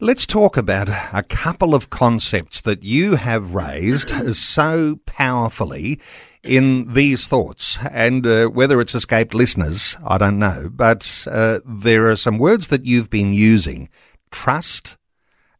Let's 0.00 0.26
talk 0.26 0.56
about 0.56 0.88
a 0.88 1.24
couple 1.28 1.74
of 1.74 1.90
concepts 1.90 2.60
that 2.62 2.82
you 2.82 3.16
have 3.16 3.54
raised 3.54 4.10
so 4.34 5.00
powerfully 5.06 6.00
in 6.42 6.92
these 6.92 7.28
thoughts, 7.28 7.78
and 7.88 8.26
uh, 8.26 8.46
whether 8.46 8.80
it's 8.80 8.96
escaped 8.96 9.32
listeners, 9.32 9.96
I 10.04 10.18
don't 10.18 10.40
know. 10.40 10.68
But 10.72 11.26
uh, 11.30 11.60
there 11.64 12.08
are 12.08 12.16
some 12.16 12.38
words 12.38 12.68
that 12.68 12.84
you've 12.84 13.10
been 13.10 13.32
using 13.32 13.88
trust 14.32 14.96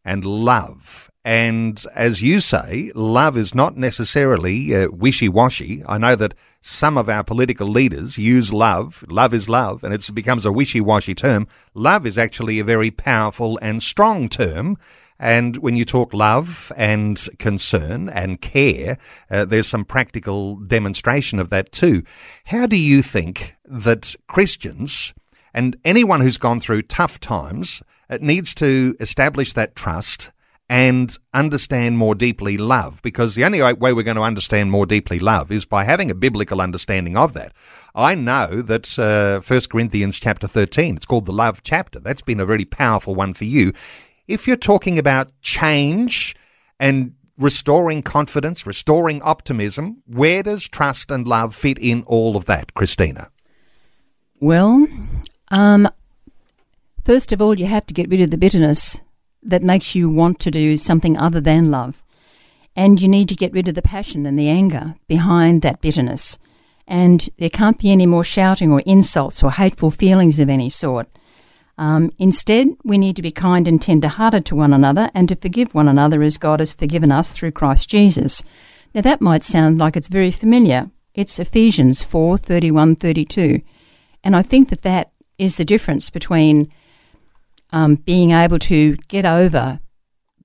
and 0.05 0.25
love. 0.25 1.12
And 1.25 1.85
as 1.95 2.21
you 2.21 2.41
say, 2.41 2.91
love 2.95 3.37
is 3.37 3.55
not 3.55 3.77
necessarily 3.77 4.75
uh, 4.75 4.89
wishy 4.91 5.29
washy. 5.29 5.83
I 5.87 5.97
know 5.97 6.17
that 6.17 6.35
some 6.61 6.99
of 6.99 7.09
our 7.09 7.23
political 7.23 7.69
leaders 7.69 8.19
use 8.19 8.53
love. 8.53 9.05
Love 9.09 9.33
is 9.33 9.49
love, 9.49 9.85
and 9.85 9.95
it 9.95 10.09
becomes 10.15 10.45
a 10.45 10.53
wishy 10.53 10.81
washy 10.81 11.15
term. 11.15 11.47
Love 11.75 12.07
is 12.07 12.19
actually 12.19 12.59
a 12.59 12.65
very 12.65 12.91
powerful 12.91 13.59
and 13.63 13.83
strong 13.83 14.29
term. 14.29 14.77
And 15.17 15.59
when 15.59 15.77
you 15.77 15.85
talk 15.85 16.13
love 16.13 16.73
and 16.77 17.29
concern 17.39 18.09
and 18.09 18.41
care, 18.41 18.99
uh, 19.31 19.45
there's 19.45 19.69
some 19.69 19.85
practical 19.85 20.57
demonstration 20.57 21.39
of 21.39 21.51
that 21.51 21.71
too. 21.71 22.03
How 22.47 22.67
do 22.67 22.77
you 22.77 23.03
think 23.03 23.55
that 23.65 24.17
Christians 24.27 25.15
and 25.55 25.77
anyone 25.85 26.21
who's 26.21 26.39
gone 26.39 26.59
through 26.59 26.83
tough 26.83 27.21
times 27.21 27.85
uh, 28.11 28.19
needs 28.21 28.53
to 28.57 28.97
establish 28.99 29.53
that 29.53 29.77
trust 29.77 30.32
and 30.73 31.19
understand 31.35 31.99
more 31.99 32.15
deeply 32.15 32.57
love 32.57 33.03
because 33.03 33.35
the 33.35 33.45
only 33.45 33.61
way 33.75 33.93
we're 33.93 34.03
going 34.03 34.17
to 34.17 34.23
understand 34.23 34.71
more 34.71 34.87
deeply 34.87 35.19
love 35.19 35.53
is 35.53 35.67
by 35.67 35.85
having 35.85 36.11
a 36.11 36.15
biblical 36.15 36.63
understanding 36.63 37.15
of 37.15 37.35
that. 37.35 37.53
I 37.95 38.15
know 38.15 38.63
that 38.63 38.99
uh, 38.99 39.41
1 39.41 39.61
Corinthians 39.71 40.19
chapter 40.19 40.47
13, 40.47 40.97
it's 40.97 41.05
called 41.05 41.27
the 41.27 41.33
love 41.33 41.63
chapter. 41.63 42.01
That's 42.01 42.23
been 42.23 42.41
a 42.41 42.47
very 42.47 42.65
powerful 42.65 43.15
one 43.15 43.35
for 43.35 43.45
you. 43.45 43.75
If 44.27 44.47
you're 44.47 44.57
talking 44.57 44.99
about 44.99 45.31
change 45.43 46.35
and 46.81 47.17
restoring 47.37 48.01
confidence, 48.01 48.67
restoring 48.67 49.21
optimism, 49.21 50.03
where 50.07 50.43
does 50.43 50.67
trust 50.67 51.11
and 51.11 51.29
love 51.29 51.55
fit 51.55 51.79
in 51.79 52.03
all 52.07 52.35
of 52.35 52.47
that, 52.47 52.73
Christina? 52.73 53.29
Well, 54.41 54.89
um, 55.49 55.87
first 57.05 57.31
of 57.31 57.43
all, 57.43 57.61
you 57.61 57.67
have 57.67 57.85
to 57.85 57.93
get 57.93 58.09
rid 58.09 58.23
of 58.23 58.31
the 58.31 58.39
bitterness 58.39 59.03
that 59.43 59.63
makes 59.63 59.95
you 59.95 60.09
want 60.09 60.39
to 60.41 60.51
do 60.51 60.77
something 60.77 61.17
other 61.17 61.41
than 61.41 61.71
love. 61.71 62.03
And 62.75 63.01
you 63.01 63.09
need 63.09 63.29
to 63.29 63.35
get 63.35 63.53
rid 63.53 63.69
of 63.69 63.75
the 63.75 63.83
passion 63.83 64.25
and 64.25 64.39
the 64.39 64.49
anger 64.49 64.95
behind 65.09 65.63
that 65.63 65.81
bitterness. 65.81 66.39
And 66.87 67.29
there 67.39 67.51
can't 67.51 67.79
be 67.79 67.93
any 67.93 68.07
more 68.07 68.25
shouting 68.25 68.73
or 68.73 68.81
insults 68.81 69.43
or 69.43 69.53
hateful 69.53 69.91
feelings 69.91 70.41
of 70.41 70.49
any 70.49 70.71
sort. 70.71 71.09
Um, 71.79 72.13
instead, 72.19 72.69
we 72.85 72.99
need 72.99 73.17
to 73.17 73.23
be 73.23 73.31
kind 73.31 73.67
and 73.67 73.81
tender 73.81 74.09
hearted 74.09 74.45
to 74.47 74.57
one 74.57 74.73
another 74.73 75.11
and 75.15 75.29
to 75.29 75.37
forgive 75.37 75.75
one 75.75 75.89
another 75.89 76.23
as 76.23 76.39
God 76.39 76.61
has 76.61 76.75
forgiven 76.75 77.11
us 77.11 77.31
through 77.31 77.53
Christ 77.53 77.89
Jesus. 77.89 78.43
Now, 78.95 79.01
that 79.01 79.21
might 79.21 79.43
sound 79.43 79.79
like 79.79 79.97
it's 79.97 80.09
very 80.09 80.31
familiar. 80.31 80.91
It's 81.15 81.39
Ephesians 81.39 82.03
4 82.03 82.39
31 82.39 82.97
32. 82.97 83.63
And 84.25 84.37
I 84.37 84.43
think 84.43 84.69
that 84.69 84.83
that 84.83 85.13
is 85.39 85.57
the 85.57 85.65
difference 85.65 86.11
between 86.11 86.71
um, 87.73 87.97
being 87.97 88.31
able 88.31 88.59
to 88.59 88.97
get 89.09 89.25
over 89.25 89.81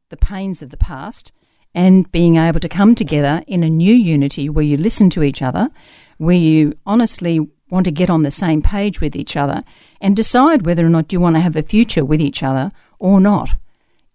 the 0.09 0.17
pains 0.17 0.61
of 0.61 0.69
the 0.69 0.77
past 0.77 1.31
and 1.75 2.11
being 2.11 2.37
able 2.37 2.59
to 2.59 2.69
come 2.69 2.95
together 2.95 3.43
in 3.45 3.63
a 3.63 3.69
new 3.69 3.93
unity 3.93 4.49
where 4.49 4.65
you 4.65 4.77
listen 4.77 5.09
to 5.11 5.23
each 5.23 5.41
other, 5.41 5.69
where 6.17 6.35
you 6.35 6.73
honestly 6.85 7.39
want 7.69 7.83
to 7.85 7.91
get 7.91 8.09
on 8.09 8.23
the 8.23 8.31
same 8.31 8.61
page 8.61 9.01
with 9.01 9.15
each 9.15 9.35
other 9.35 9.61
and 10.01 10.15
decide 10.15 10.65
whether 10.65 10.85
or 10.85 10.89
not 10.89 11.11
you 11.11 11.19
want 11.19 11.35
to 11.35 11.41
have 11.41 11.55
a 11.55 11.61
future 11.61 12.05
with 12.05 12.21
each 12.21 12.41
other 12.41 12.71
or 12.97 13.19
not. 13.19 13.49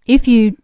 If 0.06 0.26
you 0.26 0.56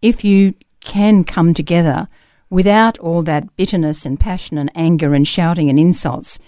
if 0.00 0.24
you 0.24 0.54
can 0.80 1.24
come 1.24 1.52
together 1.52 2.08
without 2.48 2.98
all 2.98 3.22
that 3.22 3.54
bitterness 3.56 4.06
and 4.06 4.18
passion 4.18 4.56
and 4.56 4.70
anger 4.74 5.14
and 5.14 5.28
shouting 5.28 5.68
and 5.68 5.78
insults, 5.78 6.38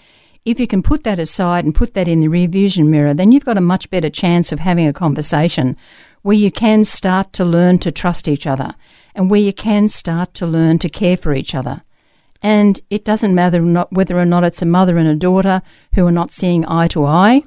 if 0.45 0.59
you 0.59 0.67
can 0.67 0.83
put 0.83 1.03
that 1.03 1.19
aside 1.19 1.63
and 1.65 1.73
put 1.73 1.93
that 1.93 2.07
in 2.07 2.19
the 2.19 2.27
rear 2.27 2.47
vision 2.47 2.89
mirror, 2.91 3.13
then 3.13 3.31
you've 3.31 3.45
got 3.45 3.57
a 3.57 3.61
much 3.61 3.89
better 3.89 4.09
chance 4.09 4.51
of 4.51 4.59
having 4.59 4.87
a 4.87 4.93
conversation 4.93 5.77
where 6.21 6.35
you 6.35 6.51
can 6.51 6.83
start 6.83 7.33
to 7.33 7.45
learn 7.45 7.79
to 7.79 7.91
trust 7.91 8.27
each 8.27 8.45
other 8.45 8.75
and 9.15 9.29
where 9.29 9.39
you 9.39 9.53
can 9.53 9.87
start 9.87 10.33
to 10.33 10.45
learn 10.45 10.79
to 10.79 10.89
care 10.89 11.17
for 11.17 11.33
each 11.33 11.55
other. 11.55 11.83
And 12.41 12.81
it 12.89 13.05
doesn't 13.05 13.35
matter 13.35 13.61
whether 13.91 14.19
or 14.19 14.25
not 14.25 14.43
it's 14.43 14.61
a 14.61 14.65
mother 14.65 14.97
and 14.97 15.07
a 15.07 15.15
daughter 15.15 15.61
who 15.95 16.05
are 16.05 16.11
not 16.11 16.31
seeing 16.31 16.65
eye 16.65 16.89
to 16.89 17.05
eye 17.05 17.43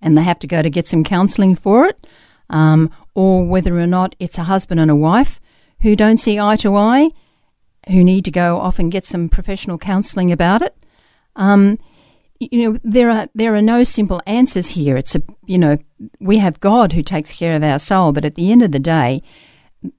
and 0.00 0.16
they 0.16 0.22
have 0.22 0.38
to 0.40 0.46
go 0.46 0.62
to 0.62 0.70
get 0.70 0.86
some 0.86 1.04
counselling 1.04 1.54
for 1.54 1.86
it, 1.86 2.06
um, 2.48 2.90
or 3.14 3.44
whether 3.44 3.78
or 3.78 3.86
not 3.86 4.14
it's 4.18 4.38
a 4.38 4.44
husband 4.44 4.80
and 4.80 4.90
a 4.90 4.96
wife 4.96 5.40
who 5.82 5.96
don't 5.96 6.16
see 6.16 6.38
eye 6.38 6.56
to 6.56 6.76
eye, 6.76 7.10
who 7.88 8.04
need 8.04 8.24
to 8.24 8.30
go 8.30 8.58
off 8.58 8.78
and 8.78 8.92
get 8.92 9.04
some 9.04 9.28
professional 9.28 9.78
counselling 9.78 10.32
about 10.32 10.62
it. 10.62 10.74
Um, 11.40 11.78
you 12.38 12.70
know, 12.70 12.78
there 12.84 13.10
are 13.10 13.28
there 13.34 13.54
are 13.54 13.62
no 13.62 13.82
simple 13.84 14.22
answers 14.26 14.68
here. 14.68 14.96
It's 14.96 15.14
a 15.14 15.22
you 15.46 15.58
know, 15.58 15.78
we 16.20 16.38
have 16.38 16.60
God 16.60 16.92
who 16.92 17.02
takes 17.02 17.32
care 17.32 17.54
of 17.56 17.62
our 17.62 17.78
soul, 17.78 18.12
but 18.12 18.24
at 18.24 18.34
the 18.34 18.52
end 18.52 18.62
of 18.62 18.72
the 18.72 18.78
day, 18.78 19.22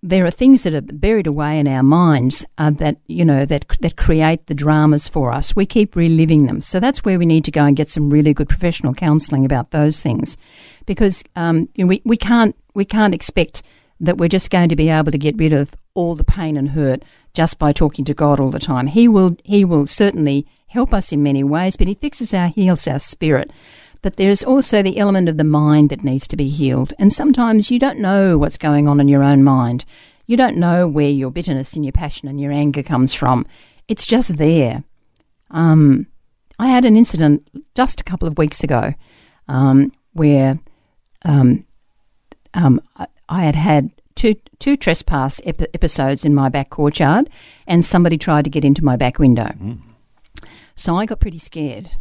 there 0.04 0.26
are 0.26 0.32
things 0.32 0.64
that 0.64 0.74
are 0.74 0.82
buried 0.82 1.28
away 1.28 1.60
in 1.60 1.68
our 1.68 1.84
minds 1.84 2.46
uh, 2.58 2.70
that 2.72 2.98
you 3.08 3.26
know 3.26 3.46
that 3.46 3.66
that 3.82 3.96
create 3.96 4.46
the 4.48 4.54
dramas 4.54 5.08
for 5.08 5.32
us. 5.32 5.56
We 5.56 5.66
keep 5.66 5.96
reliving 5.96 6.46
them, 6.46 6.62
so 6.62 6.80
that's 6.80 7.04
where 7.04 7.20
we 7.20 7.26
need 7.26 7.46
to 7.46 7.52
go 7.52 7.66
and 7.66 7.78
get 7.78 7.90
some 7.90 8.10
really 8.10 8.34
good 8.34 8.50
professional 8.50 8.94
counselling 8.94 9.46
about 9.46 9.72
those 9.72 10.02
things, 10.02 10.38
because 10.86 11.24
um, 11.36 11.70
you 11.76 11.84
know, 11.84 11.90
we 11.90 12.02
we 12.06 12.18
can't 12.18 12.56
we 12.74 12.86
can't 12.86 13.16
expect 13.16 13.64
that 14.00 14.18
we're 14.18 14.28
just 14.28 14.50
going 14.50 14.70
to 14.70 14.76
be 14.76 14.90
able 14.90 15.12
to 15.12 15.18
get 15.18 15.38
rid 15.38 15.54
of 15.54 15.76
all 15.94 16.16
the 16.16 16.24
pain 16.24 16.58
and 16.58 16.70
hurt 16.70 17.04
just 17.34 17.60
by 17.60 17.72
talking 17.72 18.04
to 18.06 18.16
God 18.16 18.40
all 18.40 18.50
the 18.50 18.60
time. 18.60 18.88
He 18.88 19.08
will 19.08 19.36
he 19.44 19.64
will 19.64 19.86
certainly 19.86 20.48
help 20.72 20.94
us 20.94 21.12
in 21.12 21.22
many 21.22 21.44
ways, 21.44 21.76
but 21.76 21.88
He 21.88 21.94
fixes 21.94 22.34
our, 22.34 22.48
heals 22.48 22.88
our 22.88 23.00
spirit. 23.00 23.52
But 24.02 24.16
there's 24.16 24.44
also 24.44 24.82
the 24.82 24.98
element 24.98 25.30
of 25.30 25.38
the 25.38 25.44
mind 25.44 25.90
that 25.90 26.04
needs 26.04 26.28
to 26.30 26.38
be 26.38 26.50
healed. 26.50 26.94
And 26.98 27.14
sometimes 27.14 27.70
you 27.70 27.78
don't 27.78 28.00
know 28.00 28.38
what's 28.38 28.58
going 28.58 28.88
on 28.88 29.00
in 29.00 29.08
your 29.08 29.24
own 29.24 29.44
mind. 29.44 29.86
You 30.26 30.38
don't 30.38 30.58
know 30.58 30.88
where 30.88 31.10
your 31.10 31.30
bitterness 31.30 31.76
and 31.76 31.86
your 31.86 31.92
passion 31.92 32.28
and 32.28 32.42
your 32.42 32.52
anger 32.52 32.82
comes 32.82 33.14
from. 33.14 33.46
It's 33.88 34.06
just 34.06 34.38
there. 34.38 34.84
Um, 35.52 36.08
I 36.58 36.68
had 36.68 36.86
an 36.86 36.96
incident 36.96 37.48
just 37.76 38.02
a 38.02 38.04
couple 38.04 38.28
of 38.28 38.38
weeks 38.38 38.64
ago 38.64 38.94
um, 39.48 39.92
where 40.14 40.60
um, 41.26 41.66
um 42.54 42.82
I 43.30 43.44
had 43.44 43.56
had 43.56 43.92
two 44.16 44.36
two 44.60 44.76
trespass 44.76 45.42
episodes 45.46 46.26
in 46.26 46.36
my 46.36 46.50
back 46.50 46.70
courtyard, 46.70 47.30
and 47.68 47.84
somebody 47.84 48.18
tried 48.18 48.44
to 48.44 48.50
get 48.50 48.66
into 48.66 48.84
my 48.84 48.96
back 48.96 49.20
window. 49.20 49.54
Mm. 49.60 49.82
So 50.82 50.96
I 50.96 51.06
got 51.06 51.20
pretty 51.20 51.38
scared. 51.38 51.92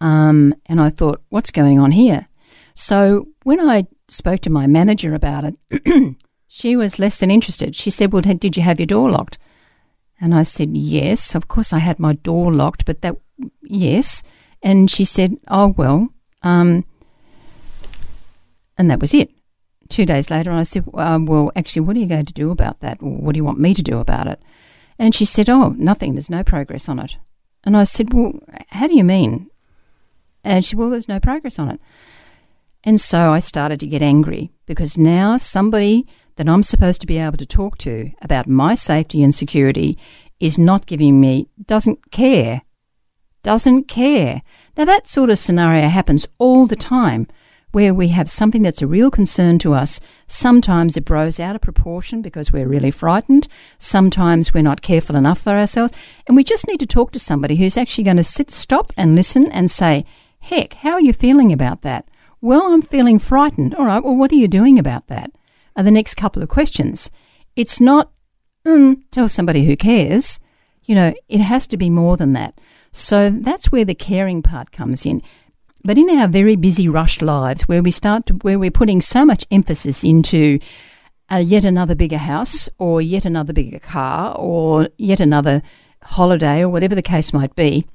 Um, 0.00 0.54
and 0.64 0.80
I 0.80 0.88
thought, 0.88 1.20
what's 1.28 1.50
going 1.50 1.78
on 1.78 1.92
here? 1.92 2.28
So 2.74 3.28
when 3.42 3.60
I 3.60 3.88
spoke 4.08 4.40
to 4.40 4.50
my 4.50 4.66
manager 4.66 5.14
about 5.14 5.44
it, 5.44 6.16
she 6.48 6.76
was 6.76 6.98
less 6.98 7.18
than 7.18 7.30
interested. 7.30 7.76
She 7.76 7.90
said, 7.90 8.14
Well, 8.14 8.22
did 8.22 8.56
you 8.56 8.62
have 8.62 8.80
your 8.80 8.86
door 8.86 9.10
locked? 9.10 9.36
And 10.18 10.34
I 10.34 10.44
said, 10.44 10.78
Yes, 10.78 11.34
of 11.34 11.48
course 11.48 11.74
I 11.74 11.78
had 11.78 11.98
my 11.98 12.14
door 12.14 12.50
locked, 12.50 12.86
but 12.86 13.02
that, 13.02 13.16
yes. 13.62 14.22
And 14.62 14.90
she 14.90 15.04
said, 15.04 15.36
Oh, 15.48 15.74
well, 15.76 16.08
um, 16.42 16.86
and 18.78 18.90
that 18.90 19.00
was 19.00 19.12
it. 19.12 19.30
Two 19.90 20.06
days 20.06 20.30
later, 20.30 20.52
I 20.52 20.62
said, 20.62 20.86
um, 20.94 21.26
Well, 21.26 21.52
actually, 21.54 21.82
what 21.82 21.96
are 21.96 22.00
you 22.00 22.06
going 22.06 22.24
to 22.24 22.32
do 22.32 22.50
about 22.50 22.80
that? 22.80 23.02
What 23.02 23.34
do 23.34 23.38
you 23.38 23.44
want 23.44 23.60
me 23.60 23.74
to 23.74 23.82
do 23.82 23.98
about 23.98 24.26
it? 24.26 24.40
And 24.98 25.14
she 25.14 25.26
said, 25.26 25.50
Oh, 25.50 25.74
nothing. 25.76 26.14
There's 26.14 26.30
no 26.30 26.42
progress 26.42 26.88
on 26.88 26.98
it. 26.98 27.18
And 27.66 27.76
I 27.76 27.84
said, 27.84 28.14
Well, 28.14 28.40
how 28.68 28.86
do 28.86 28.96
you 28.96 29.04
mean? 29.04 29.50
And 30.44 30.64
she, 30.64 30.70
said, 30.70 30.78
Well, 30.78 30.90
there's 30.90 31.08
no 31.08 31.20
progress 31.20 31.58
on 31.58 31.70
it. 31.70 31.80
And 32.84 33.00
so 33.00 33.32
I 33.32 33.40
started 33.40 33.80
to 33.80 33.86
get 33.86 34.00
angry 34.00 34.52
because 34.64 34.96
now 34.96 35.36
somebody 35.36 36.06
that 36.36 36.48
I'm 36.48 36.62
supposed 36.62 37.00
to 37.00 37.06
be 37.06 37.18
able 37.18 37.36
to 37.38 37.46
talk 37.46 37.76
to 37.78 38.12
about 38.22 38.46
my 38.46 38.76
safety 38.76 39.22
and 39.22 39.34
security 39.34 39.98
is 40.38 40.58
not 40.58 40.86
giving 40.86 41.20
me, 41.20 41.48
doesn't 41.66 42.12
care. 42.12 42.62
Doesn't 43.42 43.88
care. 43.88 44.42
Now, 44.76 44.84
that 44.84 45.08
sort 45.08 45.30
of 45.30 45.38
scenario 45.38 45.88
happens 45.88 46.28
all 46.38 46.66
the 46.66 46.76
time 46.76 47.26
where 47.76 47.92
we 47.92 48.08
have 48.08 48.30
something 48.30 48.62
that's 48.62 48.80
a 48.80 48.86
real 48.86 49.10
concern 49.10 49.58
to 49.58 49.74
us. 49.74 50.00
Sometimes 50.26 50.96
it 50.96 51.04
grows 51.04 51.38
out 51.38 51.54
of 51.54 51.60
proportion 51.60 52.22
because 52.22 52.50
we're 52.50 52.66
really 52.66 52.90
frightened. 52.90 53.46
Sometimes 53.78 54.54
we're 54.54 54.62
not 54.62 54.80
careful 54.80 55.14
enough 55.14 55.42
for 55.42 55.50
ourselves. 55.50 55.92
And 56.26 56.34
we 56.34 56.42
just 56.42 56.66
need 56.66 56.80
to 56.80 56.86
talk 56.86 57.12
to 57.12 57.18
somebody 57.18 57.56
who's 57.56 57.76
actually 57.76 58.04
going 58.04 58.16
to 58.16 58.24
sit, 58.24 58.50
stop, 58.50 58.94
and 58.96 59.14
listen 59.14 59.52
and 59.52 59.70
say, 59.70 60.06
Heck, 60.38 60.72
how 60.72 60.92
are 60.92 61.02
you 61.02 61.12
feeling 61.12 61.52
about 61.52 61.82
that? 61.82 62.08
Well, 62.40 62.72
I'm 62.72 62.80
feeling 62.80 63.18
frightened. 63.18 63.74
All 63.74 63.84
right, 63.84 64.02
well, 64.02 64.16
what 64.16 64.32
are 64.32 64.36
you 64.36 64.48
doing 64.48 64.78
about 64.78 65.08
that? 65.08 65.32
Are 65.76 65.84
the 65.84 65.90
next 65.90 66.14
couple 66.14 66.42
of 66.42 66.48
questions. 66.48 67.10
It's 67.56 67.78
not, 67.78 68.10
mm, 68.64 69.02
tell 69.10 69.28
somebody 69.28 69.66
who 69.66 69.76
cares. 69.76 70.40
You 70.84 70.94
know, 70.94 71.12
it 71.28 71.40
has 71.40 71.66
to 71.66 71.76
be 71.76 71.90
more 71.90 72.16
than 72.16 72.32
that. 72.32 72.58
So 72.90 73.28
that's 73.28 73.70
where 73.70 73.84
the 73.84 73.94
caring 73.94 74.40
part 74.40 74.72
comes 74.72 75.04
in. 75.04 75.20
But 75.84 75.98
in 75.98 76.10
our 76.10 76.28
very 76.28 76.56
busy, 76.56 76.88
rushed 76.88 77.22
lives, 77.22 77.68
where 77.68 77.82
we 77.82 77.90
start 77.90 78.26
to, 78.26 78.34
where 78.34 78.58
we're 78.58 78.70
putting 78.70 79.00
so 79.00 79.24
much 79.24 79.46
emphasis 79.50 80.02
into 80.02 80.58
uh, 81.30 81.36
yet 81.36 81.64
another 81.64 81.94
bigger 81.94 82.18
house, 82.18 82.68
or 82.78 83.00
yet 83.00 83.24
another 83.24 83.52
bigger 83.52 83.78
car, 83.78 84.34
or 84.36 84.88
yet 84.98 85.20
another 85.20 85.62
holiday 86.02 86.60
or 86.62 86.68
whatever 86.68 86.94
the 86.94 87.02
case 87.02 87.32
might 87.32 87.54
be, 87.54 87.86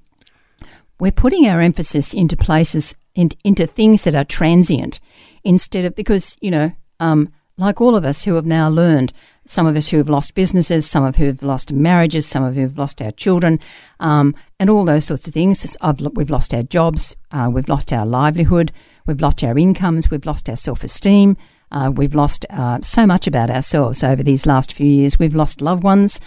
we're 1.00 1.12
putting 1.12 1.48
our 1.48 1.62
emphasis 1.62 2.14
into 2.14 2.38
places, 2.38 2.96
in, 3.16 3.30
into 3.44 3.66
things 3.66 4.04
that 4.04 4.16
are 4.16 4.26
transient 4.26 5.00
instead 5.44 5.86
of, 5.86 5.96
because, 5.96 6.38
you 6.42 6.52
know, 6.52 6.72
um, 7.00 7.32
like 7.58 7.82
all 7.82 7.96
of 7.96 8.06
us 8.06 8.24
who 8.24 8.36
have 8.36 8.46
now 8.46 8.70
learned, 8.70 9.12
some 9.46 9.68
of 9.68 9.76
us 9.76 9.90
who 9.90 9.98
have 9.98 10.10
lost 10.10 10.36
businesses, 10.36 10.90
some 10.90 11.04
of 11.04 11.16
who 11.16 11.26
have 11.26 11.44
lost 11.44 11.74
marriages, 11.74 12.28
some 12.28 12.44
of 12.44 12.56
who 12.56 12.62
have 12.62 12.78
lost 12.78 13.02
our 13.02 13.12
children, 13.12 13.60
um, 14.00 14.36
and 14.60 14.70
all 14.70 14.86
those 14.86 15.06
sorts 15.06 15.28
of 15.28 15.34
things. 15.34 15.78
we've 16.14 16.30
lost 16.30 16.54
our 16.54 16.64
jobs, 16.64 17.16
uh, 17.32 17.50
we've 17.52 17.70
lost 17.70 17.92
our 17.92 18.06
livelihood, 18.06 18.72
we've 19.06 19.22
lost 19.22 19.44
our 19.44 19.58
incomes, 19.58 20.12
we've 20.12 20.26
lost 20.26 20.50
our 20.50 20.56
self 20.56 20.84
esteem, 20.84 21.38
uh, 21.72 21.92
we've 21.94 22.16
lost 22.16 22.46
uh, 22.50 22.80
so 22.82 23.08
much 23.08 23.28
about 23.28 23.50
ourselves 23.50 24.04
over 24.04 24.22
these 24.22 24.46
last 24.46 24.74
few 24.74 24.88
years. 24.88 25.18
We've 25.18 25.36
lost 25.36 25.62
loved 25.62 25.84
ones. 25.84 26.20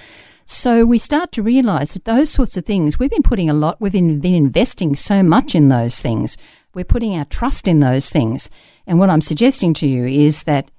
So 0.46 0.84
we 0.84 0.98
start 0.98 1.32
to 1.32 1.42
realise 1.42 1.94
that 1.94 2.04
those 2.04 2.30
sorts 2.30 2.56
of 2.56 2.66
things, 2.66 2.98
we've 2.98 3.10
been 3.10 3.22
putting 3.22 3.48
a 3.48 3.54
lot, 3.54 3.80
we've 3.80 3.92
been, 3.92 4.20
been 4.20 4.34
investing 4.34 4.94
so 4.94 5.22
much 5.22 5.54
in 5.54 5.68
those 5.68 6.00
things. 6.00 6.36
We're 6.74 6.84
putting 6.84 7.16
our 7.16 7.24
trust 7.24 7.66
in 7.66 7.80
those 7.80 8.10
things. 8.10 8.50
And 8.86 8.98
what 8.98 9.08
I'm 9.08 9.22
suggesting 9.22 9.72
to 9.74 9.86
you 9.86 10.04
is 10.04 10.42
that 10.42 10.70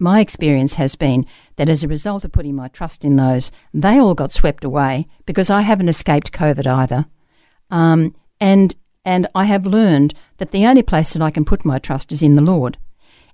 my 0.00 0.20
experience 0.20 0.74
has 0.74 0.96
been 0.96 1.26
that 1.56 1.68
as 1.68 1.84
a 1.84 1.88
result 1.88 2.24
of 2.24 2.32
putting 2.32 2.54
my 2.54 2.68
trust 2.68 3.04
in 3.04 3.16
those, 3.16 3.52
they 3.74 3.98
all 3.98 4.14
got 4.14 4.32
swept 4.32 4.64
away 4.64 5.06
because 5.26 5.50
I 5.50 5.60
haven't 5.60 5.88
escaped 5.88 6.32
COVID 6.32 6.66
either. 6.66 7.06
Um, 7.70 8.14
and 8.40 8.74
and 9.04 9.26
I 9.34 9.44
have 9.44 9.66
learned 9.66 10.14
that 10.38 10.50
the 10.50 10.66
only 10.66 10.82
place 10.82 11.12
that 11.14 11.22
I 11.22 11.30
can 11.30 11.44
put 11.44 11.64
my 11.64 11.78
trust 11.78 12.12
is 12.12 12.22
in 12.22 12.36
the 12.36 12.42
Lord. 12.42 12.76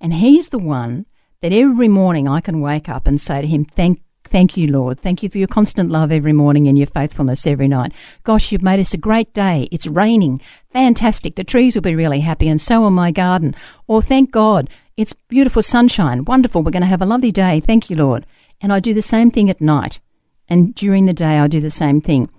And 0.01 0.15
He's 0.15 0.49
the 0.49 0.59
one 0.59 1.07
that 1.41 1.53
every 1.53 1.89
morning 1.89 2.29
I 2.29 2.41
can 2.41 2.61
wake 2.61 2.89
up 2.89 3.07
and 3.07 3.21
say 3.21 3.41
to 3.41 3.47
Him, 3.47 3.65
Thank 3.65 4.01
Thank 4.27 4.57
you, 4.57 4.67
Lord. 4.67 4.99
Thank 4.99 5.23
you 5.23 5.29
for 5.29 5.39
your 5.39 5.47
constant 5.47 5.91
love 5.91 6.11
every 6.11 6.33
morning 6.33 6.67
and 6.67 6.77
your 6.77 6.89
faithfulness 6.89 7.47
every 7.47 7.69
night. 7.69 7.93
Gosh, 8.25 8.51
you've 8.51 8.63
made 8.63 8.81
us 8.81 8.93
a 8.93 8.99
great 8.99 9.33
day. 9.33 9.69
It's 9.71 9.87
raining. 9.87 10.41
Fantastic. 10.73 11.37
The 11.37 11.45
trees 11.45 11.77
will 11.77 11.83
be 11.83 11.95
really 11.95 12.21
happy, 12.21 12.49
and 12.49 12.61
so 12.61 12.81
will 12.81 12.91
my 12.91 13.13
garden. 13.13 13.55
Or 13.87 14.03
thank 14.03 14.33
God. 14.33 14.69
It's 14.97 15.13
beautiful 15.13 15.63
sunshine. 15.63 16.25
Wonderful. 16.25 16.63
We're 16.63 16.71
going 16.71 16.83
to 16.83 16.87
have 16.87 17.03
a 17.03 17.07
lovely 17.07 17.31
day. 17.31 17.61
Thank 17.61 17.91
you, 17.91 17.97
Lord. 17.97 18.25
And 18.63 18.73
I 18.73 18.81
do 18.81 18.95
the 18.95 19.03
same 19.03 19.31
thing 19.31 19.51
at 19.51 19.61
night. 19.61 20.01
And 20.49 20.75
during 20.75 21.07
the 21.07 21.13
day, 21.13 21.39
I 21.39 21.49
do 21.49 21.61
the 21.61 21.71
same 21.71 22.01
thing. 22.01 22.31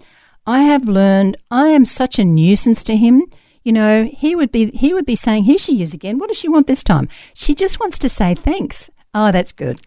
I 0.48 0.64
have 0.64 0.88
learned 0.88 1.38
I 1.52 1.68
am 1.68 1.86
such 1.86 2.18
a 2.18 2.26
nuisance 2.26 2.84
to 2.86 2.96
him. 2.96 3.24
You 3.64 3.74
know, 3.74 4.06
he 4.06 4.36
would 4.36 4.52
be 4.52 4.72
he 4.72 4.94
would 4.94 5.06
be 5.06 5.18
saying, 5.18 5.44
"Here 5.44 5.58
she 5.58 5.82
is 5.82 5.94
again. 5.94 6.20
What 6.20 6.30
does 6.30 6.38
she 6.38 6.48
want 6.48 6.68
this 6.68 6.84
time?" 6.84 7.10
She 7.34 7.54
just 7.54 7.82
wants 7.82 8.00
to 8.00 8.08
say 8.08 8.34
thanks. 8.34 8.90
Oh, 9.14 9.32
that's 9.32 9.52
good. 9.52 9.82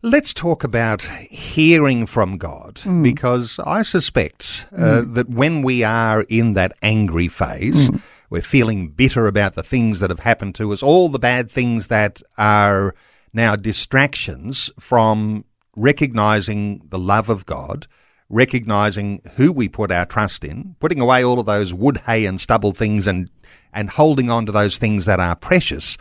Let's 0.00 0.32
talk 0.32 0.64
about 0.64 1.02
hearing 1.30 2.06
from 2.06 2.38
God 2.38 2.76
mm. 2.76 3.02
because 3.02 3.58
I 3.64 3.82
suspect 3.82 4.66
uh, 4.72 4.76
mm. 4.76 5.14
that 5.14 5.28
when 5.28 5.62
we 5.62 5.84
are 5.84 6.22
in 6.28 6.54
that 6.54 6.72
angry 6.82 7.28
phase, 7.28 7.90
mm. 7.90 8.00
We're 8.34 8.42
feeling 8.42 8.88
bitter 8.88 9.28
about 9.28 9.54
the 9.54 9.62
things 9.62 10.00
that 10.00 10.10
have 10.10 10.18
happened 10.18 10.56
to 10.56 10.72
us, 10.72 10.82
all 10.82 11.08
the 11.08 11.20
bad 11.20 11.48
things 11.48 11.86
that 11.86 12.20
are 12.36 12.92
now 13.32 13.54
distractions 13.54 14.72
from 14.76 15.44
recognizing 15.76 16.82
the 16.88 16.98
love 16.98 17.28
of 17.28 17.46
God, 17.46 17.86
recognizing 18.28 19.22
who 19.36 19.52
we 19.52 19.68
put 19.68 19.92
our 19.92 20.04
trust 20.04 20.42
in, 20.42 20.74
putting 20.80 21.00
away 21.00 21.24
all 21.24 21.38
of 21.38 21.46
those 21.46 21.72
wood, 21.72 21.98
hay, 22.06 22.26
and 22.26 22.40
stubble 22.40 22.72
things 22.72 23.06
and, 23.06 23.30
and 23.72 23.90
holding 23.90 24.30
on 24.30 24.46
to 24.46 24.52
those 24.52 24.78
things 24.78 25.04
that 25.06 25.20
are 25.20 25.36
precious. 25.36 25.96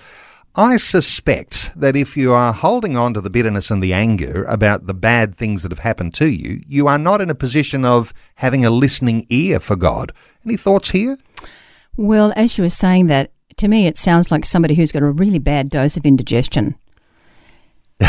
I 0.56 0.78
suspect 0.78 1.80
that 1.80 1.96
if 1.96 2.18
you 2.18 2.34
are 2.34 2.52
holding 2.52 2.98
on 2.98 3.14
to 3.14 3.22
the 3.22 3.30
bitterness 3.30 3.70
and 3.70 3.84
the 3.84 3.94
anger 3.94 4.44
about 4.46 4.88
the 4.88 4.96
bad 4.96 5.36
things 5.36 5.62
that 5.62 5.72
have 5.72 5.80
happened 5.80 6.16
to 6.16 6.30
you, 6.30 6.64
you 6.68 6.88
are 6.88 6.98
not 6.98 7.22
in 7.22 7.30
a 7.30 7.36
position 7.36 7.86
of 7.86 8.12
having 8.36 8.66
a 8.66 8.72
listening 8.72 9.28
ear 9.30 9.60
for 9.60 9.76
God. 9.76 10.12
Any 10.44 10.58
thoughts 10.58 10.90
here? 10.90 11.20
Well, 11.98 12.34
as 12.36 12.58
you 12.58 12.64
were 12.64 12.70
saying 12.70 13.08
that, 13.08 13.32
to 13.58 13.68
me 13.68 13.88
it 13.88 13.98
sounds 13.98 14.32
like 14.32 14.46
somebody 14.46 14.76
who's 14.76 14.92
got 14.92 15.04
a 15.04 15.12
really 15.12 15.40
bad 15.40 15.70
dose 15.70 15.98
of 15.98 16.06
indigestion. 16.06 16.76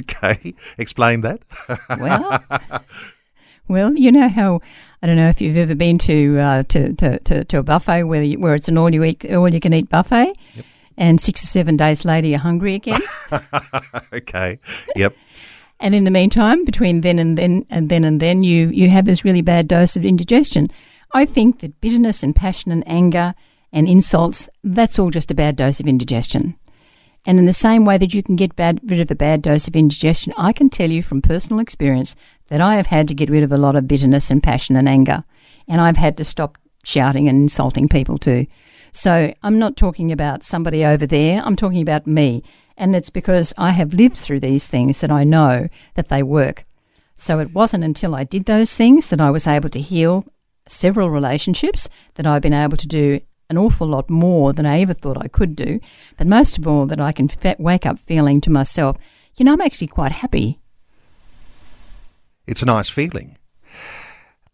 okay, 0.00 0.54
explain 0.78 1.22
that. 1.22 1.40
well, 1.98 2.44
well, 3.68 3.96
you 3.96 4.12
know 4.12 4.28
how 4.28 4.60
I 5.02 5.06
don't 5.06 5.16
know 5.16 5.28
if 5.28 5.40
you've 5.40 5.56
ever 5.56 5.74
been 5.74 5.98
to 5.98 6.38
uh, 6.38 6.62
to, 6.64 6.92
to, 6.94 7.18
to, 7.20 7.44
to, 7.44 7.58
a 7.58 7.62
buffet 7.62 8.04
where 8.04 8.22
you, 8.22 8.38
where 8.38 8.54
it's 8.54 8.68
an 8.68 8.78
all 8.78 8.92
you 8.92 9.02
eat 9.04 9.24
all 9.32 9.48
you 9.48 9.60
can 9.60 9.72
eat 9.72 9.88
buffet. 9.88 10.34
Yep 10.54 10.66
and 10.96 11.20
six 11.20 11.42
or 11.42 11.46
seven 11.46 11.76
days 11.76 12.04
later 12.04 12.26
you're 12.26 12.38
hungry 12.38 12.74
again. 12.74 13.00
okay. 14.12 14.58
Yep. 14.96 15.16
and 15.80 15.94
in 15.94 16.04
the 16.04 16.10
meantime, 16.10 16.64
between 16.64 17.00
then 17.00 17.18
and 17.18 17.36
then 17.36 17.66
and 17.70 17.88
then 17.88 18.04
and 18.04 18.20
then, 18.20 18.42
you 18.42 18.68
you 18.68 18.90
have 18.90 19.04
this 19.04 19.24
really 19.24 19.42
bad 19.42 19.68
dose 19.68 19.96
of 19.96 20.04
indigestion. 20.04 20.70
I 21.14 21.24
think 21.24 21.60
that 21.60 21.80
bitterness 21.80 22.24
and 22.24 22.34
passion 22.34 22.72
and 22.72 22.82
anger 22.88 23.36
and 23.72 23.88
insults, 23.88 24.48
that's 24.64 24.98
all 24.98 25.10
just 25.10 25.30
a 25.30 25.34
bad 25.34 25.54
dose 25.54 25.78
of 25.78 25.86
indigestion. 25.86 26.56
And 27.24 27.38
in 27.38 27.46
the 27.46 27.52
same 27.52 27.84
way 27.84 27.98
that 27.98 28.12
you 28.12 28.22
can 28.22 28.34
get 28.34 28.56
bad, 28.56 28.80
rid 28.84 29.00
of 29.00 29.12
a 29.12 29.14
bad 29.14 29.40
dose 29.40 29.68
of 29.68 29.76
indigestion, 29.76 30.34
I 30.36 30.52
can 30.52 30.68
tell 30.68 30.90
you 30.90 31.04
from 31.04 31.22
personal 31.22 31.60
experience 31.60 32.16
that 32.48 32.60
I 32.60 32.74
have 32.74 32.88
had 32.88 33.06
to 33.08 33.14
get 33.14 33.30
rid 33.30 33.44
of 33.44 33.52
a 33.52 33.56
lot 33.56 33.76
of 33.76 33.86
bitterness 33.86 34.28
and 34.28 34.42
passion 34.42 34.74
and 34.74 34.88
anger. 34.88 35.22
And 35.68 35.80
I've 35.80 35.96
had 35.96 36.16
to 36.16 36.24
stop 36.24 36.58
shouting 36.82 37.28
and 37.28 37.42
insulting 37.42 37.88
people 37.88 38.18
too. 38.18 38.46
So 38.90 39.32
I'm 39.44 39.58
not 39.58 39.76
talking 39.76 40.10
about 40.10 40.42
somebody 40.42 40.84
over 40.84 41.06
there, 41.06 41.40
I'm 41.44 41.56
talking 41.56 41.80
about 41.80 42.08
me. 42.08 42.42
And 42.76 42.94
it's 42.96 43.10
because 43.10 43.54
I 43.56 43.70
have 43.70 43.94
lived 43.94 44.16
through 44.16 44.40
these 44.40 44.66
things 44.66 45.00
that 45.00 45.12
I 45.12 45.22
know 45.22 45.68
that 45.94 46.08
they 46.08 46.24
work. 46.24 46.64
So 47.14 47.38
it 47.38 47.54
wasn't 47.54 47.84
until 47.84 48.16
I 48.16 48.24
did 48.24 48.46
those 48.46 48.76
things 48.76 49.10
that 49.10 49.20
I 49.20 49.30
was 49.30 49.46
able 49.46 49.68
to 49.70 49.80
heal 49.80 50.26
several 50.66 51.10
relationships, 51.10 51.88
that 52.14 52.26
I've 52.26 52.42
been 52.42 52.52
able 52.52 52.76
to 52.76 52.88
do 52.88 53.20
an 53.50 53.58
awful 53.58 53.86
lot 53.86 54.08
more 54.08 54.52
than 54.52 54.66
I 54.66 54.80
ever 54.80 54.94
thought 54.94 55.22
I 55.22 55.28
could 55.28 55.54
do. 55.54 55.80
But 56.16 56.26
most 56.26 56.58
of 56.58 56.66
all, 56.66 56.86
that 56.86 57.00
I 57.00 57.12
can 57.12 57.28
fe- 57.28 57.56
wake 57.58 57.84
up 57.84 57.98
feeling 57.98 58.40
to 58.42 58.50
myself, 58.50 58.96
you 59.36 59.44
know, 59.44 59.52
I'm 59.52 59.60
actually 59.60 59.88
quite 59.88 60.12
happy. 60.12 60.60
It's 62.46 62.62
a 62.62 62.66
nice 62.66 62.88
feeling. 62.88 63.36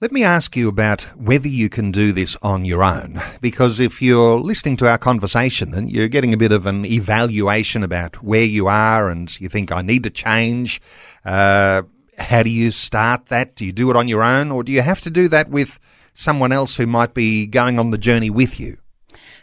Let 0.00 0.12
me 0.12 0.24
ask 0.24 0.56
you 0.56 0.66
about 0.68 1.02
whether 1.14 1.46
you 1.46 1.68
can 1.68 1.92
do 1.92 2.10
this 2.10 2.34
on 2.40 2.64
your 2.64 2.82
own, 2.82 3.20
because 3.42 3.78
if 3.78 4.00
you're 4.00 4.40
listening 4.40 4.78
to 4.78 4.88
our 4.88 4.96
conversation 4.96 5.74
and 5.74 5.92
you're 5.92 6.08
getting 6.08 6.32
a 6.32 6.38
bit 6.38 6.52
of 6.52 6.64
an 6.64 6.86
evaluation 6.86 7.82
about 7.82 8.22
where 8.22 8.44
you 8.44 8.66
are 8.66 9.10
and 9.10 9.38
you 9.38 9.50
think, 9.50 9.70
I 9.70 9.82
need 9.82 10.02
to 10.04 10.10
change, 10.10 10.80
uh, 11.24 11.82
how 12.18 12.42
do 12.42 12.48
you 12.48 12.70
start 12.70 13.26
that? 13.26 13.56
Do 13.56 13.66
you 13.66 13.72
do 13.72 13.90
it 13.90 13.96
on 13.96 14.08
your 14.08 14.22
own, 14.22 14.50
or 14.50 14.64
do 14.64 14.72
you 14.72 14.80
have 14.80 15.00
to 15.00 15.10
do 15.10 15.28
that 15.28 15.50
with 15.50 15.78
someone 16.20 16.52
else 16.52 16.76
who 16.76 16.86
might 16.86 17.14
be 17.14 17.46
going 17.46 17.78
on 17.78 17.90
the 17.90 17.98
journey 17.98 18.30
with 18.30 18.60
you? 18.60 18.76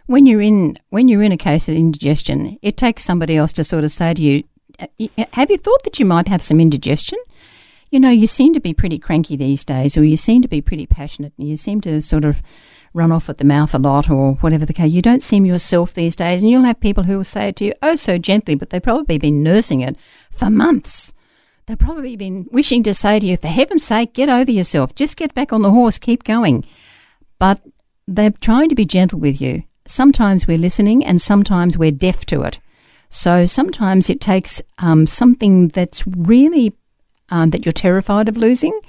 When 0.05 0.25
you're 0.25 0.41
in 0.41 0.77
when 0.89 1.07
you're 1.07 1.23
in 1.23 1.31
a 1.31 1.37
case 1.37 1.67
of 1.67 1.75
indigestion, 1.75 2.57
it 2.61 2.77
takes 2.77 3.03
somebody 3.03 3.35
else 3.35 3.51
to 3.53 3.63
sort 3.63 3.83
of 3.83 3.91
say 3.91 4.13
to 4.13 4.21
you, 4.21 4.43
uh, 4.79 4.87
"Have 5.33 5.51
you 5.51 5.57
thought 5.57 5.83
that 5.83 5.99
you 5.99 6.05
might 6.05 6.27
have 6.27 6.41
some 6.41 6.59
indigestion?" 6.59 7.19
you 7.91 7.99
know, 7.99 8.09
you 8.09 8.27
seem 8.27 8.53
to 8.53 8.59
be 8.59 8.73
pretty 8.73 8.99
cranky 8.99 9.35
these 9.37 9.63
days, 9.63 9.97
or 9.97 10.03
you 10.03 10.17
seem 10.17 10.41
to 10.41 10.47
be 10.47 10.61
pretty 10.61 10.85
passionate, 10.85 11.33
and 11.37 11.47
you 11.47 11.55
seem 11.55 11.79
to 11.81 12.01
sort 12.01 12.25
of 12.25 12.41
run 12.93 13.11
off 13.11 13.29
at 13.29 13.37
the 13.37 13.45
mouth 13.45 13.73
a 13.73 13.77
lot, 13.77 14.09
or 14.09 14.33
whatever 14.35 14.65
the 14.65 14.73
case. 14.73 14.91
You 14.91 15.01
don't 15.01 15.23
seem 15.23 15.45
yourself 15.45 15.93
these 15.93 16.15
days, 16.15 16.41
and 16.41 16.51
you'll 16.51 16.63
have 16.63 16.79
people 16.79 17.03
who 17.03 17.17
will 17.17 17.23
say 17.23 17.49
it 17.49 17.55
to 17.57 17.65
you 17.65 17.73
oh 17.81 17.95
so 17.95 18.17
gently, 18.17 18.55
but 18.55 18.69
they've 18.69 18.83
probably 18.83 19.17
been 19.17 19.43
nursing 19.43 19.81
it 19.81 19.97
for 20.31 20.49
months. 20.49 21.13
They've 21.67 21.77
probably 21.77 22.15
been 22.15 22.47
wishing 22.49 22.81
to 22.83 22.93
say 22.93 23.19
to 23.19 23.25
you, 23.25 23.35
for 23.35 23.49
heaven's 23.49 23.83
sake, 23.83 24.13
get 24.13 24.29
over 24.29 24.49
yourself, 24.49 24.95
just 24.95 25.17
get 25.17 25.33
back 25.33 25.51
on 25.51 25.63
the 25.63 25.71
horse, 25.71 25.97
keep 25.97 26.23
going. 26.23 26.65
But 27.39 27.59
they're 28.07 28.31
trying 28.31 28.69
to 28.69 28.75
be 28.75 28.85
gentle 28.85 29.19
with 29.19 29.41
you. 29.41 29.63
Sometimes 29.85 30.47
we're 30.47 30.57
listening, 30.57 31.03
and 31.03 31.21
sometimes 31.21 31.77
we're 31.77 31.91
deaf 31.91 32.25
to 32.27 32.43
it. 32.43 32.59
So 33.09 33.45
sometimes 33.45 34.09
it 34.09 34.21
takes 34.21 34.61
um, 34.77 35.07
something 35.07 35.67
that's 35.67 36.07
really 36.07 36.73
um, 37.29 37.49
that 37.49 37.65
you're 37.65 37.73
terrified 37.73 38.29
of 38.29 38.37
losing 38.37 38.79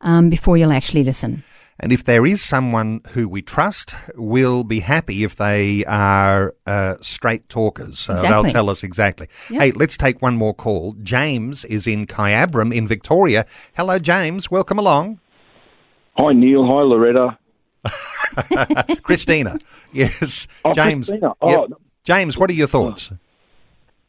um, 0.00 0.30
before 0.30 0.56
you'll 0.56 0.72
actually 0.72 1.02
listen. 1.02 1.42
And 1.80 1.92
if 1.92 2.02
there 2.02 2.26
is 2.26 2.42
someone 2.42 3.02
who 3.10 3.28
we 3.28 3.40
trust, 3.40 3.94
we'll 4.16 4.64
be 4.64 4.80
happy 4.80 5.22
if 5.22 5.36
they 5.36 5.84
are 5.84 6.54
uh, 6.66 6.96
straight 7.00 7.48
talkers. 7.48 8.10
Uh, 8.10 8.14
exactly. 8.14 8.28
They'll 8.28 8.52
tell 8.52 8.70
us 8.70 8.82
exactly. 8.82 9.28
Yep. 9.50 9.62
Hey, 9.62 9.70
let's 9.72 9.96
take 9.96 10.20
one 10.20 10.36
more 10.36 10.54
call. 10.54 10.96
James 11.02 11.64
is 11.64 11.86
in 11.86 12.06
Kyabram 12.06 12.74
in 12.74 12.88
Victoria. 12.88 13.46
Hello, 13.76 14.00
James. 14.00 14.50
Welcome 14.50 14.78
along. 14.78 15.20
Hi, 16.16 16.32
Neil. 16.32 16.66
Hi, 16.66 16.82
Loretta. 16.82 17.38
Christina. 19.02 19.58
Yes. 19.92 20.48
Oh, 20.64 20.74
James. 20.74 21.08
Christina. 21.08 21.32
Oh, 21.40 21.50
yep. 21.50 21.78
James, 22.02 22.36
what 22.36 22.50
are 22.50 22.54
your 22.54 22.66
thoughts? 22.66 23.12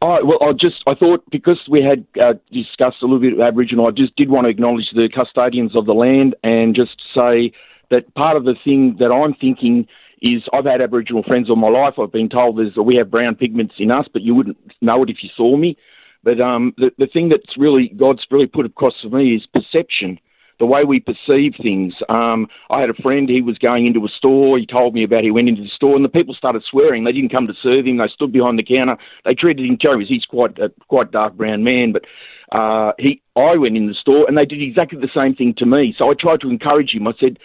Oh, 0.01 0.17
well, 0.23 0.37
I 0.41 0.53
just 0.53 0.81
I 0.87 0.95
thought 0.95 1.23
because 1.29 1.59
we 1.69 1.83
had 1.83 2.05
uh, 2.21 2.33
discussed 2.53 3.01
a 3.01 3.05
little 3.05 3.19
bit 3.19 3.33
of 3.33 3.41
Aboriginal, 3.41 3.87
I 3.87 3.91
just 3.91 4.15
did 4.15 4.29
want 4.29 4.45
to 4.45 4.49
acknowledge 4.49 4.89
the 4.93 5.09
custodians 5.13 5.75
of 5.75 5.85
the 5.85 5.93
land 5.93 6.35
and 6.41 6.73
just 6.73 6.95
say 7.13 7.51
that 7.91 8.13
part 8.15 8.37
of 8.37 8.45
the 8.45 8.55
thing 8.63 8.95
that 8.99 9.11
I'm 9.11 9.33
thinking 9.33 9.87
is 10.21 10.43
I've 10.53 10.65
had 10.65 10.81
Aboriginal 10.81 11.23
friends 11.23 11.49
all 11.49 11.57
my 11.57 11.69
life. 11.69 11.95
I've 12.01 12.13
been 12.13 12.29
told 12.29 12.57
there's 12.57 12.75
we 12.77 12.95
have 12.95 13.11
brown 13.11 13.35
pigments 13.35 13.75
in 13.77 13.91
us, 13.91 14.07
but 14.11 14.21
you 14.21 14.35
wouldn't 14.35 14.57
know 14.81 15.03
it 15.03 15.09
if 15.09 15.17
you 15.21 15.29
saw 15.35 15.57
me. 15.57 15.77
But 16.23 16.39
um, 16.39 16.73
the 16.77 16.91
the 16.97 17.07
thing 17.07 17.27
that's 17.27 17.57
really 17.57 17.89
God's 17.89 18.25
really 18.31 18.47
put 18.47 18.65
across 18.65 18.93
for 19.01 19.09
me 19.09 19.35
is 19.35 19.45
perception. 19.53 20.17
The 20.59 20.65
way 20.65 20.83
we 20.83 20.99
perceive 20.99 21.53
things. 21.61 21.93
Um, 22.09 22.47
I 22.69 22.81
had 22.81 22.89
a 22.89 23.01
friend, 23.01 23.29
he 23.29 23.41
was 23.41 23.57
going 23.57 23.85
into 23.85 24.05
a 24.05 24.09
store, 24.09 24.57
he 24.57 24.65
told 24.65 24.93
me 24.93 25.03
about 25.03 25.23
he 25.23 25.31
went 25.31 25.49
into 25.49 25.63
the 25.63 25.69
store 25.69 25.95
and 25.95 26.03
the 26.03 26.09
people 26.09 26.35
started 26.35 26.63
swearing. 26.69 27.03
They 27.03 27.13
didn't 27.13 27.31
come 27.31 27.47
to 27.47 27.53
serve 27.63 27.85
him, 27.85 27.97
they 27.97 28.07
stood 28.13 28.31
behind 28.31 28.59
the 28.59 28.63
counter. 28.63 28.97
They 29.25 29.33
treated 29.33 29.65
him 29.65 29.77
terribly. 29.77 30.05
He's 30.05 30.25
quite 30.25 30.59
a 30.59 30.69
quite 30.87 31.11
dark 31.11 31.35
brown 31.35 31.63
man, 31.63 31.93
but 31.93 32.05
uh, 32.51 32.93
he 32.99 33.21
I 33.35 33.55
went 33.55 33.77
in 33.77 33.87
the 33.87 33.93
store 33.93 34.25
and 34.27 34.37
they 34.37 34.45
did 34.45 34.61
exactly 34.61 34.99
the 34.99 35.09
same 35.13 35.35
thing 35.35 35.53
to 35.57 35.65
me. 35.65 35.95
So 35.97 36.09
I 36.09 36.13
tried 36.19 36.41
to 36.41 36.49
encourage 36.49 36.91
him. 36.91 37.07
I 37.07 37.13
said 37.19 37.39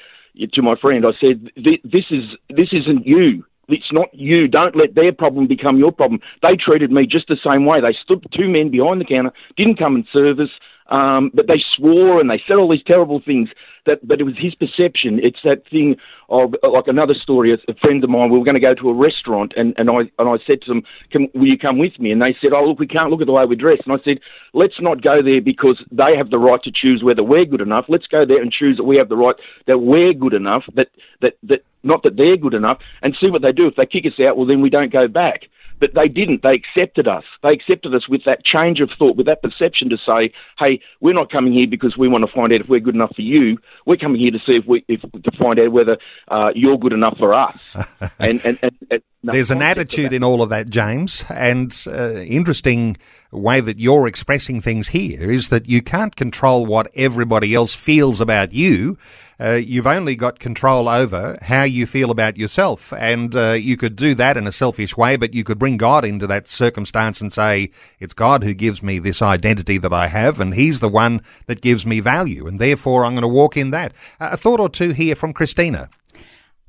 to 0.53 0.63
my 0.63 0.75
friend, 0.81 1.05
I 1.07 1.13
said, 1.21 1.51
"This 1.57 2.07
is 2.11 2.25
this 2.49 2.73
isn't 2.73 3.07
you. 3.07 3.45
It's 3.69 3.93
not 3.93 4.09
you. 4.13 4.49
Don't 4.49 4.77
let 4.77 4.95
their 4.95 5.13
problem 5.13 5.47
become 5.47 5.79
your 5.79 5.93
problem. 5.93 6.21
They 6.43 6.57
treated 6.57 6.91
me 6.91 7.07
just 7.07 7.29
the 7.29 7.39
same 7.43 7.65
way. 7.65 7.81
They 7.81 7.97
stood 8.03 8.27
two 8.37 8.49
men 8.49 8.71
behind 8.71 9.01
the 9.01 9.07
counter, 9.07 9.33
didn't 9.57 9.79
come 9.79 9.95
and 9.95 10.07
serve 10.13 10.39
us, 10.39 10.51
um, 10.89 11.31
but 11.33 11.47
they 11.47 11.63
swore 11.77 12.21
and 12.21 12.29
they 12.29 12.43
said 12.47 12.57
all 12.57 12.71
these 12.71 12.83
terrible 12.87 13.21
things. 13.25 13.49
That, 13.87 14.07
but 14.07 14.19
it 14.19 14.25
was 14.25 14.35
his 14.39 14.55
perception. 14.55 15.21
It's 15.23 15.41
that 15.45 15.69
thing 15.71 15.97
of 16.31 16.55
like 16.63 16.87
another 16.87 17.13
story. 17.13 17.53
A, 17.53 17.75
friend 17.75 18.03
of 18.03 18.09
mine, 18.09 18.31
we 18.31 18.39
were 18.39 18.45
going 18.45 18.55
to 18.55 18.61
go 18.61 18.75
to 18.75 18.89
a 18.89 18.95
restaurant, 18.95 19.53
and, 19.57 19.75
and 19.77 19.91
I 19.91 20.09
and 20.19 20.27
I 20.27 20.37
said 20.47 20.63
to 20.63 20.69
them, 20.69 20.83
Can, 21.11 21.29
"Will 21.35 21.49
you 21.49 21.59
come 21.59 21.79
with 21.79 21.99
me?" 22.01 22.11
And 22.11 22.23
they 22.23 22.35
said, 22.41 22.53
"Oh, 22.55 22.65
look, 22.65 22.79
we 22.79 22.87
can't 22.87 23.11
look 23.11 23.21
at 23.21 23.27
the 23.27 23.33
way 23.33 23.45
we 23.45 23.57
dress." 23.57 23.81
And 23.85 23.93
I 23.93 24.03
said, 24.03 24.21
"Let's 24.55 24.81
not 24.81 25.03
go 25.03 25.23
there 25.23 25.43
because 25.43 25.83
they 25.93 26.17
have 26.17 26.31
the 26.31 26.39
right 26.39 26.63
to 26.63 26.73
choose 26.75 27.03
whether 27.03 27.23
we're 27.23 27.45
good 27.45 27.61
enough. 27.61 27.85
Let's 27.89 28.07
go 28.07 28.25
there 28.25 28.41
and 28.41 28.51
choose 28.51 28.79
that 28.79 28.85
we 28.85 28.97
have 28.97 29.11
the 29.11 29.19
right 29.19 29.37
that 29.67 29.81
we're 29.81 30.15
good 30.15 30.33
enough. 30.33 30.65
That 30.75 30.89
that 31.21 31.35
that 31.43 31.63
not 31.83 32.05
that 32.05 32.17
they're 32.17 32.39
good 32.39 32.55
enough, 32.55 32.79
and 33.03 33.15
see 33.21 33.29
what 33.29 33.43
they 33.43 33.53
do. 33.53 33.67
If 33.67 33.77
they 33.77 33.85
kick 33.85 34.07
us 34.07 34.19
out, 34.19 34.39
well, 34.39 34.47
then 34.47 34.63
we 34.63 34.71
don't 34.71 34.93
go 34.93 35.09
back." 35.09 35.43
But 35.81 35.95
they 35.95 36.09
didn't. 36.09 36.43
They 36.43 36.55
accepted 36.55 37.09
us. 37.09 37.25
They 37.43 37.51
accepted 37.51 37.95
us 37.95 38.09
with 38.09 38.25
that 38.25 38.45
change 38.45 38.81
of 38.81 38.91
thought, 38.99 39.17
with 39.17 39.27
that 39.27 39.43
perception 39.43 39.91
to 39.91 39.99
say, 39.99 40.33
"Hey, 40.59 40.81
we're 41.01 41.15
not 41.15 41.31
coming 41.31 41.53
here 41.53 41.67
because 41.67 41.97
we 41.97 42.09
want 42.09 42.25
to 42.25 42.33
find 42.33 42.53
out 42.53 42.61
if 42.61 42.69
we're 42.69 42.81
good 42.81 42.95
enough 42.95 43.15
for 43.15 43.23
you. 43.23 43.59
We're 43.87 43.97
coming 43.97 44.21
here 44.21 44.31
to 44.31 44.39
see 44.39 44.57
if 44.57 44.67
we, 44.67 44.85
if 44.89 45.01
to 45.03 45.31
find 45.39 45.59
out 45.59 45.73
whether 45.73 45.99
uh, 46.29 46.51
you're 46.55 46.79
good 46.79 46.93
enough 46.93 47.19
for 47.19 47.35
us." 47.35 47.59
and, 48.19 48.45
and, 48.45 48.59
and, 48.63 48.73
and 48.91 49.03
there's 49.25 49.51
an 49.51 49.63
attitude 49.63 50.13
in 50.13 50.23
all 50.23 50.43
of 50.43 50.51
that, 50.51 50.69
James, 50.69 51.25
and 51.31 51.75
uh, 51.87 52.21
interesting 52.21 52.97
way 53.31 53.61
that 53.61 53.79
you're 53.79 54.07
expressing 54.07 54.61
things 54.61 54.89
here 54.89 55.31
is 55.31 55.49
that 55.49 55.69
you 55.69 55.83
can't 55.83 56.15
control 56.15 56.67
what 56.67 56.91
everybody 56.95 57.55
else 57.55 57.75
feels 57.75 58.21
about 58.21 58.53
you. 58.53 58.97
Uh, 59.41 59.53
you've 59.53 59.87
only 59.87 60.15
got 60.17 60.39
control 60.39 60.89
over 60.89 61.39
how 61.43 61.63
you 61.63 61.87
feel 61.87 62.11
about 62.11 62.37
yourself. 62.37 62.93
And 62.93 63.35
uh, 63.35 63.53
you 63.53 63.77
could 63.77 63.97
do 63.97 64.15
that 64.15 64.37
in 64.37 64.47
a 64.47 64.53
selfish 64.53 64.97
way, 64.97 65.17
but 65.17 65.35
you 65.35 65.45
could 65.45 65.59
bring 65.59 65.77
God 65.77 66.05
into 66.05 66.27
that 66.27 66.49
circumstance 66.49 67.21
and 67.21 67.33
say, 67.33 67.71
it's 67.99 68.15
God 68.15 68.45
who 68.45 68.55
gives 68.55 68.83
me 68.83 68.99
this 68.99 69.23
identity 69.23 69.79
that 69.79 69.93
I 69.93 70.09
have, 70.09 70.41
and 70.41 70.55
He's 70.55 70.81
the 70.81 70.89
one 70.89 71.21
that 71.47 71.61
gives 71.61 71.85
me 71.85 72.01
value. 72.01 72.47
And 72.47 72.61
therefore, 72.61 73.05
I'm 73.05 73.15
going 73.15 73.23
to 73.23 73.29
walk 73.29 73.57
in 73.57 73.71
that. 73.71 73.93
Uh, 74.21 74.31
a 74.33 74.37
thought 74.37 74.61
or 74.61 74.69
two 74.69 74.91
here 74.91 75.15
from 75.15 75.33
Christina. 75.33 75.89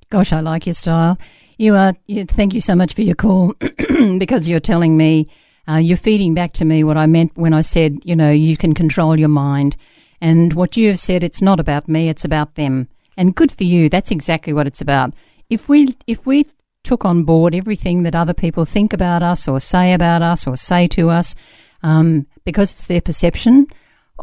Gosh, 0.10 0.34
I 0.34 0.40
like 0.40 0.66
your 0.66 0.74
style. 0.74 1.18
You 1.58 1.76
are. 1.76 1.94
You, 2.08 2.26
thank 2.26 2.54
you 2.54 2.62
so 2.62 2.76
much 2.76 2.94
for 2.94 3.02
your 3.02 3.16
call 3.16 3.54
because 4.18 4.48
you're 4.48 4.60
telling 4.60 4.98
me 4.98 5.30
uh, 5.68 5.78
you're 5.78 5.98
feeding 5.98 6.34
back 6.34 6.54
to 6.54 6.66
me 6.66 6.84
what 6.84 6.98
I 6.98 7.06
meant 7.06 7.32
when 7.36 7.54
I 7.54 7.62
said, 7.62 8.00
you 8.04 8.16
know, 8.16 8.32
you 8.32 8.58
can 8.58 8.74
control 8.74 9.18
your 9.20 9.30
mind. 9.30 9.76
And 10.22 10.54
what 10.54 10.78
you 10.78 10.90
have 10.90 11.00
said, 11.00 11.24
it's 11.24 11.42
not 11.42 11.60
about 11.60 11.88
me, 11.88 12.10
it's 12.10 12.26
about 12.26 12.56
them. 12.56 12.88
And 13.18 13.36
good 13.36 13.52
for 13.52 13.64
you. 13.64 13.90
That's 13.90 14.12
exactly 14.12 14.54
what 14.54 14.68
it's 14.68 14.82
about. 14.82 15.14
If 15.50 15.70
we, 15.70 15.96
if 16.08 16.26
we 16.26 16.46
took 16.84 17.06
on 17.06 17.24
board 17.24 17.56
everything 17.56 18.04
that 18.04 18.16
other 18.16 18.34
people 18.34 18.66
think 18.66 18.94
about 18.94 19.24
us 19.24 19.48
or 19.48 19.60
say 19.60 19.94
about 19.94 20.22
us 20.22 20.48
or 20.48 20.56
say 20.56 20.88
to 20.90 21.10
us, 21.10 21.36
um, 21.84 22.28
because 22.44 22.72
it's 22.72 22.88
their 22.88 23.02
perception, 23.02 23.68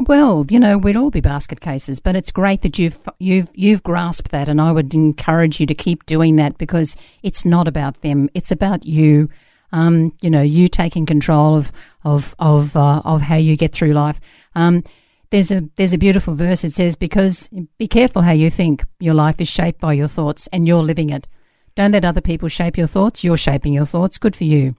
well, 0.07 0.47
you 0.49 0.59
know, 0.59 0.79
we'd 0.79 0.97
all 0.97 1.11
be 1.11 1.21
basket 1.21 1.61
cases, 1.61 2.01
but 2.01 2.17
it's 2.17 2.31
great 2.31 2.63
that 2.63 2.79
you've 2.79 2.99
you've 3.19 3.51
you've 3.53 3.83
grasped 3.83 4.31
that, 4.31 4.49
and 4.49 4.59
I 4.59 4.73
would 4.73 4.95
encourage 4.95 5.61
you 5.61 5.67
to 5.67 5.75
keep 5.75 6.07
doing 6.07 6.37
that 6.37 6.57
because 6.57 6.97
it's 7.23 7.45
not 7.45 7.69
about 7.69 8.01
them; 8.01 8.31
it's 8.33 8.51
about 8.51 8.87
you 8.87 9.29
um, 9.73 10.13
you 10.21 10.31
know, 10.31 10.43
you 10.43 10.69
taking 10.69 11.07
control 11.07 11.57
of 11.57 11.73
of 12.05 12.35
of 12.39 12.77
uh, 12.77 13.03
of 13.05 13.23
how 13.23 13.37
you 13.37 13.57
get 13.57 13.73
through 13.73 13.93
life. 13.93 14.21
Um, 14.55 14.85
there's 15.33 15.51
a 15.51 15.63
there's 15.77 15.95
a 15.95 15.99
beautiful 15.99 16.35
verse. 16.35 16.63
It 16.63 16.75
says, 16.75 16.95
"Because 16.95 17.49
be 17.79 17.89
careful 17.89 18.23
how 18.23 18.33
you 18.33 18.51
think. 18.51 18.85
Your 19.01 19.15
life 19.15 19.41
is 19.41 19.49
shaped 19.49 19.81
by 19.81 19.95
your 19.95 20.09
thoughts, 20.09 20.47
and 20.53 20.69
you're 20.69 20.85
living 20.85 21.11
it." 21.11 21.27
Don't 21.75 21.93
let 21.93 22.05
other 22.05 22.21
people 22.21 22.49
shape 22.49 22.77
your 22.77 22.87
thoughts. 22.87 23.25
You're 23.25 23.39
shaping 23.39 23.73
your 23.73 23.87
thoughts. 23.87 24.19
Good 24.19 24.37
for 24.37 24.45
you. 24.45 24.77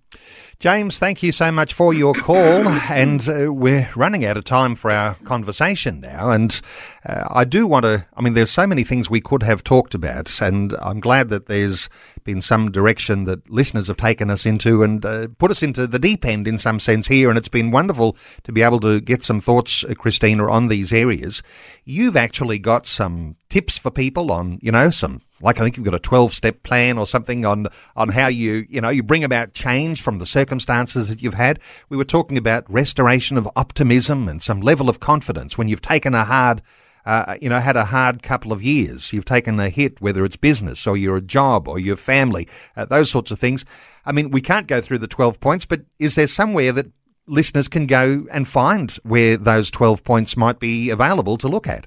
James, 0.59 0.99
thank 0.99 1.23
you 1.23 1.31
so 1.31 1.51
much 1.51 1.73
for 1.73 1.91
your 1.91 2.13
call. 2.13 2.37
and 2.37 3.27
uh, 3.27 3.51
we're 3.51 3.89
running 3.95 4.23
out 4.23 4.37
of 4.37 4.43
time 4.43 4.75
for 4.75 4.91
our 4.91 5.15
conversation 5.25 5.99
now. 5.99 6.29
And 6.29 6.61
uh, 7.03 7.23
I 7.31 7.45
do 7.45 7.65
want 7.65 7.85
to, 7.85 8.05
I 8.15 8.21
mean, 8.21 8.33
there's 8.33 8.51
so 8.51 8.67
many 8.67 8.83
things 8.83 9.09
we 9.09 9.21
could 9.21 9.41
have 9.41 9.63
talked 9.63 9.95
about. 9.95 10.39
And 10.39 10.73
I'm 10.79 10.99
glad 10.99 11.29
that 11.29 11.47
there's 11.47 11.89
been 12.23 12.41
some 12.41 12.71
direction 12.71 13.25
that 13.25 13.49
listeners 13.49 13.87
have 13.87 13.97
taken 13.97 14.29
us 14.29 14.45
into 14.45 14.83
and 14.83 15.03
uh, 15.03 15.27
put 15.39 15.49
us 15.49 15.63
into 15.63 15.87
the 15.87 15.99
deep 15.99 16.23
end 16.23 16.47
in 16.47 16.59
some 16.59 16.79
sense 16.79 17.07
here. 17.07 17.29
And 17.29 17.37
it's 17.37 17.49
been 17.49 17.71
wonderful 17.71 18.15
to 18.43 18.51
be 18.51 18.61
able 18.61 18.79
to 18.81 19.01
get 19.01 19.23
some 19.23 19.39
thoughts, 19.39 19.83
uh, 19.83 19.95
Christina, 19.95 20.49
on 20.49 20.67
these 20.67 20.93
areas. 20.93 21.41
You've 21.83 22.15
actually 22.15 22.59
got 22.59 22.85
some 22.85 23.35
tips 23.49 23.79
for 23.79 23.89
people 23.89 24.31
on, 24.31 24.59
you 24.61 24.71
know, 24.71 24.91
some 24.91 25.21
like 25.43 25.59
I 25.59 25.63
think 25.63 25.75
you've 25.75 25.85
got 25.85 25.93
a 25.93 25.99
12 25.99 26.33
step 26.33 26.63
plan 26.63 26.97
or 26.97 27.05
something 27.05 27.45
on, 27.45 27.67
on 27.95 28.09
how 28.09 28.27
you, 28.27 28.65
you 28.69 28.79
know, 28.81 28.89
you 28.89 29.03
bring 29.03 29.23
about 29.23 29.53
change 29.53 30.01
from 30.01 30.17
the 30.17 30.25
circumstances 30.25 31.09
that 31.09 31.21
you've 31.21 31.33
had. 31.33 31.59
We 31.89 31.97
were 31.97 32.05
talking 32.05 32.37
about 32.37 32.69
restoration 32.71 33.37
of 33.37 33.47
optimism 33.55 34.27
and 34.27 34.41
some 34.41 34.61
level 34.61 34.89
of 34.89 34.99
confidence 34.99 35.57
when 35.57 35.67
you've 35.67 35.81
taken 35.81 36.15
a 36.15 36.23
hard, 36.23 36.61
uh, 37.05 37.35
you 37.41 37.49
know, 37.49 37.59
had 37.59 37.75
a 37.75 37.85
hard 37.85 38.23
couple 38.23 38.53
of 38.53 38.63
years. 38.63 39.11
You've 39.11 39.25
taken 39.25 39.59
a 39.59 39.69
hit, 39.69 40.01
whether 40.01 40.23
it's 40.23 40.37
business 40.37 40.87
or 40.87 40.95
your 40.95 41.19
job 41.19 41.67
or 41.67 41.77
your 41.77 41.97
family, 41.97 42.47
uh, 42.77 42.85
those 42.85 43.11
sorts 43.11 43.29
of 43.29 43.39
things. 43.39 43.65
I 44.05 44.13
mean, 44.13 44.31
we 44.31 44.41
can't 44.41 44.67
go 44.67 44.79
through 44.79 44.99
the 44.99 45.07
12 45.07 45.41
points, 45.41 45.65
but 45.65 45.81
is 45.99 46.15
there 46.15 46.27
somewhere 46.27 46.71
that 46.71 46.87
listeners 47.27 47.67
can 47.67 47.85
go 47.85 48.25
and 48.31 48.47
find 48.47 48.91
where 49.03 49.35
those 49.35 49.69
12 49.71 50.05
points 50.05 50.37
might 50.37 50.59
be 50.59 50.89
available 50.89 51.37
to 51.37 51.49
look 51.49 51.67
at? 51.67 51.85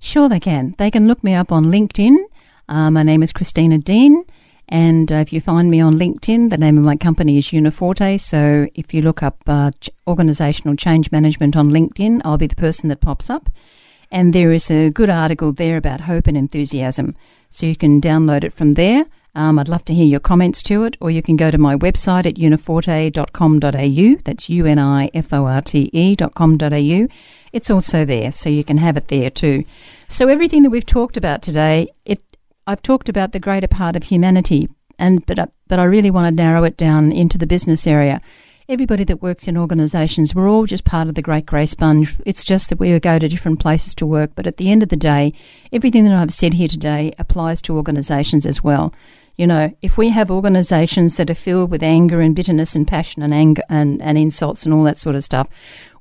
Sure, 0.00 0.28
they 0.28 0.40
can. 0.40 0.74
They 0.76 0.90
can 0.90 1.06
look 1.06 1.22
me 1.24 1.34
up 1.34 1.50
on 1.50 1.66
LinkedIn 1.66 2.16
uh, 2.68 2.90
my 2.90 3.02
name 3.02 3.22
is 3.22 3.32
Christina 3.32 3.78
Dean, 3.78 4.24
and 4.68 5.12
uh, 5.12 5.16
if 5.16 5.32
you 5.32 5.40
find 5.40 5.70
me 5.70 5.80
on 5.80 5.96
LinkedIn, 5.98 6.50
the 6.50 6.58
name 6.58 6.76
of 6.76 6.84
my 6.84 6.96
company 6.96 7.38
is 7.38 7.52
Uniforte. 7.52 8.18
So 8.18 8.66
if 8.74 8.92
you 8.92 9.02
look 9.02 9.22
up 9.22 9.42
uh, 9.46 9.70
ch- 9.80 9.90
organizational 10.06 10.76
change 10.76 11.12
management 11.12 11.56
on 11.56 11.70
LinkedIn, 11.70 12.22
I'll 12.24 12.38
be 12.38 12.48
the 12.48 12.56
person 12.56 12.88
that 12.88 13.00
pops 13.00 13.30
up. 13.30 13.48
And 14.10 14.32
there 14.32 14.52
is 14.52 14.70
a 14.70 14.90
good 14.90 15.10
article 15.10 15.52
there 15.52 15.76
about 15.76 16.02
hope 16.02 16.26
and 16.26 16.36
enthusiasm. 16.36 17.14
So 17.50 17.66
you 17.66 17.76
can 17.76 18.00
download 18.00 18.44
it 18.44 18.52
from 18.52 18.74
there. 18.74 19.04
Um, 19.36 19.58
I'd 19.58 19.68
love 19.68 19.84
to 19.84 19.94
hear 19.94 20.06
your 20.06 20.20
comments 20.20 20.62
to 20.62 20.84
it, 20.84 20.96
or 20.98 21.10
you 21.10 21.22
can 21.22 21.36
go 21.36 21.50
to 21.50 21.58
my 21.58 21.76
website 21.76 22.24
at 22.24 22.36
uniforte.com.au. 22.36 24.22
That's 24.24 24.48
U 24.48 24.66
N 24.66 24.78
I 24.78 25.10
F 25.12 25.32
O 25.34 25.44
R 25.44 25.60
T 25.60 25.90
E.com.au. 25.92 27.08
It's 27.52 27.70
also 27.70 28.04
there, 28.06 28.32
so 28.32 28.48
you 28.48 28.64
can 28.64 28.78
have 28.78 28.96
it 28.96 29.08
there 29.08 29.28
too. 29.28 29.64
So, 30.08 30.28
everything 30.28 30.62
that 30.62 30.70
we've 30.70 30.86
talked 30.86 31.18
about 31.18 31.42
today, 31.42 31.88
it 32.06 32.22
I've 32.66 32.82
talked 32.82 33.08
about 33.08 33.30
the 33.30 33.38
greater 33.38 33.68
part 33.68 33.94
of 33.94 34.04
humanity, 34.04 34.68
and 34.98 35.24
but 35.26 35.38
uh, 35.38 35.46
but 35.68 35.78
I 35.78 35.84
really 35.84 36.10
want 36.10 36.26
to 36.26 36.42
narrow 36.42 36.64
it 36.64 36.76
down 36.76 37.12
into 37.12 37.38
the 37.38 37.46
business 37.46 37.86
area. 37.86 38.20
Everybody 38.68 39.04
that 39.04 39.22
works 39.22 39.46
in 39.46 39.56
organisations, 39.56 40.34
we're 40.34 40.50
all 40.50 40.66
just 40.66 40.84
part 40.84 41.06
of 41.06 41.14
the 41.14 41.22
great 41.22 41.46
grey 41.46 41.66
sponge. 41.66 42.16
It's 42.26 42.44
just 42.44 42.68
that 42.68 42.80
we 42.80 42.98
go 42.98 43.20
to 43.20 43.28
different 43.28 43.60
places 43.60 43.94
to 43.94 44.06
work. 44.06 44.32
But 44.34 44.48
at 44.48 44.56
the 44.56 44.72
end 44.72 44.82
of 44.82 44.88
the 44.88 44.96
day, 44.96 45.32
everything 45.72 46.04
that 46.04 46.12
I've 46.12 46.32
said 46.32 46.54
here 46.54 46.66
today 46.66 47.12
applies 47.16 47.62
to 47.62 47.76
organisations 47.76 48.44
as 48.44 48.64
well. 48.64 48.92
You 49.36 49.46
know, 49.46 49.72
if 49.82 49.96
we 49.96 50.08
have 50.08 50.32
organisations 50.32 51.16
that 51.16 51.30
are 51.30 51.34
filled 51.34 51.70
with 51.70 51.84
anger 51.84 52.20
and 52.20 52.34
bitterness 52.34 52.74
and 52.74 52.88
passion 52.88 53.22
and 53.22 53.32
anger 53.32 53.62
and, 53.68 54.02
and 54.02 54.18
insults 54.18 54.64
and 54.64 54.74
all 54.74 54.82
that 54.84 54.98
sort 54.98 55.14
of 55.14 55.22
stuff, 55.22 55.48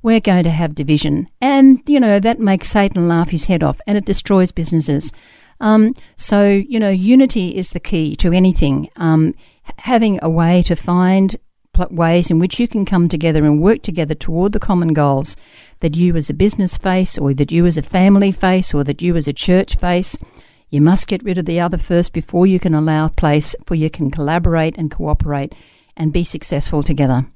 we're 0.02 0.20
going 0.20 0.46
to 0.46 0.50
have 0.50 0.74
division. 0.74 1.28
And, 1.42 1.84
you 1.86 2.00
know, 2.00 2.20
that 2.20 2.40
makes 2.40 2.70
Satan 2.70 3.08
laugh 3.08 3.30
his 3.30 3.46
head 3.46 3.62
off 3.62 3.80
and 3.86 3.96
it 3.96 4.06
destroys 4.06 4.52
businesses. 4.52 5.12
Um, 5.60 5.94
so, 6.16 6.48
you 6.48 6.80
know, 6.80 6.90
unity 6.90 7.56
is 7.56 7.72
the 7.72 7.80
key 7.80 8.16
to 8.18 8.32
anything. 8.32 8.90
Um, 8.96 9.34
having 9.78 10.20
a 10.22 10.30
way 10.30 10.62
to 10.64 10.76
find 10.76 11.36
ways 11.90 12.32
in 12.32 12.40
which 12.40 12.60
you 12.60 12.68
can 12.68 12.86
come 12.86 13.10
together 13.10 13.44
and 13.44 13.62
work 13.62 13.82
together 13.82 14.16
toward 14.16 14.54
the 14.54 14.60
common 14.60 14.94
goals 14.94 15.36
that 15.80 15.96
you 15.96 16.16
as 16.16 16.30
a 16.30 16.34
business 16.34 16.78
face, 16.78 17.18
or 17.18 17.34
that 17.34 17.52
you 17.52 17.66
as 17.66 17.78
a 17.78 17.82
family 17.82 18.32
face, 18.32 18.74
or 18.74 18.84
that 18.84 19.02
you 19.02 19.16
as 19.16 19.28
a 19.28 19.34
church 19.34 19.76
face. 19.76 20.18
You 20.70 20.82
must 20.82 21.08
get 21.08 21.24
rid 21.24 21.38
of 21.38 21.46
the 21.46 21.60
other 21.60 21.78
first 21.78 22.14
before 22.14 22.48
you 22.48 22.60
can 22.60 22.74
allow 22.74 23.10
place 23.10 23.56
for 23.66 23.76
you 23.76 23.90
can 23.90 24.10
collaborate 24.10 24.78
and 24.78 24.90
cooperate 24.90 25.54
and 25.96 26.14
be 26.14 26.24
successful 26.24 26.82
together. 26.82 27.28